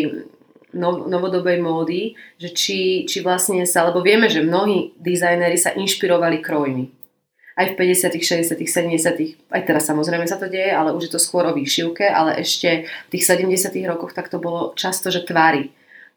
novodobej 0.72 1.60
módy, 1.60 2.16
že 2.40 2.56
či, 2.56 3.04
či 3.04 3.20
vlastne 3.20 3.68
sa, 3.68 3.84
lebo 3.84 4.00
vieme, 4.00 4.32
že 4.32 4.40
mnohí 4.40 4.96
dizajnéri 4.96 5.60
sa 5.60 5.76
inšpirovali 5.76 6.40
krojmi. 6.40 7.01
Aj 7.52 7.68
v 7.68 7.76
50., 7.76 8.16
60., 8.16 8.56
70., 8.56 9.52
aj 9.52 9.62
teraz 9.68 9.84
samozrejme 9.84 10.24
sa 10.24 10.40
to 10.40 10.48
deje, 10.48 10.72
ale 10.72 10.96
už 10.96 11.08
je 11.08 11.12
to 11.12 11.20
skôr 11.20 11.44
o 11.44 11.52
výšivke, 11.52 12.08
ale 12.08 12.40
ešte 12.40 12.88
v 12.88 13.10
tých 13.12 13.24
70. 13.28 13.76
rokoch 13.84 14.16
tak 14.16 14.32
to 14.32 14.40
bolo 14.40 14.72
často, 14.72 15.12
že 15.12 15.28
tvary. 15.28 15.68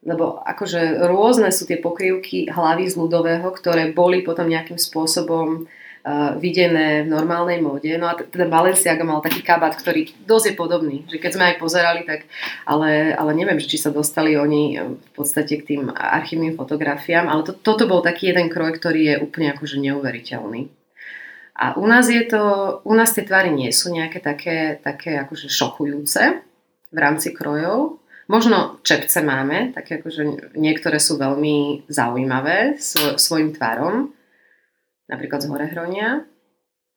Lebo 0.06 0.40
akože 0.46 1.02
rôzne 1.10 1.50
sú 1.52 1.68
tie 1.68 1.82
pokrývky 1.82 2.48
hlavy 2.48 2.88
z 2.88 2.96
ľudového, 2.96 3.50
ktoré 3.52 3.92
boli 3.92 4.22
potom 4.22 4.46
nejakým 4.48 4.78
spôsobom 4.78 5.66
uh, 5.66 6.38
videné 6.38 7.04
v 7.04 7.10
normálnej 7.10 7.58
móde. 7.60 7.90
No 7.98 8.08
a 8.08 8.16
teda 8.16 8.46
Balenciaga 8.46 9.02
mal 9.02 9.26
taký 9.26 9.42
kabát, 9.42 9.74
ktorý 9.74 10.14
dosť 10.24 10.54
je 10.54 10.56
podobný, 10.56 10.96
že 11.10 11.18
keď 11.18 11.32
sme 11.34 11.46
aj 11.52 11.56
pozerali, 11.58 12.02
tak 12.06 12.30
ale, 12.70 13.18
ale 13.18 13.32
neviem, 13.34 13.58
či 13.58 13.82
sa 13.82 13.90
dostali 13.90 14.38
oni 14.38 14.78
v 14.78 15.10
podstate 15.18 15.58
k 15.58 15.68
tým 15.74 15.90
archívnym 15.92 16.54
fotografiám, 16.54 17.26
ale 17.26 17.42
to, 17.44 17.58
toto 17.58 17.90
bol 17.90 18.06
taký 18.06 18.30
jeden 18.30 18.48
kroj, 18.54 18.78
ktorý 18.78 19.02
je 19.10 19.16
úplne 19.26 19.52
akože 19.58 19.82
neuveriteľný. 19.82 20.85
A 21.56 21.80
u 21.80 21.88
nás 21.88 22.12
je 22.12 22.20
to, 22.28 22.44
u 22.84 22.94
nás 22.94 23.16
tie 23.16 23.24
tvary 23.24 23.48
nie 23.48 23.72
sú 23.72 23.88
nejaké 23.88 24.20
také, 24.20 24.76
také 24.84 25.16
akože 25.24 25.48
šokujúce 25.48 26.44
v 26.92 26.98
rámci 27.00 27.32
krojov. 27.32 28.04
Možno 28.28 28.82
čepce 28.84 29.24
máme, 29.24 29.72
také 29.72 30.02
akože 30.02 30.52
niektoré 30.60 31.00
sú 31.00 31.16
veľmi 31.16 31.88
zaujímavé 31.88 32.76
svoj, 32.82 33.16
svojim 33.16 33.56
tvarom, 33.56 34.12
napríklad 35.08 35.46
z 35.46 35.48
horehronia, 35.48 36.10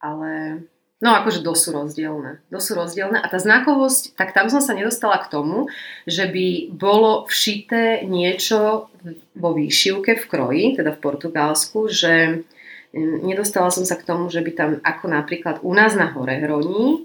ale 0.01 0.65
no 0.99 1.09
akože 1.15 1.45
dosť 1.45 1.61
sú 1.63 1.71
rozdielne. 1.77 2.33
Sú 2.59 2.73
rozdielne 2.75 3.21
a 3.21 3.31
tá 3.31 3.39
znakovosť, 3.39 4.19
tak 4.19 4.35
tam 4.35 4.51
som 4.51 4.59
sa 4.59 4.75
nedostala 4.75 5.23
k 5.23 5.31
tomu, 5.31 5.71
že 6.09 6.27
by 6.27 6.75
bolo 6.75 7.29
všité 7.31 8.09
niečo 8.09 8.91
vo 9.39 9.51
výšivke 9.55 10.19
v 10.19 10.25
kroji, 10.27 10.65
teda 10.81 10.97
v 10.97 11.03
Portugalsku, 11.05 11.87
že 11.93 12.43
nedostala 12.97 13.69
som 13.69 13.85
sa 13.85 13.99
k 13.99 14.07
tomu, 14.07 14.33
že 14.33 14.41
by 14.41 14.51
tam, 14.57 14.71
ako 14.81 15.07
napríklad 15.13 15.61
u 15.61 15.73
nás 15.77 15.93
na 15.99 16.09
Hore 16.13 16.41
Hroní, 16.41 17.05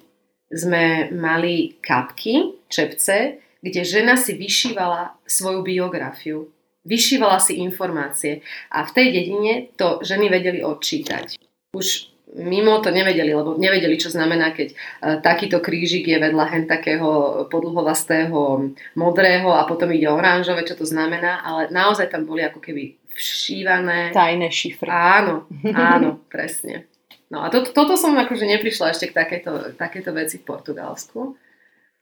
sme 0.54 1.10
mali 1.12 1.82
kapky, 1.82 2.62
čepce, 2.70 3.42
kde 3.64 3.82
žena 3.82 4.14
si 4.14 4.38
vyšívala 4.38 5.18
svoju 5.26 5.66
biografiu. 5.66 6.54
Vyšívala 6.84 7.40
si 7.40 7.64
informácie. 7.64 8.44
A 8.70 8.84
v 8.84 8.92
tej 8.92 9.08
dedine 9.16 9.72
to 9.80 10.04
ženy 10.04 10.28
vedeli 10.30 10.62
odčítať. 10.62 11.40
Už 11.74 12.13
mimo 12.34 12.82
to 12.82 12.90
nevedeli, 12.90 13.34
lebo 13.34 13.56
nevedeli, 13.56 13.96
čo 13.98 14.10
znamená, 14.10 14.52
keď 14.52 14.74
uh, 14.74 14.78
takýto 15.22 15.62
krížik 15.62 16.10
je 16.10 16.18
vedľa 16.18 16.46
hen 16.50 16.66
takého 16.66 17.10
podlhovastého 17.48 18.74
modrého 18.98 19.50
a 19.54 19.66
potom 19.70 19.94
ide 19.94 20.10
oranžové, 20.10 20.66
čo 20.66 20.74
to 20.74 20.86
znamená, 20.86 21.46
ale 21.46 21.70
naozaj 21.70 22.10
tam 22.10 22.26
boli 22.26 22.42
ako 22.42 22.60
keby 22.60 22.98
všívané. 23.14 24.10
Tajné 24.12 24.50
šifry. 24.50 24.90
Áno, 24.90 25.46
áno, 25.74 26.26
presne. 26.28 26.90
No 27.30 27.42
a 27.42 27.50
to, 27.50 27.66
toto 27.66 27.98
som 27.98 28.14
akože 28.14 28.46
neprišla 28.46 28.94
ešte 28.94 29.10
k 29.10 29.18
takéto, 29.18 29.74
takéto 29.74 30.14
veci 30.14 30.38
v 30.38 30.46
Portugalsku. 30.46 31.34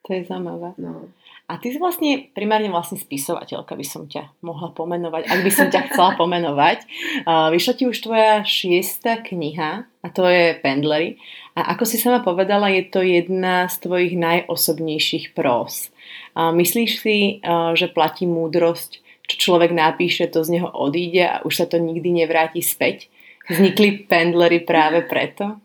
To 0.08 0.18
je 0.18 0.26
zaujímavé. 0.26 0.74
No. 0.82 1.14
A 1.45 1.62
ty 1.62 1.70
si 1.70 1.78
vlastne 1.78 2.32
primárne 2.34 2.74
vlastne 2.74 2.97
spisovateľka, 2.97 3.78
by 3.78 3.86
som 3.86 4.10
ťa 4.10 4.34
mohla 4.41 4.74
pomenovať, 4.74 5.30
ak 5.30 5.39
by 5.45 5.52
som 5.52 5.68
ťa 5.70 5.93
chcela 5.93 6.18
pomenovať. 6.22 6.80
Uh, 7.28 7.54
vyšla 7.54 7.74
ti 7.78 7.84
už 7.86 7.97
tvoja 8.02 8.41
šiesta 8.41 9.22
kniha 9.22 9.86
a 9.86 10.08
to 10.10 10.26
je 10.26 10.58
Pendlery. 10.58 11.22
A 11.54 11.76
ako 11.76 11.86
si 11.86 12.02
sama 12.02 12.26
povedala, 12.26 12.74
je 12.74 12.88
to 12.89 13.06
jedna 13.06 13.70
z 13.70 13.78
tvojich 13.84 14.14
najosobnejších 14.18 15.38
prós. 15.38 15.93
Uh, 16.34 16.49
myslíš 16.56 16.91
si, 16.97 17.18
uh, 17.45 17.78
že 17.78 17.91
platí 17.91 18.26
múdrosť 18.26 19.04
čo 19.32 19.56
človek 19.56 19.72
napíše, 19.72 20.28
to 20.28 20.43
z 20.43 20.60
neho 20.60 20.68
odíde 20.68 21.24
a 21.24 21.39
už 21.47 21.64
sa 21.64 21.66
to 21.70 21.80
nikdy 21.80 22.12
nevráti 22.12 22.60
späť. 22.60 23.08
Vznikli 23.47 24.04
pendlery 24.04 24.60
práve 24.68 25.08
preto? 25.08 25.56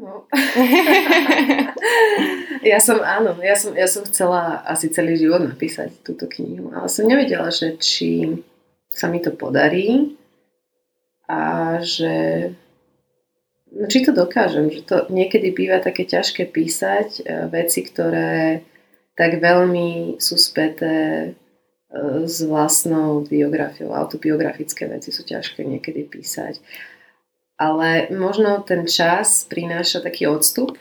No, 0.00 0.24
ja 2.72 2.80
som, 2.80 3.04
áno, 3.04 3.36
ja 3.44 3.52
som, 3.52 3.76
ja 3.76 3.84
som 3.84 4.00
chcela 4.08 4.64
asi 4.64 4.88
celý 4.88 5.20
život 5.20 5.44
napísať 5.44 5.92
túto 6.00 6.24
knihu, 6.24 6.72
ale 6.72 6.88
som 6.88 7.04
nevedela, 7.04 7.52
že 7.52 7.76
či 7.76 8.40
sa 8.88 9.12
mi 9.12 9.20
to 9.20 9.36
podarí 9.36 10.16
a 11.28 11.76
že 11.84 12.48
no, 13.76 13.92
či 13.92 14.00
to 14.00 14.16
dokážem, 14.16 14.72
že 14.72 14.88
to 14.88 15.04
niekedy 15.12 15.52
býva 15.52 15.84
také 15.84 16.08
ťažké 16.08 16.48
písať 16.48 17.08
e, 17.20 17.22
veci, 17.52 17.84
ktoré 17.84 18.64
tak 19.20 19.36
veľmi 19.36 20.16
sú 20.16 20.40
späté 20.40 21.28
e, 21.28 21.30
s 22.24 22.40
vlastnou 22.40 23.20
biografiou. 23.28 23.92
Autobiografické 23.92 24.88
veci 24.88 25.12
sú 25.12 25.28
ťažké 25.28 25.60
niekedy 25.60 26.08
písať. 26.08 26.56
Ale 27.60 28.08
možno 28.08 28.64
ten 28.64 28.88
čas 28.88 29.44
prináša 29.44 30.00
taký 30.00 30.24
odstup. 30.24 30.80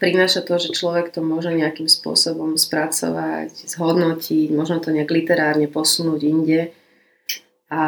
Prináša 0.00 0.40
to, 0.40 0.56
že 0.56 0.72
človek 0.72 1.12
to 1.12 1.20
môže 1.20 1.52
nejakým 1.52 1.86
spôsobom 1.86 2.56
spracovať, 2.56 3.52
zhodnotiť, 3.76 4.56
možno 4.56 4.80
to 4.80 4.90
nejak 4.90 5.12
literárne 5.12 5.68
posunúť 5.68 6.20
inde. 6.24 6.72
A 7.68 7.84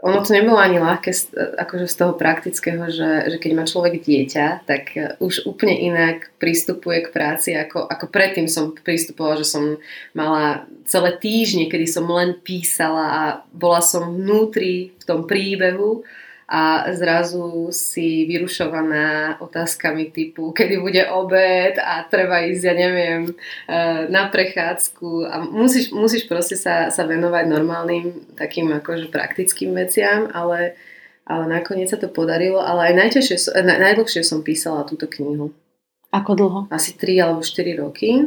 ono 0.00 0.24
to 0.24 0.32
nebolo 0.32 0.56
ani 0.56 0.80
ľahké 0.80 1.12
akože 1.60 1.84
z 1.84 1.94
toho 2.00 2.16
praktického, 2.16 2.88
že, 2.88 3.28
že 3.28 3.36
keď 3.36 3.52
má 3.52 3.64
človek 3.68 4.00
dieťa, 4.00 4.64
tak 4.64 4.96
už 5.20 5.44
úplne 5.44 5.76
inak 5.76 6.32
pristupuje 6.40 7.04
k 7.04 7.12
práci, 7.12 7.52
ako, 7.52 7.84
ako 7.84 8.08
predtým 8.08 8.48
som 8.48 8.72
pristupovala, 8.72 9.44
že 9.44 9.52
som 9.52 9.76
mala 10.16 10.64
celé 10.88 11.12
týždne, 11.20 11.68
kedy 11.68 11.84
som 11.84 12.08
len 12.08 12.40
písala 12.40 13.04
a 13.04 13.22
bola 13.52 13.84
som 13.84 14.16
vnútri 14.16 14.96
v 14.96 15.04
tom 15.04 15.28
príbehu 15.28 16.00
a 16.50 16.90
zrazu 16.90 17.70
si 17.70 18.26
vyrušovaná 18.26 19.38
otázkami 19.38 20.10
typu, 20.10 20.50
kedy 20.50 20.82
bude 20.82 21.06
obed 21.06 21.78
a 21.78 22.02
treba 22.10 22.42
ísť, 22.42 22.64
ja 22.66 22.74
neviem, 22.74 23.30
eh, 23.30 24.10
na 24.10 24.26
prechádzku 24.26 25.30
a 25.30 25.46
musíš, 25.46 25.94
musíš 25.94 26.26
proste 26.26 26.58
sa, 26.58 26.90
sa 26.90 27.06
venovať 27.06 27.46
normálnym 27.46 28.34
takým 28.34 28.66
akože 28.82 29.14
praktickým 29.14 29.78
veciam, 29.78 30.26
ale, 30.34 30.74
ale 31.22 31.46
nakoniec 31.46 31.86
sa 31.86 32.02
to 32.02 32.10
podarilo, 32.10 32.58
ale 32.58 32.90
aj 32.90 32.94
najťažšie, 32.98 33.36
eh, 33.54 33.62
najdlhšie 33.62 34.26
som 34.26 34.42
písala 34.42 34.82
túto 34.90 35.06
knihu. 35.06 35.54
Ako 36.10 36.34
dlho? 36.34 36.60
Asi 36.74 36.98
3 36.98 37.22
alebo 37.22 37.46
4 37.46 37.78
roky. 37.78 38.26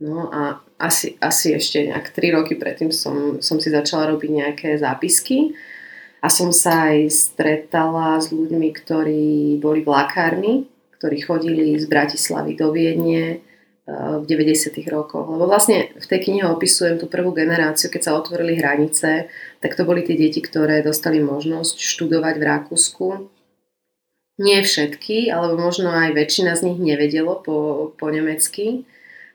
No 0.00 0.32
a 0.32 0.64
asi, 0.80 1.20
asi 1.20 1.52
ešte 1.52 1.92
nejak 1.92 2.08
3 2.16 2.32
roky 2.32 2.56
predtým 2.56 2.88
som, 2.88 3.44
som 3.44 3.60
si 3.60 3.68
začala 3.68 4.08
robiť 4.16 4.30
nejaké 4.32 4.68
zápisky 4.80 5.52
a 6.20 6.28
som 6.28 6.52
sa 6.52 6.92
aj 6.92 7.08
stretala 7.08 8.20
s 8.20 8.28
ľuďmi, 8.28 8.68
ktorí 8.76 9.56
boli 9.56 9.80
vlákármi, 9.80 10.68
ktorí 11.00 11.16
chodili 11.24 11.80
z 11.80 11.88
Bratislavy 11.88 12.60
do 12.60 12.68
Viedne 12.76 13.40
eh, 13.40 14.14
v 14.20 14.24
90. 14.28 14.76
rokoch. 14.92 15.24
Lebo 15.24 15.48
vlastne 15.48 15.96
v 15.96 16.06
tej 16.06 16.20
knihe 16.28 16.44
opisujem 16.44 17.00
tú 17.00 17.08
prvú 17.08 17.32
generáciu, 17.32 17.88
keď 17.88 18.02
sa 18.04 18.16
otvorili 18.20 18.60
hranice, 18.60 19.32
tak 19.64 19.72
to 19.72 19.88
boli 19.88 20.04
tie 20.04 20.20
deti, 20.20 20.44
ktoré 20.44 20.84
dostali 20.84 21.24
možnosť 21.24 21.80
študovať 21.80 22.34
v 22.36 22.44
Rakúsku. 22.44 23.06
Nie 24.40 24.64
všetky, 24.64 25.28
alebo 25.32 25.56
možno 25.56 25.92
aj 25.92 26.16
väčšina 26.16 26.56
z 26.56 26.72
nich 26.72 26.80
nevedelo 26.80 27.40
po, 27.40 27.92
po 27.96 28.08
nemecky. 28.08 28.88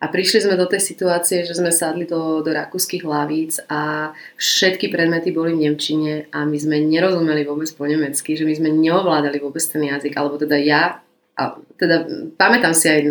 A 0.03 0.11
prišli 0.11 0.43
sme 0.43 0.59
do 0.59 0.67
tej 0.67 0.83
situácie, 0.83 1.47
že 1.47 1.55
sme 1.55 1.71
sadli 1.71 2.03
do, 2.03 2.43
do 2.43 2.51
rakúskych 2.51 3.07
hlavíc 3.07 3.63
a 3.71 4.11
všetky 4.35 4.91
predmety 4.91 5.31
boli 5.31 5.55
v 5.55 5.67
Nemčine 5.67 6.27
a 6.35 6.43
my 6.43 6.57
sme 6.59 6.83
nerozumeli 6.83 7.47
vôbec 7.47 7.71
po 7.71 7.87
nemecky, 7.87 8.35
že 8.35 8.43
my 8.43 8.53
sme 8.53 8.69
neovládali 8.75 9.39
vôbec 9.39 9.63
ten 9.63 9.87
jazyk, 9.87 10.11
alebo 10.19 10.35
teda 10.35 10.59
ja, 10.59 10.99
a 11.35 11.43
teda 11.79 12.07
pamätám 12.35 12.75
si 12.75 12.87
aj 12.91 13.01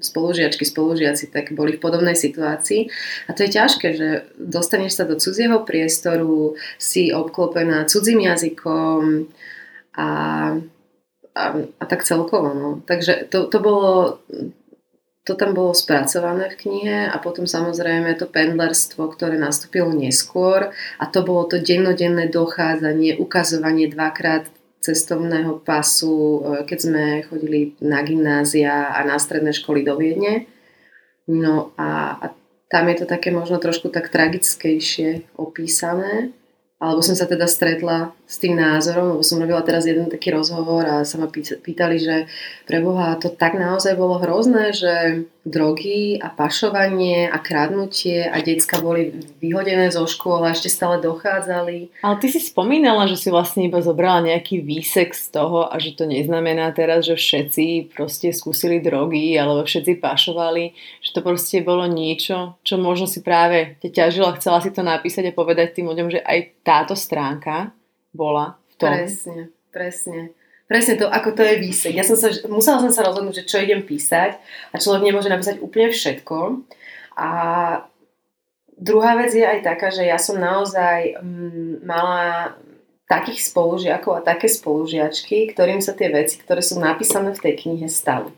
spolužiačky, 0.00 0.64
spolužiaci, 0.64 1.32
tak 1.32 1.56
boli 1.56 1.76
v 1.76 1.82
podobnej 1.82 2.12
situácii. 2.12 2.88
A 3.28 3.30
to 3.32 3.48
je 3.48 3.56
ťažké, 3.56 3.88
že 3.96 4.08
dostaneš 4.36 5.00
sa 5.00 5.04
do 5.08 5.16
cudzieho 5.16 5.64
priestoru, 5.64 6.56
si 6.76 7.12
obklopená 7.16 7.88
cudzím 7.88 8.28
jazykom 8.28 9.32
a, 9.96 10.08
a, 11.32 11.44
a 11.56 11.84
tak 11.88 12.04
celkovo. 12.04 12.52
No. 12.52 12.68
Takže 12.84 13.28
to, 13.32 13.48
to 13.48 13.58
bolo 13.60 14.20
to 15.26 15.34
tam 15.34 15.58
bolo 15.58 15.74
spracované 15.74 16.54
v 16.54 16.58
knihe 16.62 16.98
a 17.10 17.18
potom 17.18 17.50
samozrejme 17.50 18.14
to 18.14 18.30
pendlerstvo, 18.30 19.10
ktoré 19.10 19.34
nastúpilo 19.34 19.90
neskôr 19.90 20.70
a 21.02 21.04
to 21.10 21.26
bolo 21.26 21.50
to 21.50 21.58
dennodenné 21.58 22.30
dochádzanie, 22.30 23.18
ukazovanie 23.18 23.90
dvakrát 23.90 24.46
cestovného 24.78 25.58
pasu, 25.66 26.14
e, 26.14 26.40
keď 26.62 26.78
sme 26.78 27.04
chodili 27.26 27.74
na 27.82 28.06
gymnázia 28.06 28.94
a 28.94 29.02
na 29.02 29.18
stredné 29.18 29.50
školy 29.50 29.82
do 29.82 29.98
Viedne. 29.98 30.46
No 31.26 31.74
a, 31.74 32.22
a 32.22 32.26
tam 32.70 32.86
je 32.86 33.02
to 33.02 33.06
také 33.10 33.34
možno 33.34 33.58
trošku 33.58 33.90
tak 33.90 34.14
tragickejšie 34.14 35.26
opísané, 35.34 36.30
alebo 36.78 37.02
som 37.02 37.18
sa 37.18 37.26
teda 37.26 37.50
stretla 37.50 38.14
s 38.26 38.42
tým 38.42 38.58
názorom, 38.58 39.14
lebo 39.14 39.22
som 39.22 39.38
robila 39.38 39.62
teraz 39.62 39.86
jeden 39.86 40.10
taký 40.10 40.34
rozhovor 40.34 40.82
a 40.82 41.06
sa 41.06 41.22
ma 41.22 41.30
pýtali, 41.30 41.96
že 42.02 42.26
pre 42.66 42.82
Boha 42.82 43.14
to 43.22 43.30
tak 43.30 43.54
naozaj 43.54 43.94
bolo 43.94 44.18
hrozné, 44.18 44.74
že 44.74 45.22
drogy 45.46 46.18
a 46.18 46.26
pašovanie 46.34 47.30
a 47.30 47.38
kradnutie 47.38 48.26
a 48.26 48.42
decka 48.42 48.82
boli 48.82 49.14
vyhodené 49.38 49.94
zo 49.94 50.02
škôl 50.10 50.42
a 50.42 50.50
ešte 50.50 50.66
stále 50.66 50.98
dochádzali. 50.98 52.02
Ale 52.02 52.18
ty 52.18 52.26
si 52.26 52.42
spomínala, 52.42 53.06
že 53.06 53.14
si 53.14 53.30
vlastne 53.30 53.62
iba 53.62 53.78
zobrala 53.78 54.26
nejaký 54.26 54.58
výsek 54.58 55.14
z 55.14 55.30
toho 55.30 55.70
a 55.70 55.78
že 55.78 55.94
to 55.94 56.10
neznamená 56.10 56.74
teraz, 56.74 57.06
že 57.06 57.14
všetci 57.14 57.94
proste 57.94 58.34
skúsili 58.34 58.82
drogy 58.82 59.38
alebo 59.38 59.62
všetci 59.62 60.02
pašovali, 60.02 60.74
že 60.98 61.14
to 61.14 61.22
proste 61.22 61.62
bolo 61.62 61.86
niečo, 61.86 62.58
čo 62.66 62.74
možno 62.74 63.06
si 63.06 63.22
práve 63.22 63.78
te 63.78 63.86
ťažilo 63.86 64.26
a 64.26 64.36
chcela 64.42 64.58
si 64.58 64.74
to 64.74 64.82
napísať 64.82 65.30
a 65.30 65.38
povedať 65.38 65.78
tým 65.78 65.86
ľuďom, 65.94 66.10
že 66.10 66.20
aj 66.26 66.66
táto 66.66 66.98
stránka 66.98 67.70
bola 68.16 68.56
v 68.72 68.74
tom. 68.80 68.90
Presne, 68.90 69.52
presne. 69.70 70.32
Presne 70.66 70.98
to, 70.98 71.06
ako 71.06 71.30
to 71.38 71.46
je 71.46 71.62
výsek. 71.62 71.94
Ja 71.94 72.02
som 72.02 72.18
sa, 72.18 72.34
musela 72.50 72.82
som 72.82 72.90
sa 72.90 73.06
rozhodnúť, 73.06 73.44
že 73.44 73.48
čo 73.48 73.62
idem 73.62 73.86
písať 73.86 74.34
a 74.74 74.82
človek 74.82 75.06
nemôže 75.06 75.30
napísať 75.30 75.62
úplne 75.62 75.94
všetko. 75.94 76.66
A 77.14 77.30
druhá 78.74 79.14
vec 79.14 79.30
je 79.30 79.46
aj 79.46 79.62
taká, 79.62 79.94
že 79.94 80.02
ja 80.02 80.18
som 80.18 80.42
naozaj 80.42 81.22
mm, 81.22 81.86
mala 81.86 82.58
takých 83.06 83.46
spolužiakov 83.46 84.18
a 84.18 84.26
také 84.26 84.50
spolužiačky, 84.50 85.54
ktorým 85.54 85.78
sa 85.78 85.94
tie 85.94 86.10
veci, 86.10 86.42
ktoré 86.42 86.58
sú 86.58 86.82
napísané 86.82 87.30
v 87.30 87.42
tej 87.46 87.54
knihe, 87.62 87.86
stali. 87.86 88.34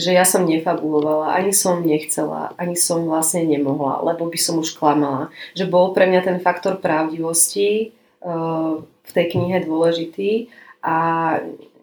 Že 0.00 0.16
ja 0.16 0.24
som 0.24 0.48
nefabulovala, 0.48 1.36
ani 1.36 1.52
som 1.52 1.84
nechcela, 1.84 2.56
ani 2.56 2.72
som 2.72 3.04
vlastne 3.04 3.44
nemohla, 3.44 4.00
lebo 4.00 4.32
by 4.32 4.38
som 4.40 4.56
už 4.56 4.80
klamala. 4.80 5.28
Že 5.52 5.68
bol 5.68 5.92
pre 5.92 6.08
mňa 6.08 6.20
ten 6.24 6.38
faktor 6.40 6.80
pravdivosti 6.80 7.92
uh, 8.24 8.80
v 9.10 9.14
tej 9.18 9.26
knihe 9.34 9.66
dôležitý 9.66 10.46
a 10.80 10.96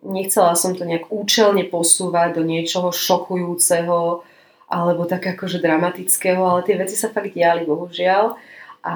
nechcela 0.01 0.55
som 0.55 0.73
to 0.73 0.87
nejak 0.87 1.11
účelne 1.11 1.67
posúvať 1.67 2.39
do 2.39 2.43
niečoho 2.47 2.95
šokujúceho 2.95 4.23
alebo 4.67 5.07
tak 5.07 5.23
akože 5.35 5.63
dramatického, 5.63 6.43
ale 6.43 6.63
tie 6.67 6.75
veci 6.75 6.95
sa 6.99 7.07
fakt 7.07 7.31
diali, 7.31 7.63
bohužiaľ. 7.63 8.35
A 8.87 8.95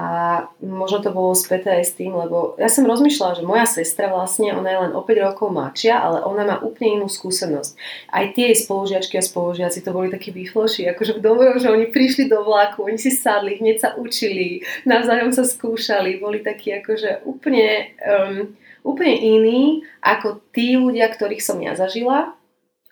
možno 0.64 1.04
to 1.04 1.12
bolo 1.12 1.36
späté 1.36 1.68
aj 1.68 1.84
s 1.84 1.92
tým, 2.00 2.16
lebo 2.16 2.56
ja 2.56 2.72
som 2.72 2.88
rozmýšľala, 2.88 3.36
že 3.36 3.44
moja 3.44 3.68
sestra 3.68 4.08
vlastne, 4.08 4.56
ona 4.56 4.72
je 4.72 4.78
len 4.88 4.92
o 4.96 5.04
5 5.04 5.26
rokov 5.28 5.52
mladšia, 5.52 6.00
ale 6.00 6.24
ona 6.24 6.48
má 6.48 6.56
úplne 6.64 7.04
inú 7.04 7.12
skúsenosť. 7.12 7.76
Aj 8.08 8.24
tie 8.32 8.48
jej 8.48 8.56
spolužiačky 8.64 9.20
a 9.20 9.28
spolužiaci 9.28 9.84
to 9.84 9.92
boli 9.92 10.08
takí 10.08 10.32
výfloši, 10.32 10.88
akože 10.96 11.20
v 11.20 11.24
dobrom, 11.28 11.60
že 11.60 11.68
oni 11.68 11.92
prišli 11.92 12.24
do 12.32 12.40
vlaku, 12.40 12.88
oni 12.88 12.96
si 12.96 13.12
sadli, 13.12 13.60
hneď 13.60 13.76
sa 13.84 13.90
učili, 13.92 14.64
navzájom 14.88 15.28
sa 15.28 15.44
skúšali, 15.44 16.16
boli 16.16 16.40
takí 16.40 16.72
akože 16.72 17.28
úplne, 17.28 17.92
um, 18.00 18.48
úplne 18.88 19.12
iní 19.12 19.84
ako 20.00 20.40
tí 20.56 20.72
ľudia, 20.80 21.12
ktorých 21.12 21.44
som 21.44 21.60
ja 21.60 21.76
zažila. 21.76 22.32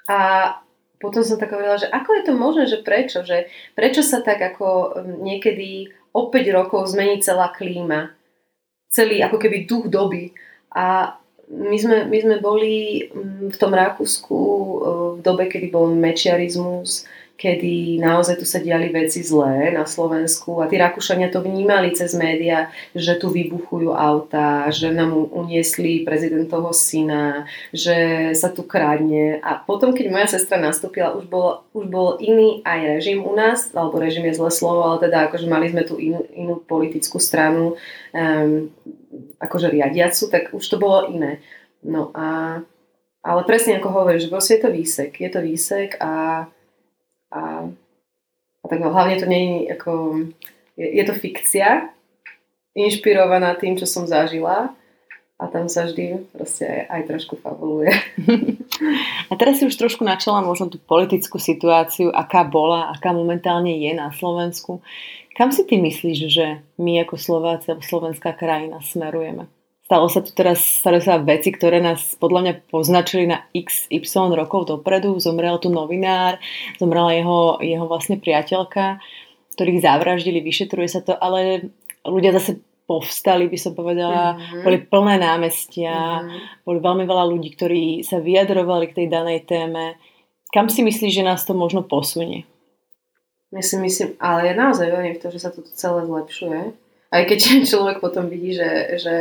A 0.04 0.52
potom 1.00 1.24
som 1.24 1.40
tak 1.40 1.56
hovorila, 1.56 1.80
že 1.80 1.88
ako 1.88 2.10
je 2.12 2.22
to 2.28 2.32
možné, 2.36 2.64
že 2.68 2.84
prečo, 2.84 3.24
že 3.24 3.48
prečo 3.72 4.04
sa 4.04 4.20
tak 4.20 4.36
ako 4.36 4.68
um, 4.68 5.24
niekedy 5.24 5.96
o 6.12 6.30
5 6.30 6.56
rokov 6.56 6.90
zmení 6.90 7.22
celá 7.22 7.50
klíma. 7.54 8.10
Celý 8.90 9.22
ako 9.22 9.38
keby 9.38 9.70
duch 9.70 9.86
doby. 9.86 10.34
A 10.74 11.14
my 11.50 11.76
sme, 11.78 12.06
my 12.06 12.18
sme 12.22 12.36
boli 12.38 13.06
mm, 13.10 13.54
v 13.54 13.56
tom 13.58 13.74
Rakúsku 13.74 14.38
e, 14.38 14.76
v 15.18 15.20
dobe, 15.22 15.50
kedy 15.50 15.70
bol 15.70 15.90
mečiarizmus, 15.90 17.06
kedy 17.40 17.96
naozaj 17.96 18.36
tu 18.36 18.44
sa 18.44 18.60
diali 18.60 18.92
veci 18.92 19.24
zlé 19.24 19.72
na 19.72 19.88
Slovensku 19.88 20.60
a 20.60 20.68
tí 20.68 20.76
Rakúšania 20.76 21.32
to 21.32 21.40
vnímali 21.40 21.96
cez 21.96 22.12
média, 22.12 22.68
že 22.92 23.16
tu 23.16 23.32
vybuchujú 23.32 23.96
auta, 23.96 24.68
že 24.68 24.92
nám 24.92 25.16
uniesli 25.16 26.04
prezidentovho 26.04 26.76
syna, 26.76 27.48
že 27.72 28.30
sa 28.36 28.52
tu 28.52 28.60
kradne 28.68 29.40
a 29.40 29.56
potom, 29.56 29.96
keď 29.96 30.06
moja 30.12 30.28
sestra 30.36 30.60
nastúpila, 30.60 31.16
už 31.16 31.32
bol, 31.32 31.64
už 31.72 31.88
bol 31.88 32.20
iný 32.20 32.60
aj 32.68 33.00
režim 33.00 33.24
u 33.24 33.32
nás, 33.32 33.72
alebo 33.72 33.96
režim 33.96 34.28
je 34.28 34.36
zlé 34.36 34.52
slovo, 34.52 34.84
ale 34.84 35.08
teda 35.08 35.32
akože 35.32 35.48
mali 35.48 35.72
sme 35.72 35.88
tu 35.88 35.96
inú, 35.96 36.20
inú 36.36 36.60
politickú 36.60 37.16
stranu 37.16 37.80
um, 38.12 38.68
akože 39.40 39.72
riadiacu, 39.72 40.28
tak 40.28 40.52
už 40.52 40.64
to 40.68 40.76
bolo 40.76 41.08
iné. 41.08 41.40
No 41.80 42.12
a 42.12 42.60
ale 43.20 43.44
presne 43.44 43.76
ako 43.76 43.88
hovoríš, 43.92 44.32
proste 44.32 44.56
je 44.56 44.62
to 44.64 44.70
výsek. 44.72 45.12
Je 45.20 45.28
to 45.28 45.44
výsek 45.44 46.00
a 46.00 46.44
a, 47.30 47.66
a 48.60 48.64
tak 48.66 48.78
no, 48.82 48.90
hlavne 48.90 49.16
to 49.18 49.26
nie 49.26 49.42
je 49.66 49.74
ako, 49.74 49.92
je, 50.74 50.86
je 50.86 51.04
to 51.06 51.14
fikcia, 51.14 51.90
inšpirovaná 52.74 53.54
tým, 53.58 53.74
čo 53.74 53.86
som 53.86 54.06
zažila 54.06 54.74
a 55.40 55.44
tam 55.48 55.72
sa 55.72 55.88
vždy 55.88 56.30
proste 56.36 56.68
aj, 56.68 56.80
aj 56.90 57.02
trošku 57.08 57.34
fabuluje. 57.40 57.90
A 59.30 59.38
teraz 59.38 59.60
si 59.60 59.64
už 59.68 59.76
trošku 59.76 60.04
načala 60.04 60.44
možno 60.44 60.68
tú 60.68 60.76
politickú 60.76 61.40
situáciu, 61.40 62.12
aká 62.12 62.44
bola, 62.44 62.92
aká 62.92 63.14
momentálne 63.14 63.72
je 63.76 63.92
na 63.94 64.12
Slovensku. 64.12 64.82
Kam 65.38 65.54
si 65.54 65.64
ty 65.64 65.80
myslíš, 65.80 66.18
že 66.28 66.60
my 66.76 67.00
ako 67.06 67.16
Slováci 67.16 67.72
alebo 67.72 67.86
slovenská 67.86 68.36
krajina 68.36 68.82
smerujeme? 68.84 69.48
Stalo 69.90 70.06
sa 70.06 70.22
tu 70.22 70.30
teraz 70.30 70.62
stali 70.62 71.02
sa 71.02 71.18
veci, 71.18 71.50
ktoré 71.50 71.82
nás 71.82 72.14
podľa 72.14 72.40
mňa 72.46 72.54
poznačili 72.70 73.26
na 73.26 73.42
XY 73.50 74.38
rokov 74.38 74.70
dopredu. 74.70 75.18
Zomrel 75.18 75.58
tu 75.58 75.66
novinár, 75.66 76.38
zomrela 76.78 77.10
jeho, 77.10 77.58
jeho 77.58 77.90
vlastne 77.90 78.22
priateľka, 78.22 79.02
ktorých 79.58 79.82
zavraždili, 79.82 80.46
vyšetruje 80.46 80.86
sa 80.86 81.02
to, 81.02 81.18
ale 81.18 81.74
ľudia 82.06 82.30
zase 82.30 82.62
povstali, 82.86 83.50
by 83.50 83.58
som 83.58 83.74
povedala, 83.74 84.38
mm-hmm. 84.38 84.62
boli 84.62 84.78
plné 84.78 85.18
námestia, 85.18 86.22
mm-hmm. 86.22 86.62
boli 86.62 86.78
veľmi 86.78 87.04
veľa 87.10 87.24
ľudí, 87.26 87.50
ktorí 87.58 88.06
sa 88.06 88.22
vyjadrovali 88.22 88.94
k 88.94 88.96
tej 89.02 89.06
danej 89.10 89.42
téme. 89.42 89.98
Kam 90.54 90.70
si 90.70 90.86
myslíš, 90.86 91.18
že 91.18 91.26
nás 91.26 91.42
to 91.42 91.50
možno 91.50 91.82
posunie? 91.82 92.46
Ja 93.50 93.62
si 93.66 93.74
myslím, 93.74 94.14
ale 94.22 94.50
ja 94.50 94.54
naozaj 94.54 94.86
verím 94.86 95.18
v 95.18 95.22
to, 95.26 95.34
že 95.34 95.42
sa 95.42 95.50
to 95.50 95.66
celé 95.74 96.06
zlepšuje. 96.06 96.78
Aj 97.10 97.22
keď 97.26 97.38
človek 97.74 97.98
potom 97.98 98.30
vidí, 98.30 98.54
že, 98.54 98.94
že 99.02 99.14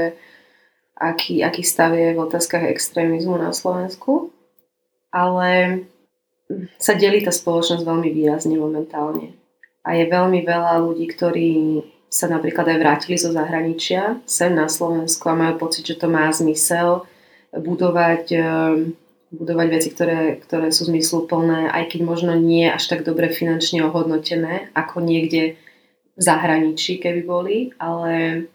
aký, 1.00 1.42
aký 1.42 1.64
stav 1.64 1.96
je 1.96 2.12
v 2.12 2.20
otázkach 2.20 2.68
extrémizmu 2.68 3.40
na 3.40 3.56
Slovensku, 3.56 4.36
ale 5.10 5.84
sa 6.78 6.94
delí 6.94 7.24
tá 7.24 7.32
spoločnosť 7.32 7.88
veľmi 7.88 8.10
výrazne 8.12 8.60
momentálne. 8.60 9.34
A 9.88 9.96
je 9.96 10.06
veľmi 10.06 10.44
veľa 10.44 10.84
ľudí, 10.84 11.08
ktorí 11.08 11.82
sa 12.10 12.26
napríklad 12.26 12.66
aj 12.66 12.78
vrátili 12.82 13.16
zo 13.22 13.30
zahraničia 13.30 14.18
sem 14.26 14.50
na 14.52 14.66
Slovensku 14.66 15.30
a 15.30 15.38
majú 15.38 15.70
pocit, 15.70 15.86
že 15.86 15.96
to 16.02 16.10
má 16.10 16.26
zmysel 16.34 17.06
budovať, 17.54 18.26
ehm, 18.34 18.98
budovať 19.30 19.68
veci, 19.70 19.90
ktoré, 19.94 20.42
ktoré 20.42 20.74
sú 20.74 20.90
zmysluplné, 20.90 21.70
aj 21.70 21.94
keď 21.94 22.00
možno 22.02 22.34
nie 22.34 22.66
až 22.66 22.90
tak 22.90 23.06
dobre 23.06 23.30
finančne 23.30 23.86
ohodnotené, 23.86 24.74
ako 24.74 25.06
niekde 25.06 25.54
v 26.18 26.22
zahraničí, 26.22 26.98
keby 26.98 27.22
boli, 27.24 27.58
ale 27.78 28.46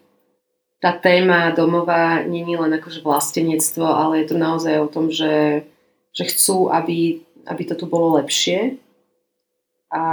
tá 0.85 0.93
téma 0.93 1.49
domova 1.49 2.21
není 2.21 2.53
len 2.53 2.69
akože 2.77 3.01
vlastenectvo, 3.01 3.89
ale 3.89 4.21
je 4.21 4.25
to 4.29 4.37
naozaj 4.37 4.85
o 4.85 4.85
tom, 4.85 5.09
že, 5.09 5.65
že 6.13 6.29
chcú, 6.29 6.69
aby, 6.69 7.25
aby 7.49 7.63
to 7.65 7.73
tu 7.73 7.89
bolo 7.89 8.21
lepšie 8.21 8.77
a 9.89 10.03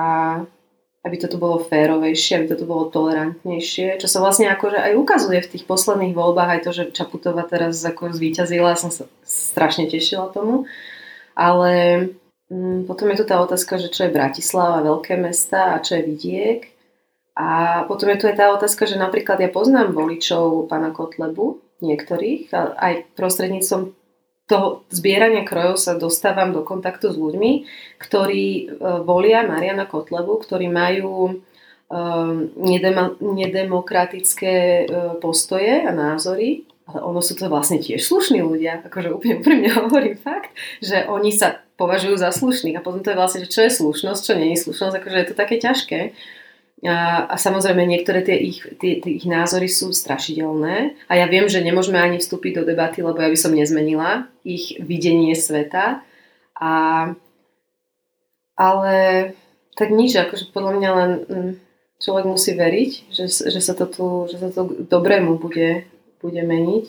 aby 1.04 1.16
to 1.20 1.28
tu 1.28 1.36
bolo 1.36 1.60
férovejšie, 1.60 2.40
aby 2.40 2.46
to 2.48 2.56
tu 2.56 2.64
bolo 2.64 2.88
tolerantnejšie, 2.88 4.00
čo 4.00 4.08
sa 4.08 4.24
vlastne 4.24 4.48
akože 4.48 4.80
aj 4.80 4.96
ukazuje 4.96 5.44
v 5.44 5.50
tých 5.52 5.68
posledných 5.68 6.16
voľbách, 6.16 6.50
aj 6.56 6.60
to, 6.64 6.70
že 6.72 6.94
Čaputová 6.96 7.44
teraz 7.44 7.84
ako 7.84 8.08
zvíťazila, 8.08 8.72
som 8.72 8.88
sa 8.88 9.04
strašne 9.28 9.92
tešila 9.92 10.32
tomu, 10.32 10.64
ale 11.36 11.72
mm, 12.48 12.88
potom 12.88 13.12
je 13.12 13.20
tu 13.20 13.24
tá 13.28 13.44
otázka, 13.44 13.76
že 13.76 13.92
čo 13.92 14.08
je 14.08 14.16
Bratislava, 14.16 14.80
veľké 14.80 15.20
mesta 15.20 15.76
a 15.76 15.84
čo 15.84 16.00
je 16.00 16.08
vidiek 16.08 16.71
a 17.32 17.82
potom 17.88 18.12
je 18.12 18.18
tu 18.20 18.24
aj 18.28 18.36
tá 18.36 18.52
otázka, 18.52 18.84
že 18.84 19.00
napríklad 19.00 19.40
ja 19.40 19.48
poznám 19.48 19.96
voličov 19.96 20.68
pána 20.68 20.92
Kotlebu, 20.92 21.64
niektorých, 21.80 22.52
aj 22.76 23.16
prostredníctvom 23.16 23.96
toho 24.52 24.84
zbierania 24.92 25.48
krojov 25.48 25.80
sa 25.80 25.96
dostávam 25.96 26.52
do 26.52 26.60
kontaktu 26.60 27.08
s 27.08 27.16
ľuďmi, 27.16 27.64
ktorí 27.96 28.44
e, 28.44 28.64
volia 29.00 29.48
Mariana 29.48 29.88
Kotlebu, 29.88 30.44
ktorí 30.44 30.68
majú 30.68 31.30
e, 31.30 31.34
nedemokratické 33.22 34.54
e, 34.54 34.84
postoje 35.22 35.86
a 35.86 35.90
názory, 35.94 36.68
ale 36.84 37.00
ono 37.00 37.24
sú 37.24 37.38
to 37.38 37.48
vlastne 37.48 37.80
tiež 37.80 38.02
slušní 38.04 38.44
ľudia, 38.44 38.84
akože 38.84 39.14
úplne 39.14 39.40
úprimne 39.40 39.70
hovorím 39.88 40.20
fakt, 40.20 40.52
že 40.84 41.08
oni 41.08 41.32
sa 41.32 41.62
považujú 41.80 42.20
za 42.20 42.28
slušných 42.34 42.76
a 42.76 42.84
potom 42.84 43.00
to 43.00 43.14
je 43.14 43.18
vlastne, 43.18 43.40
že 43.46 43.52
čo 43.54 43.64
je 43.64 43.72
slušnosť, 43.72 44.20
čo 44.20 44.34
nie 44.36 44.52
je 44.52 44.62
slušnosť, 44.68 44.94
akože 45.00 45.16
je 45.16 45.28
to 45.32 45.36
také 45.38 45.56
ťažké. 45.56 46.00
A, 46.82 47.30
a 47.30 47.38
samozrejme 47.38 47.86
niektoré 47.86 48.26
tie 48.26 48.34
ich, 48.34 48.58
tie, 48.82 48.98
tie 48.98 49.12
ich 49.14 49.22
názory 49.22 49.70
sú 49.70 49.94
strašidelné 49.94 50.98
a 51.06 51.12
ja 51.14 51.30
viem, 51.30 51.46
že 51.46 51.62
nemôžeme 51.62 51.94
ani 51.94 52.18
vstúpiť 52.18 52.58
do 52.58 52.62
debaty, 52.66 53.06
lebo 53.06 53.22
ja 53.22 53.30
by 53.30 53.38
som 53.38 53.54
nezmenila 53.54 54.26
ich 54.42 54.74
videnie 54.82 55.38
sveta. 55.38 56.02
A, 56.58 56.72
ale 58.58 58.96
tak 59.78 59.94
nič, 59.94 60.18
akože 60.18 60.50
podľa 60.50 60.72
mňa 60.74 60.90
len 60.90 61.10
mm, 61.22 61.52
človek 62.02 62.26
musí 62.26 62.50
veriť, 62.58 63.14
že, 63.14 63.30
že 63.30 63.60
sa 63.62 63.78
to 63.78 63.86
tu, 63.86 64.06
že 64.26 64.42
sa 64.42 64.50
to 64.50 64.66
dobrému 64.82 65.38
bude, 65.38 65.86
bude 66.18 66.42
meniť. 66.42 66.86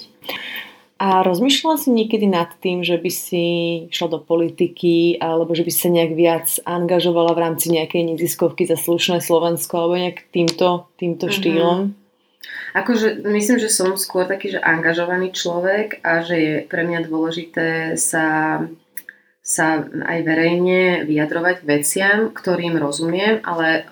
A 1.04 1.20
rozmýšľala 1.20 1.76
si 1.84 1.92
niekedy 1.92 2.32
nad 2.32 2.48
tým, 2.64 2.80
že 2.80 2.96
by 2.96 3.12
si 3.12 3.46
šla 3.92 4.08
do 4.08 4.20
politiky 4.24 5.20
alebo 5.20 5.52
že 5.52 5.68
by 5.68 5.72
sa 5.76 5.92
nejak 5.92 6.12
viac 6.16 6.48
angažovala 6.64 7.36
v 7.36 7.44
rámci 7.44 7.76
nejakej 7.76 8.16
neziskovky 8.16 8.64
za 8.64 8.80
slušné 8.80 9.20
Slovensko 9.20 9.84
alebo 9.84 10.00
nejak 10.00 10.32
týmto, 10.32 10.88
týmto 10.96 11.28
mm-hmm. 11.28 11.36
štýlom? 11.36 11.80
Akože 12.72 13.20
myslím, 13.28 13.60
že 13.60 13.68
som 13.68 14.00
skôr 14.00 14.32
taký, 14.32 14.56
že 14.56 14.64
angažovaný 14.64 15.36
človek 15.36 16.00
a 16.08 16.24
že 16.24 16.36
je 16.40 16.54
pre 16.72 16.88
mňa 16.88 17.00
dôležité 17.04 18.00
sa, 18.00 18.64
sa 19.44 19.84
aj 19.84 20.20
verejne 20.24 21.04
vyjadrovať 21.04 21.68
veciam, 21.68 22.32
ktorým 22.32 22.80
rozumiem, 22.80 23.44
ale 23.44 23.92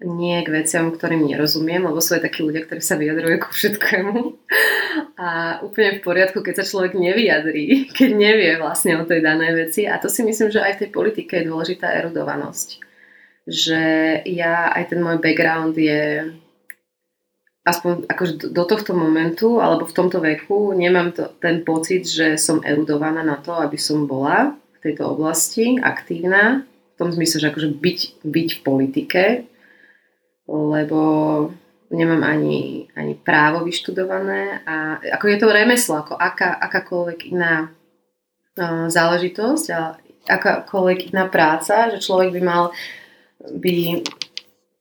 nie 0.00 0.40
k 0.40 0.48
veciam, 0.48 0.88
ktorým 0.88 1.28
nerozumiem, 1.28 1.84
lebo 1.84 2.00
sú 2.00 2.16
aj 2.16 2.24
takí 2.24 2.40
ľudia, 2.40 2.64
ktorí 2.64 2.80
sa 2.80 2.96
vyjadrujú 2.96 3.36
ku 3.44 3.50
všetkému. 3.52 4.16
A 5.20 5.60
úplne 5.60 6.00
v 6.00 6.04
poriadku, 6.04 6.40
keď 6.40 6.64
sa 6.64 6.68
človek 6.68 6.96
nevyjadrí, 6.96 7.84
keď 7.96 8.10
nevie 8.16 8.50
vlastne 8.56 8.96
o 8.96 9.04
tej 9.04 9.20
danej 9.20 9.68
veci. 9.68 9.84
A 9.84 10.00
to 10.00 10.08
si 10.08 10.24
myslím, 10.24 10.48
že 10.48 10.64
aj 10.64 10.80
v 10.80 10.80
tej 10.86 10.90
politike 10.90 11.32
je 11.40 11.48
dôležitá 11.52 11.92
erudovanosť. 12.00 12.68
Že 13.44 13.82
ja, 14.24 14.72
aj 14.72 14.92
ten 14.92 15.00
môj 15.04 15.20
background 15.20 15.76
je 15.76 16.32
aspoň 17.60 18.08
akože 18.08 18.56
do 18.56 18.64
tohto 18.64 18.96
momentu 18.96 19.60
alebo 19.60 19.84
v 19.84 19.92
tomto 19.92 20.18
veku 20.24 20.72
nemám 20.72 21.12
to, 21.12 21.28
ten 21.44 21.60
pocit, 21.60 22.08
že 22.08 22.40
som 22.40 22.64
erudovaná 22.64 23.20
na 23.20 23.36
to, 23.36 23.52
aby 23.52 23.76
som 23.76 24.08
bola 24.08 24.56
v 24.56 24.78
tejto 24.80 25.12
oblasti 25.12 25.76
aktívna. 25.76 26.64
V 26.96 27.08
tom 27.08 27.12
zmysle, 27.12 27.40
že 27.40 27.48
akože 27.52 27.68
byť, 27.80 28.00
byť 28.24 28.48
v 28.48 28.60
politike, 28.64 29.22
lebo 30.50 31.00
nemám 31.90 32.22
ani, 32.22 32.86
ani 32.94 33.14
právo 33.14 33.66
vyštudované 33.66 34.62
a 34.66 34.98
ako 35.18 35.24
je 35.26 35.38
to 35.38 35.46
remeslo, 35.50 36.02
ako 36.02 36.14
aká, 36.18 36.58
akákoľvek 36.58 37.20
iná 37.34 37.70
uh, 37.70 38.86
záležitosť 38.86 39.66
a 39.74 39.98
akákoľvek 40.30 41.14
iná 41.14 41.26
práca, 41.26 41.90
že 41.90 42.02
človek 42.02 42.34
by 42.34 42.42
mal 42.42 42.64
by 43.40 44.04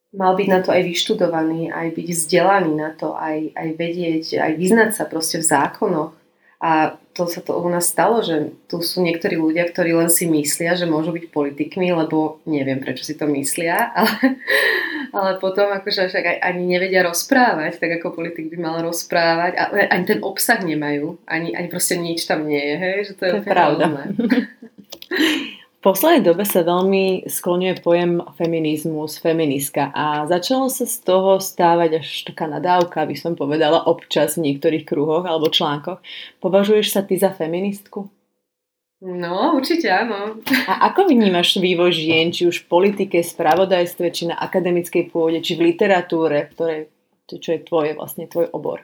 mal 0.09 0.34
byť 0.34 0.47
na 0.49 0.59
to 0.65 0.74
aj 0.74 0.82
vyštudovaný, 0.84 1.70
aj 1.70 1.88
byť 1.93 2.07
vzdelaný 2.09 2.74
na 2.74 2.89
to, 2.97 3.13
aj, 3.13 3.53
aj 3.53 3.70
vedieť, 3.78 4.41
aj 4.41 4.51
vyznať 4.57 4.91
sa 4.97 5.05
proste 5.05 5.38
v 5.38 5.45
zákonoch. 5.45 6.17
A 6.59 6.97
to 7.20 7.28
sa 7.28 7.43
to 7.43 7.59
u 7.59 7.67
nás 7.67 7.91
stalo, 7.91 8.24
že 8.24 8.55
tu 8.72 8.80
sú 8.80 9.03
niektorí 9.03 9.36
ľudia, 9.36 9.67
ktorí 9.67 9.91
len 9.91 10.07
si 10.07 10.24
myslia, 10.32 10.80
že 10.80 10.88
môžu 10.88 11.11
byť 11.11 11.28
politikmi, 11.36 11.91
lebo 11.91 12.39
neviem, 12.47 12.80
prečo 12.80 13.03
si 13.03 13.20
to 13.20 13.28
myslia, 13.28 13.91
ale, 13.99 14.39
ale 15.11 15.32
potom 15.43 15.67
akože 15.67 16.07
však 16.07 16.24
aj, 16.24 16.38
ani 16.39 16.63
nevedia 16.63 17.03
rozprávať, 17.03 17.84
tak 17.84 17.99
ako 17.99 18.15
politik 18.15 18.47
by 18.47 18.57
mal 18.63 18.80
rozprávať, 18.80 19.59
ale 19.59 19.91
ani 19.91 20.05
ten 20.07 20.20
obsah 20.24 20.63
nemajú, 20.63 21.20
ani, 21.28 21.51
ani 21.51 21.67
proste 21.67 21.99
nič 21.99 22.24
tam 22.24 22.47
nie 22.47 22.63
je, 22.63 22.76
hej, 22.80 22.97
že 23.11 23.13
to 23.20 23.24
je, 23.28 23.32
to 23.36 23.39
je 23.43 23.51
pravda. 23.51 23.86
V 25.80 25.88
poslednej 25.88 26.28
dobe 26.28 26.44
sa 26.44 26.60
veľmi 26.60 27.24
skloňuje 27.24 27.80
pojem 27.80 28.20
feminizmus, 28.36 29.16
feministka 29.16 29.88
a 29.96 30.28
začalo 30.28 30.68
sa 30.68 30.84
z 30.84 31.00
toho 31.08 31.40
stávať 31.40 32.04
až 32.04 32.28
taká 32.28 32.52
nadávka, 32.52 33.00
aby 33.08 33.16
som 33.16 33.40
povedala 33.40 33.88
občas 33.88 34.36
v 34.36 34.52
niektorých 34.52 34.84
kruhoch 34.84 35.24
alebo 35.24 35.48
článkoch. 35.48 36.04
Považuješ 36.44 36.92
sa 36.92 37.08
ty 37.08 37.16
za 37.16 37.32
feministku? 37.32 38.12
No, 39.00 39.56
určite 39.56 39.88
áno. 39.88 40.44
A 40.68 40.92
ako 40.92 41.08
vnímaš 41.08 41.56
vývoj 41.56 41.96
žien, 41.96 42.36
či 42.36 42.52
už 42.52 42.68
v 42.68 42.70
politike, 42.76 43.24
spravodajstve, 43.24 44.12
či 44.12 44.28
na 44.28 44.36
akademickej 44.36 45.08
pôde, 45.08 45.40
či 45.40 45.56
v 45.56 45.72
literatúre, 45.72 46.52
ktoré, 46.52 46.92
čo 47.24 47.56
je 47.56 47.64
tvoje, 47.64 47.96
vlastne 47.96 48.28
tvoj 48.28 48.52
obor? 48.52 48.84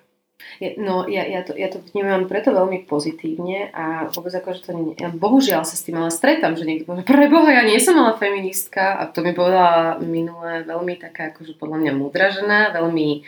No, 0.80 1.08
ja, 1.08 1.24
ja, 1.28 1.44
to, 1.44 1.56
ja 1.56 1.72
to 1.72 1.80
vnímam 1.92 2.28
preto 2.28 2.52
veľmi 2.52 2.88
pozitívne 2.88 3.72
a 3.72 4.08
vôbec 4.12 4.36
ako, 4.36 4.56
že 4.56 4.62
to 4.68 4.72
nie, 4.72 4.96
ja 4.96 5.12
bohužiaľ 5.12 5.64
sa 5.64 5.76
s 5.76 5.84
tým 5.84 6.00
ale 6.00 6.12
stretám, 6.12 6.56
že 6.60 6.68
niekto 6.68 6.88
povie, 6.88 7.08
preboha, 7.08 7.52
ja 7.52 7.64
nie 7.64 7.80
som 7.80 7.96
ale 8.00 8.20
feministka. 8.20 9.00
A 9.00 9.08
to 9.08 9.24
mi 9.24 9.36
povedala 9.36 10.00
minule 10.00 10.64
veľmi 10.68 10.96
taká, 11.00 11.32
akože 11.32 11.60
podľa 11.60 11.78
mňa 11.84 11.92
múdra 11.96 12.32
žena, 12.32 12.72
veľmi 12.72 13.24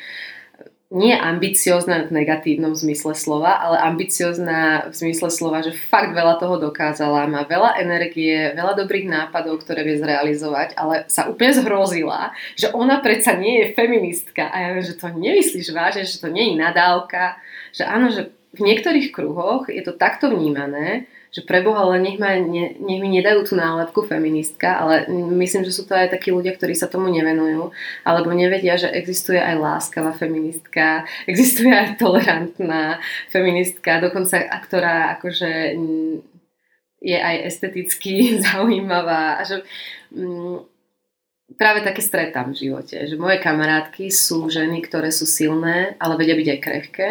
nie 0.88 1.12
ambiciozná 1.12 2.08
v 2.08 2.16
negatívnom 2.16 2.72
zmysle 2.72 3.12
slova, 3.12 3.60
ale 3.60 3.76
ambiciozná 3.84 4.88
v 4.88 4.96
zmysle 4.96 5.28
slova, 5.28 5.60
že 5.60 5.76
fakt 5.76 6.16
veľa 6.16 6.40
toho 6.40 6.56
dokázala, 6.64 7.28
má 7.28 7.44
veľa 7.44 7.76
energie, 7.84 8.56
veľa 8.56 8.80
dobrých 8.80 9.04
nápadov, 9.12 9.60
ktoré 9.60 9.84
vie 9.84 10.00
zrealizovať, 10.00 10.80
ale 10.80 11.04
sa 11.12 11.28
úplne 11.28 11.60
zhrozila, 11.60 12.32
že 12.56 12.72
ona 12.72 13.04
predsa 13.04 13.36
nie 13.36 13.68
je 13.68 13.76
feministka. 13.76 14.48
A 14.48 14.56
ja 14.64 14.68
viem, 14.72 14.88
že 14.88 14.96
to 14.96 15.12
nemyslíš 15.12 15.76
vážne, 15.76 16.08
že 16.08 16.24
to 16.24 16.32
nie 16.32 16.56
je 16.56 16.62
nadávka, 16.64 17.36
že 17.76 17.84
áno, 17.84 18.08
že 18.08 18.32
v 18.56 18.64
niektorých 18.64 19.12
kruhoch 19.12 19.68
je 19.68 19.84
to 19.84 19.92
takto 19.92 20.32
vnímané, 20.32 21.12
že 21.32 21.44
preboha, 21.44 21.84
ale 21.84 22.00
nech, 22.00 22.18
ma, 22.18 22.40
ne, 22.40 22.74
nech 22.80 23.00
mi 23.04 23.10
nedajú 23.12 23.44
tú 23.44 23.54
nálepku 23.60 24.08
feministka, 24.08 24.80
ale 24.80 25.06
myslím, 25.12 25.68
že 25.68 25.76
sú 25.76 25.84
to 25.84 25.94
aj 25.94 26.10
takí 26.10 26.32
ľudia, 26.32 26.56
ktorí 26.56 26.74
sa 26.74 26.88
tomu 26.88 27.12
nevenujú, 27.12 27.70
alebo 28.08 28.32
nevedia, 28.32 28.80
že 28.80 28.88
existuje 28.90 29.38
aj 29.38 29.56
láskavá 29.60 30.16
feministka, 30.16 31.04
existuje 31.32 31.72
aj 31.72 32.00
tolerantná 32.00 33.04
feministka, 33.28 34.00
dokonca, 34.00 34.42
ktorá 34.64 35.20
akože 35.20 35.76
je 37.04 37.18
aj 37.18 37.36
esteticky 37.46 38.14
zaujímavá. 38.48 39.38
A 39.38 39.42
že 39.46 39.62
mm, 40.16 40.58
práve 41.60 41.84
také 41.84 42.02
stretám 42.02 42.56
v 42.56 42.72
živote, 42.72 42.98
že 43.04 43.16
moje 43.20 43.38
kamarátky 43.44 44.10
sú 44.10 44.48
ženy, 44.48 44.82
ktoré 44.84 45.14
sú 45.14 45.28
silné, 45.28 46.00
ale 46.00 46.18
vedia 46.18 46.40
byť 46.40 46.48
aj 46.50 46.60
krehké 46.64 47.10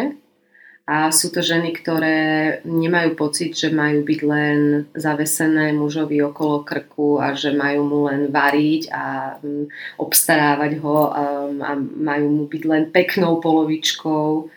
a 0.87 1.11
sú 1.11 1.35
to 1.35 1.43
ženy, 1.43 1.75
ktoré 1.75 2.19
nemajú 2.63 3.19
pocit, 3.19 3.51
že 3.59 3.67
majú 3.67 4.07
byť 4.07 4.19
len 4.23 4.87
zavesené 4.95 5.75
mužovi 5.75 6.23
okolo 6.23 6.63
krku 6.63 7.19
a 7.19 7.35
že 7.35 7.51
majú 7.51 7.83
mu 7.83 7.99
len 8.07 8.31
variť 8.31 8.87
a 8.95 9.35
mm, 9.35 9.99
obstarávať 9.99 10.79
ho 10.79 11.11
a 11.11 11.75
majú 11.83 12.27
mu 12.31 12.43
byť 12.47 12.63
len 12.63 12.83
peknou 12.87 13.43
polovičkou. 13.43 14.47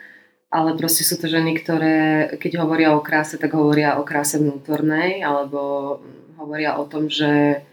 Ale 0.55 0.78
proste 0.78 1.03
sú 1.03 1.18
to 1.18 1.26
ženy, 1.26 1.59
ktoré 1.59 1.99
keď 2.39 2.62
hovoria 2.62 2.95
o 2.95 3.03
kráse, 3.03 3.35
tak 3.35 3.51
hovoria 3.59 3.99
o 3.99 4.07
kráse 4.07 4.39
vnútornej 4.39 5.26
alebo 5.26 5.99
hovoria 6.39 6.78
o 6.78 6.87
tom, 6.87 7.11
že, 7.11 7.66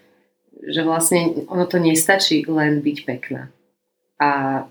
že 0.66 0.82
vlastne 0.82 1.46
ono 1.46 1.70
to 1.70 1.78
nestačí 1.78 2.42
len 2.50 2.82
byť 2.82 2.98
pekná. 3.06 3.54
A 4.18 4.66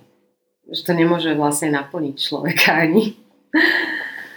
že 0.74 0.82
to 0.82 0.90
nemôže 0.90 1.30
vlastne 1.38 1.70
naplniť 1.70 2.14
človeka 2.18 2.82
ani. 2.82 3.25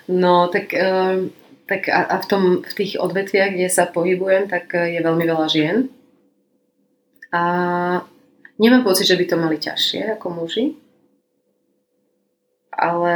No, 0.09 0.49
tak, 0.49 0.73
ehm, 0.73 1.29
tak 1.69 1.85
a, 1.85 2.01
a 2.09 2.15
v, 2.17 2.25
tom, 2.25 2.43
v 2.65 2.73
tých 2.73 2.97
odvetviach, 2.97 3.53
kde 3.53 3.69
sa 3.69 3.85
pohybujem, 3.85 4.49
tak 4.49 4.73
eh, 4.73 4.97
je 4.97 5.05
veľmi 5.05 5.25
veľa 5.29 5.47
žien. 5.47 5.85
A 7.29 7.43
nemám 8.57 8.81
pocit, 8.81 9.05
že 9.05 9.13
by 9.13 9.25
to 9.29 9.37
mali 9.37 9.61
ťažšie 9.61 10.17
ako 10.17 10.27
muži. 10.33 10.65
Ale 12.73 13.15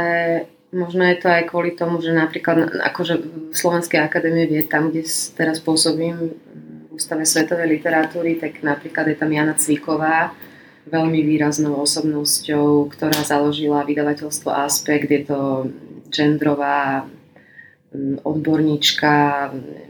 možno 0.70 1.02
je 1.02 1.18
to 1.18 1.26
aj 1.26 1.50
kvôli 1.50 1.74
tomu, 1.74 1.98
že 1.98 2.14
napríklad 2.14 2.78
akože 2.78 3.14
v 3.50 3.54
Slovenskej 3.54 3.98
akadémie 3.98 4.46
vied, 4.46 4.70
tam, 4.70 4.94
kde 4.94 5.02
teraz 5.34 5.58
pôsobím 5.58 6.30
v 6.30 6.94
Ústave 6.94 7.26
svetovej 7.26 7.74
literatúry, 7.74 8.38
tak 8.38 8.62
napríklad 8.62 9.10
je 9.10 9.16
tam 9.18 9.34
Jana 9.34 9.58
Cviková, 9.58 10.30
veľmi 10.86 11.26
výraznou 11.26 11.80
osobnosťou, 11.82 12.92
ktorá 12.92 13.18
založila 13.24 13.82
vydavateľstvo 13.82 14.52
Aspekt. 14.52 15.10
Je 15.10 15.26
to 15.26 15.72
genderová 16.14 17.02
mm, 17.90 18.22
odborníčka, 18.22 19.12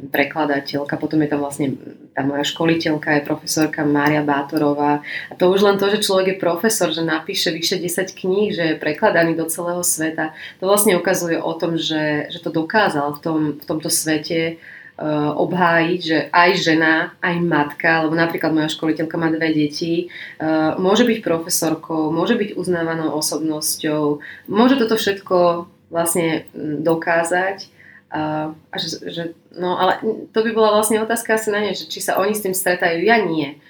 prekladateľka, 0.08 0.96
potom 0.96 1.20
je 1.20 1.28
tam 1.28 1.40
vlastne 1.44 1.76
tá 2.14 2.22
moja 2.22 2.46
školiteľka, 2.46 3.20
je 3.20 3.26
profesorka 3.26 3.82
Mária 3.82 4.22
Bátorová. 4.22 5.02
A 5.28 5.32
to 5.34 5.50
už 5.50 5.66
len 5.66 5.76
to, 5.76 5.90
že 5.90 6.06
človek 6.06 6.26
je 6.34 6.42
profesor, 6.42 6.94
že 6.94 7.02
napíše 7.02 7.50
vyše 7.50 7.82
10 7.82 8.14
kníh, 8.14 8.54
že 8.54 8.62
je 8.72 8.80
prekladaný 8.80 9.34
do 9.34 9.50
celého 9.50 9.82
sveta, 9.82 10.30
to 10.62 10.70
vlastne 10.70 10.94
ukazuje 10.94 11.36
o 11.36 11.52
tom, 11.58 11.74
že, 11.74 12.30
že 12.30 12.38
to 12.38 12.54
dokázal 12.54 13.18
v, 13.18 13.20
tom, 13.20 13.38
v 13.58 13.64
tomto 13.66 13.90
svete 13.90 14.62
uh, 14.94 15.34
obhájiť, 15.34 16.00
že 16.00 16.18
aj 16.30 16.50
žena, 16.54 16.94
aj 17.18 17.34
matka, 17.42 18.06
lebo 18.06 18.14
napríklad 18.14 18.54
moja 18.54 18.70
školiteľka 18.70 19.16
má 19.18 19.28
dve 19.34 19.50
deti, 19.50 20.08
uh, 20.38 20.78
môže 20.78 21.02
byť 21.02 21.18
profesorkou, 21.18 22.14
môže 22.14 22.38
byť 22.38 22.54
uznávanou 22.54 23.10
osobnosťou, 23.18 24.22
môže 24.46 24.78
toto 24.78 24.94
všetko 24.94 25.66
vlastne 25.94 26.50
dokázať. 26.58 27.70
A, 28.10 28.50
a 28.50 28.74
že, 28.78 28.98
že, 29.10 29.22
no 29.54 29.78
ale 29.78 30.02
to 30.34 30.38
by 30.42 30.50
bola 30.50 30.74
vlastne 30.74 30.98
otázka 30.98 31.38
asi 31.38 31.54
na 31.54 31.62
ne, 31.62 31.70
že 31.74 31.86
či 31.86 32.02
sa 32.02 32.18
oni 32.18 32.34
s 32.34 32.42
tým 32.42 32.54
stretajú. 32.54 32.98
Ja 33.06 33.22
nie. 33.22 33.62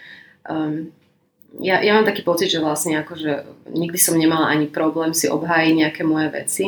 Um, 0.49 0.93
ja, 1.61 1.85
ja 1.85 1.93
mám 1.95 2.09
taký 2.09 2.25
pocit, 2.25 2.49
že 2.49 2.65
vlastne 2.65 2.99
akože 3.05 3.45
nikdy 3.73 3.99
som 4.01 4.17
nemala 4.17 4.49
ani 4.49 4.67
problém 4.67 5.13
si 5.13 5.29
obhájiť 5.29 5.75
nejaké 5.77 6.03
moje 6.03 6.29
veci. 6.33 6.67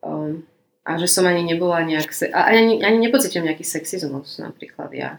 Um, 0.00 0.46
a 0.86 1.02
že 1.02 1.10
som 1.10 1.26
ani 1.26 1.42
nebola 1.42 1.82
nejak... 1.82 2.14
Se- 2.14 2.30
a 2.30 2.46
ani, 2.46 2.78
ani 2.78 2.98
nepocitujem 3.02 3.42
nejaký 3.42 3.66
sexizmus 3.66 4.38
napríklad 4.38 4.94
ja. 4.94 5.10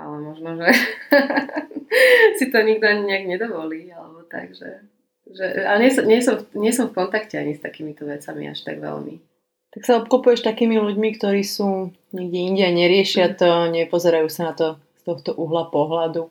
Ale 0.00 0.16
možno, 0.24 0.56
že 0.56 0.72
si 2.40 2.48
to 2.48 2.64
nikto 2.64 2.88
ani 2.88 3.04
nejak 3.04 3.24
nedovolí, 3.28 3.92
alebo 3.92 4.24
tak, 4.24 4.56
že... 4.56 4.91
Že, 5.32 5.64
ale 5.64 5.78
nie 5.88 5.92
som, 5.92 6.04
nie, 6.04 6.20
som, 6.20 6.36
nie 6.52 6.72
som 6.72 6.86
v 6.92 6.96
kontakte 6.96 7.40
ani 7.40 7.56
s 7.56 7.64
takýmito 7.64 8.04
vecami 8.04 8.52
až 8.52 8.64
tak 8.64 8.84
veľmi. 8.84 9.16
Tak 9.72 9.82
sa 9.88 10.04
obklopuješ 10.04 10.44
takými 10.44 10.76
ľuďmi, 10.76 11.16
ktorí 11.16 11.40
sú 11.40 11.96
niekde 12.12 12.38
inde 12.38 12.62
a 12.68 12.72
neriešia 12.76 13.32
to, 13.32 13.72
nepozerajú 13.72 14.28
sa 14.28 14.52
na 14.52 14.54
to 14.54 14.66
z 15.00 15.02
tohto 15.08 15.32
uhla 15.32 15.72
pohľadu. 15.72 16.28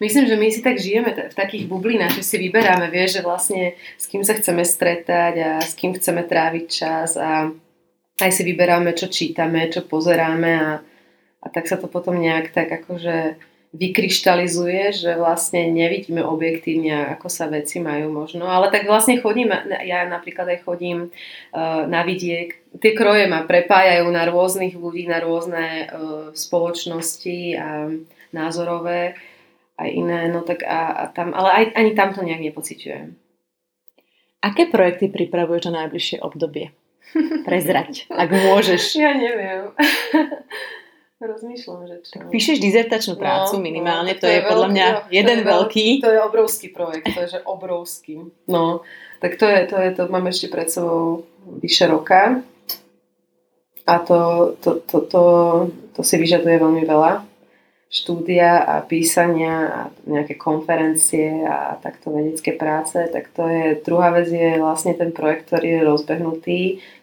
Myslím, 0.00 0.24
že 0.24 0.40
my 0.40 0.48
si 0.48 0.64
tak 0.64 0.80
žijeme 0.80 1.12
v 1.12 1.36
takých 1.36 1.68
bublinách, 1.68 2.16
že 2.16 2.24
si 2.24 2.40
vyberáme, 2.40 2.88
vieš, 2.88 3.20
že 3.20 3.26
vlastne 3.26 3.62
s 4.00 4.08
kým 4.08 4.24
sa 4.24 4.32
chceme 4.32 4.64
stretať 4.64 5.34
a 5.36 5.50
s 5.60 5.76
kým 5.76 5.92
chceme 5.92 6.24
tráviť 6.24 6.64
čas 6.72 7.20
a 7.20 7.52
aj 8.16 8.30
si 8.32 8.42
vyberáme, 8.48 8.96
čo 8.96 9.12
čítame, 9.12 9.68
čo 9.68 9.84
pozeráme 9.84 10.52
a, 10.56 10.70
a 11.44 11.46
tak 11.52 11.68
sa 11.68 11.76
to 11.76 11.84
potom 11.84 12.16
nejak 12.16 12.48
tak 12.56 12.72
akože 12.72 13.36
vykryštalizuje, 13.70 14.90
že 14.90 15.10
vlastne 15.14 15.70
nevidíme 15.70 16.26
objektívne, 16.26 17.14
ako 17.14 17.30
sa 17.30 17.46
veci 17.46 17.78
majú 17.78 18.10
možno. 18.10 18.50
Ale 18.50 18.66
tak 18.74 18.90
vlastne 18.90 19.22
chodím, 19.22 19.54
ja 19.86 20.10
napríklad 20.10 20.58
aj 20.58 20.58
chodím 20.66 20.98
uh, 21.06 21.86
na 21.86 22.02
vidiek, 22.02 22.58
tie 22.82 22.92
kroje 22.98 23.30
ma 23.30 23.46
prepájajú 23.46 24.10
na 24.10 24.26
rôznych 24.26 24.74
ľudí, 24.74 25.06
na 25.06 25.22
rôzne 25.22 25.86
uh, 25.86 25.88
spoločnosti 26.34 27.38
a 27.54 27.94
názorové 28.34 29.14
aj 29.78 29.88
iné, 29.88 30.26
no 30.28 30.42
tak 30.42 30.66
a, 30.66 30.92
a 30.92 31.02
tam, 31.14 31.30
ale 31.32 31.48
aj, 31.50 31.64
ani 31.78 31.90
tam 31.94 32.10
to 32.10 32.26
nejak 32.26 32.42
nepociťujem. 32.50 33.14
Aké 34.40 34.66
projekty 34.66 35.06
pripravuješ 35.12 35.70
na 35.70 35.84
najbližšie 35.86 36.18
obdobie? 36.20 36.74
Prezrať, 37.48 38.10
ak 38.10 38.28
môžeš. 38.34 38.98
Ja 38.98 39.14
neviem. 39.14 39.70
Rozmýšľam, 41.20 41.84
že 41.84 41.96
čo. 42.00 42.16
Tak 42.16 42.32
píšeš 42.32 42.64
dizertačnú 42.64 43.20
prácu 43.20 43.60
no, 43.60 43.64
minimálne, 43.64 44.16
no, 44.16 44.18
to, 44.18 44.24
to 44.24 44.32
je, 44.32 44.40
je 44.40 44.48
podľa 44.48 44.68
mňa 44.72 44.86
jeden 45.12 45.38
to 45.44 45.48
veľký. 45.52 45.86
To 46.00 46.10
je 46.16 46.20
obrovský 46.24 46.66
projekt, 46.72 47.12
to 47.12 47.20
je 47.20 47.28
že 47.36 47.40
obrovský. 47.44 48.32
No, 48.48 48.80
tak 49.20 49.36
to 49.36 49.44
je, 49.44 49.68
to 49.68 49.76
je, 49.76 49.88
to 50.00 50.02
mám 50.08 50.24
ešte 50.32 50.48
pred 50.48 50.72
sebou 50.72 51.28
vyše 51.60 51.92
roka. 51.92 52.40
A 53.84 53.94
to, 54.00 54.52
to, 54.64 54.80
to, 54.80 54.96
to, 55.04 55.22
to 55.92 56.00
si 56.00 56.16
vyžaduje 56.16 56.56
veľmi 56.56 56.88
veľa 56.88 57.29
štúdia 57.90 58.62
a 58.62 58.86
písania 58.86 59.54
a 59.66 59.80
nejaké 60.06 60.38
konferencie 60.38 61.42
a 61.42 61.74
takto 61.82 62.14
vedecké 62.14 62.54
práce, 62.54 62.94
tak 62.94 63.34
to 63.34 63.50
je, 63.50 63.82
druhá 63.82 64.14
vec 64.14 64.30
je 64.30 64.62
vlastne 64.62 64.94
ten 64.94 65.10
projekt, 65.10 65.50
ktorý 65.50 65.66
je 65.74 65.88
rozbehnutý 65.90 66.60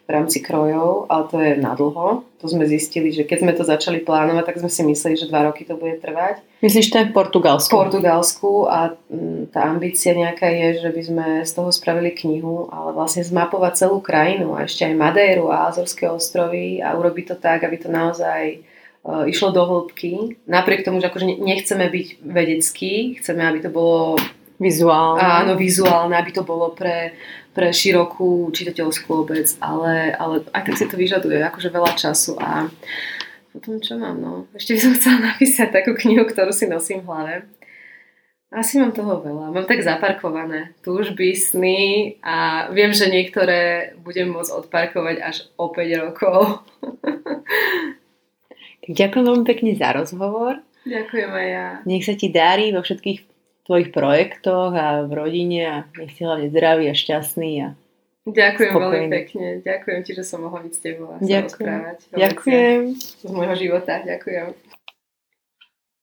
v 0.08 0.10
rámci 0.16 0.40
krojov, 0.40 1.12
ale 1.12 1.24
to 1.28 1.38
je 1.44 1.52
nadlho. 1.60 2.24
To 2.40 2.46
sme 2.48 2.64
zistili, 2.64 3.12
že 3.12 3.28
keď 3.28 3.38
sme 3.44 3.52
to 3.52 3.68
začali 3.68 4.00
plánovať, 4.00 4.48
tak 4.48 4.64
sme 4.64 4.72
si 4.72 4.80
mysleli, 4.88 5.20
že 5.20 5.28
dva 5.28 5.52
roky 5.52 5.68
to 5.68 5.76
bude 5.76 6.00
trvať. 6.00 6.40
Myslíš 6.64 6.88
to 6.88 7.04
je 7.04 7.10
v 7.12 7.16
Portugalsku? 7.20 7.68
V 7.68 7.80
Portugalsku 7.84 8.72
a 8.72 8.96
mm, 9.12 9.52
tá 9.52 9.68
ambícia 9.68 10.16
nejaká 10.16 10.48
je, 10.48 10.88
že 10.88 10.90
by 10.96 11.02
sme 11.04 11.28
z 11.44 11.52
toho 11.52 11.68
spravili 11.76 12.16
knihu, 12.16 12.72
ale 12.72 12.96
vlastne 12.96 13.28
zmapovať 13.28 13.84
celú 13.84 14.00
krajinu 14.00 14.56
a 14.56 14.64
ešte 14.64 14.88
aj 14.88 14.96
Madeiru 14.96 15.52
a 15.52 15.68
Azorské 15.68 16.08
ostrovy 16.08 16.80
a 16.80 16.96
urobiť 16.96 17.36
to 17.36 17.36
tak, 17.36 17.68
aby 17.68 17.76
to 17.76 17.92
naozaj 17.92 18.64
išlo 19.06 19.54
do 19.54 19.64
hĺbky. 19.64 20.42
Napriek 20.48 20.88
tomu, 20.88 21.04
že 21.04 21.12
akože 21.12 21.38
nechceme 21.38 21.92
byť 21.92 22.08
vedeckí, 22.24 23.20
chceme, 23.22 23.42
aby 23.44 23.60
to 23.64 23.70
bolo 23.70 24.18
Vizuálne. 24.58 25.22
Áno, 25.22 25.54
vizuálne, 25.54 26.18
aby 26.18 26.34
to 26.34 26.42
bolo 26.42 26.74
pre, 26.74 27.14
pre 27.54 27.70
širokú 27.70 28.50
čitateľskú 28.50 29.22
obec, 29.22 29.46
ale, 29.62 30.18
ale 30.18 30.42
aj 30.50 30.62
tak 30.66 30.74
si 30.82 30.90
to 30.90 30.98
vyžaduje 30.98 31.38
akože 31.46 31.70
veľa 31.70 31.94
času 31.94 32.42
a 32.42 32.66
potom 33.54 33.78
čo 33.78 34.02
mám, 34.02 34.18
no? 34.18 34.50
Ešte 34.58 34.74
by 34.74 34.80
som 34.82 34.94
chcela 34.98 35.18
napísať 35.34 35.70
takú 35.70 35.94
knihu, 35.94 36.26
ktorú 36.26 36.50
si 36.50 36.66
nosím 36.66 37.06
v 37.06 37.10
hlave. 37.10 37.36
Asi 38.50 38.82
mám 38.82 38.96
toho 38.98 39.22
veľa. 39.22 39.54
Mám 39.54 39.70
tak 39.70 39.86
zaparkované 39.86 40.74
túžby, 40.82 41.38
sny 41.38 42.16
a 42.24 42.70
viem, 42.74 42.96
že 42.98 43.12
niektoré 43.12 43.94
budem 44.02 44.32
môcť 44.34 44.56
odparkovať 44.66 45.18
až 45.22 45.36
o 45.60 45.70
5 45.70 46.02
rokov. 46.02 46.66
ďakujem 48.88 49.24
veľmi 49.24 49.46
pekne 49.46 49.72
za 49.76 49.90
rozhovor. 49.94 50.60
Ďakujem 50.88 51.32
aj 51.32 51.48
ja. 51.52 51.68
Nech 51.84 52.08
sa 52.08 52.16
ti 52.16 52.32
darí 52.32 52.72
vo 52.72 52.80
všetkých 52.80 53.20
tvojich 53.68 53.90
projektoch 53.92 54.72
a 54.72 55.04
v 55.04 55.12
rodine 55.12 55.62
a 55.68 55.76
nech 56.00 56.16
si 56.16 56.24
hlavne 56.24 56.48
zdravý 56.48 56.88
a 56.88 56.96
šťastný 56.96 57.52
a 57.64 57.68
Ďakujem 58.28 58.72
spokojný. 58.76 58.92
veľmi 58.92 59.12
pekne. 59.12 59.46
Ďakujem 59.64 60.00
ti, 60.04 60.12
že 60.12 60.24
som 60.28 60.44
mohla 60.44 60.60
byť 60.68 60.74
s 60.76 60.82
tebou 60.84 61.08
a 61.12 61.20
sa 61.20 61.40
rozprávať. 61.48 61.98
Ďakujem. 62.12 62.80
Z 63.00 63.32
môjho 63.32 63.56
života. 63.56 64.04
Ďakujem. 64.04 64.46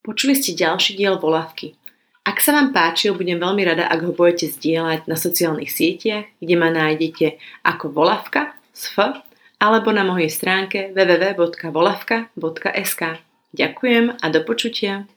Počuli 0.05 0.33
ste 0.37 0.57
ďalší 0.57 0.97
diel 0.97 1.17
Volavky. 1.21 1.77
Ak 2.25 2.41
sa 2.41 2.57
vám 2.57 2.73
páčil, 2.73 3.13
budem 3.13 3.37
veľmi 3.37 3.61
rada, 3.69 3.85
ak 3.85 4.01
ho 4.09 4.13
budete 4.17 4.49
zdieľať 4.49 5.05
na 5.05 5.17
sociálnych 5.21 5.69
sieťach, 5.69 6.25
kde 6.41 6.55
ma 6.57 6.73
nájdete 6.73 7.37
ako 7.61 7.93
Volavka 7.93 8.57
s 8.73 8.89
F, 8.97 9.21
alebo 9.65 9.97
na 9.97 10.05
mojej 10.05 10.29
stránke 10.29 10.93
www.volavka.sk. 10.93 13.03
Ďakujem 13.57 14.21
a 14.21 14.27
do 14.29 14.45
počutia. 14.45 15.09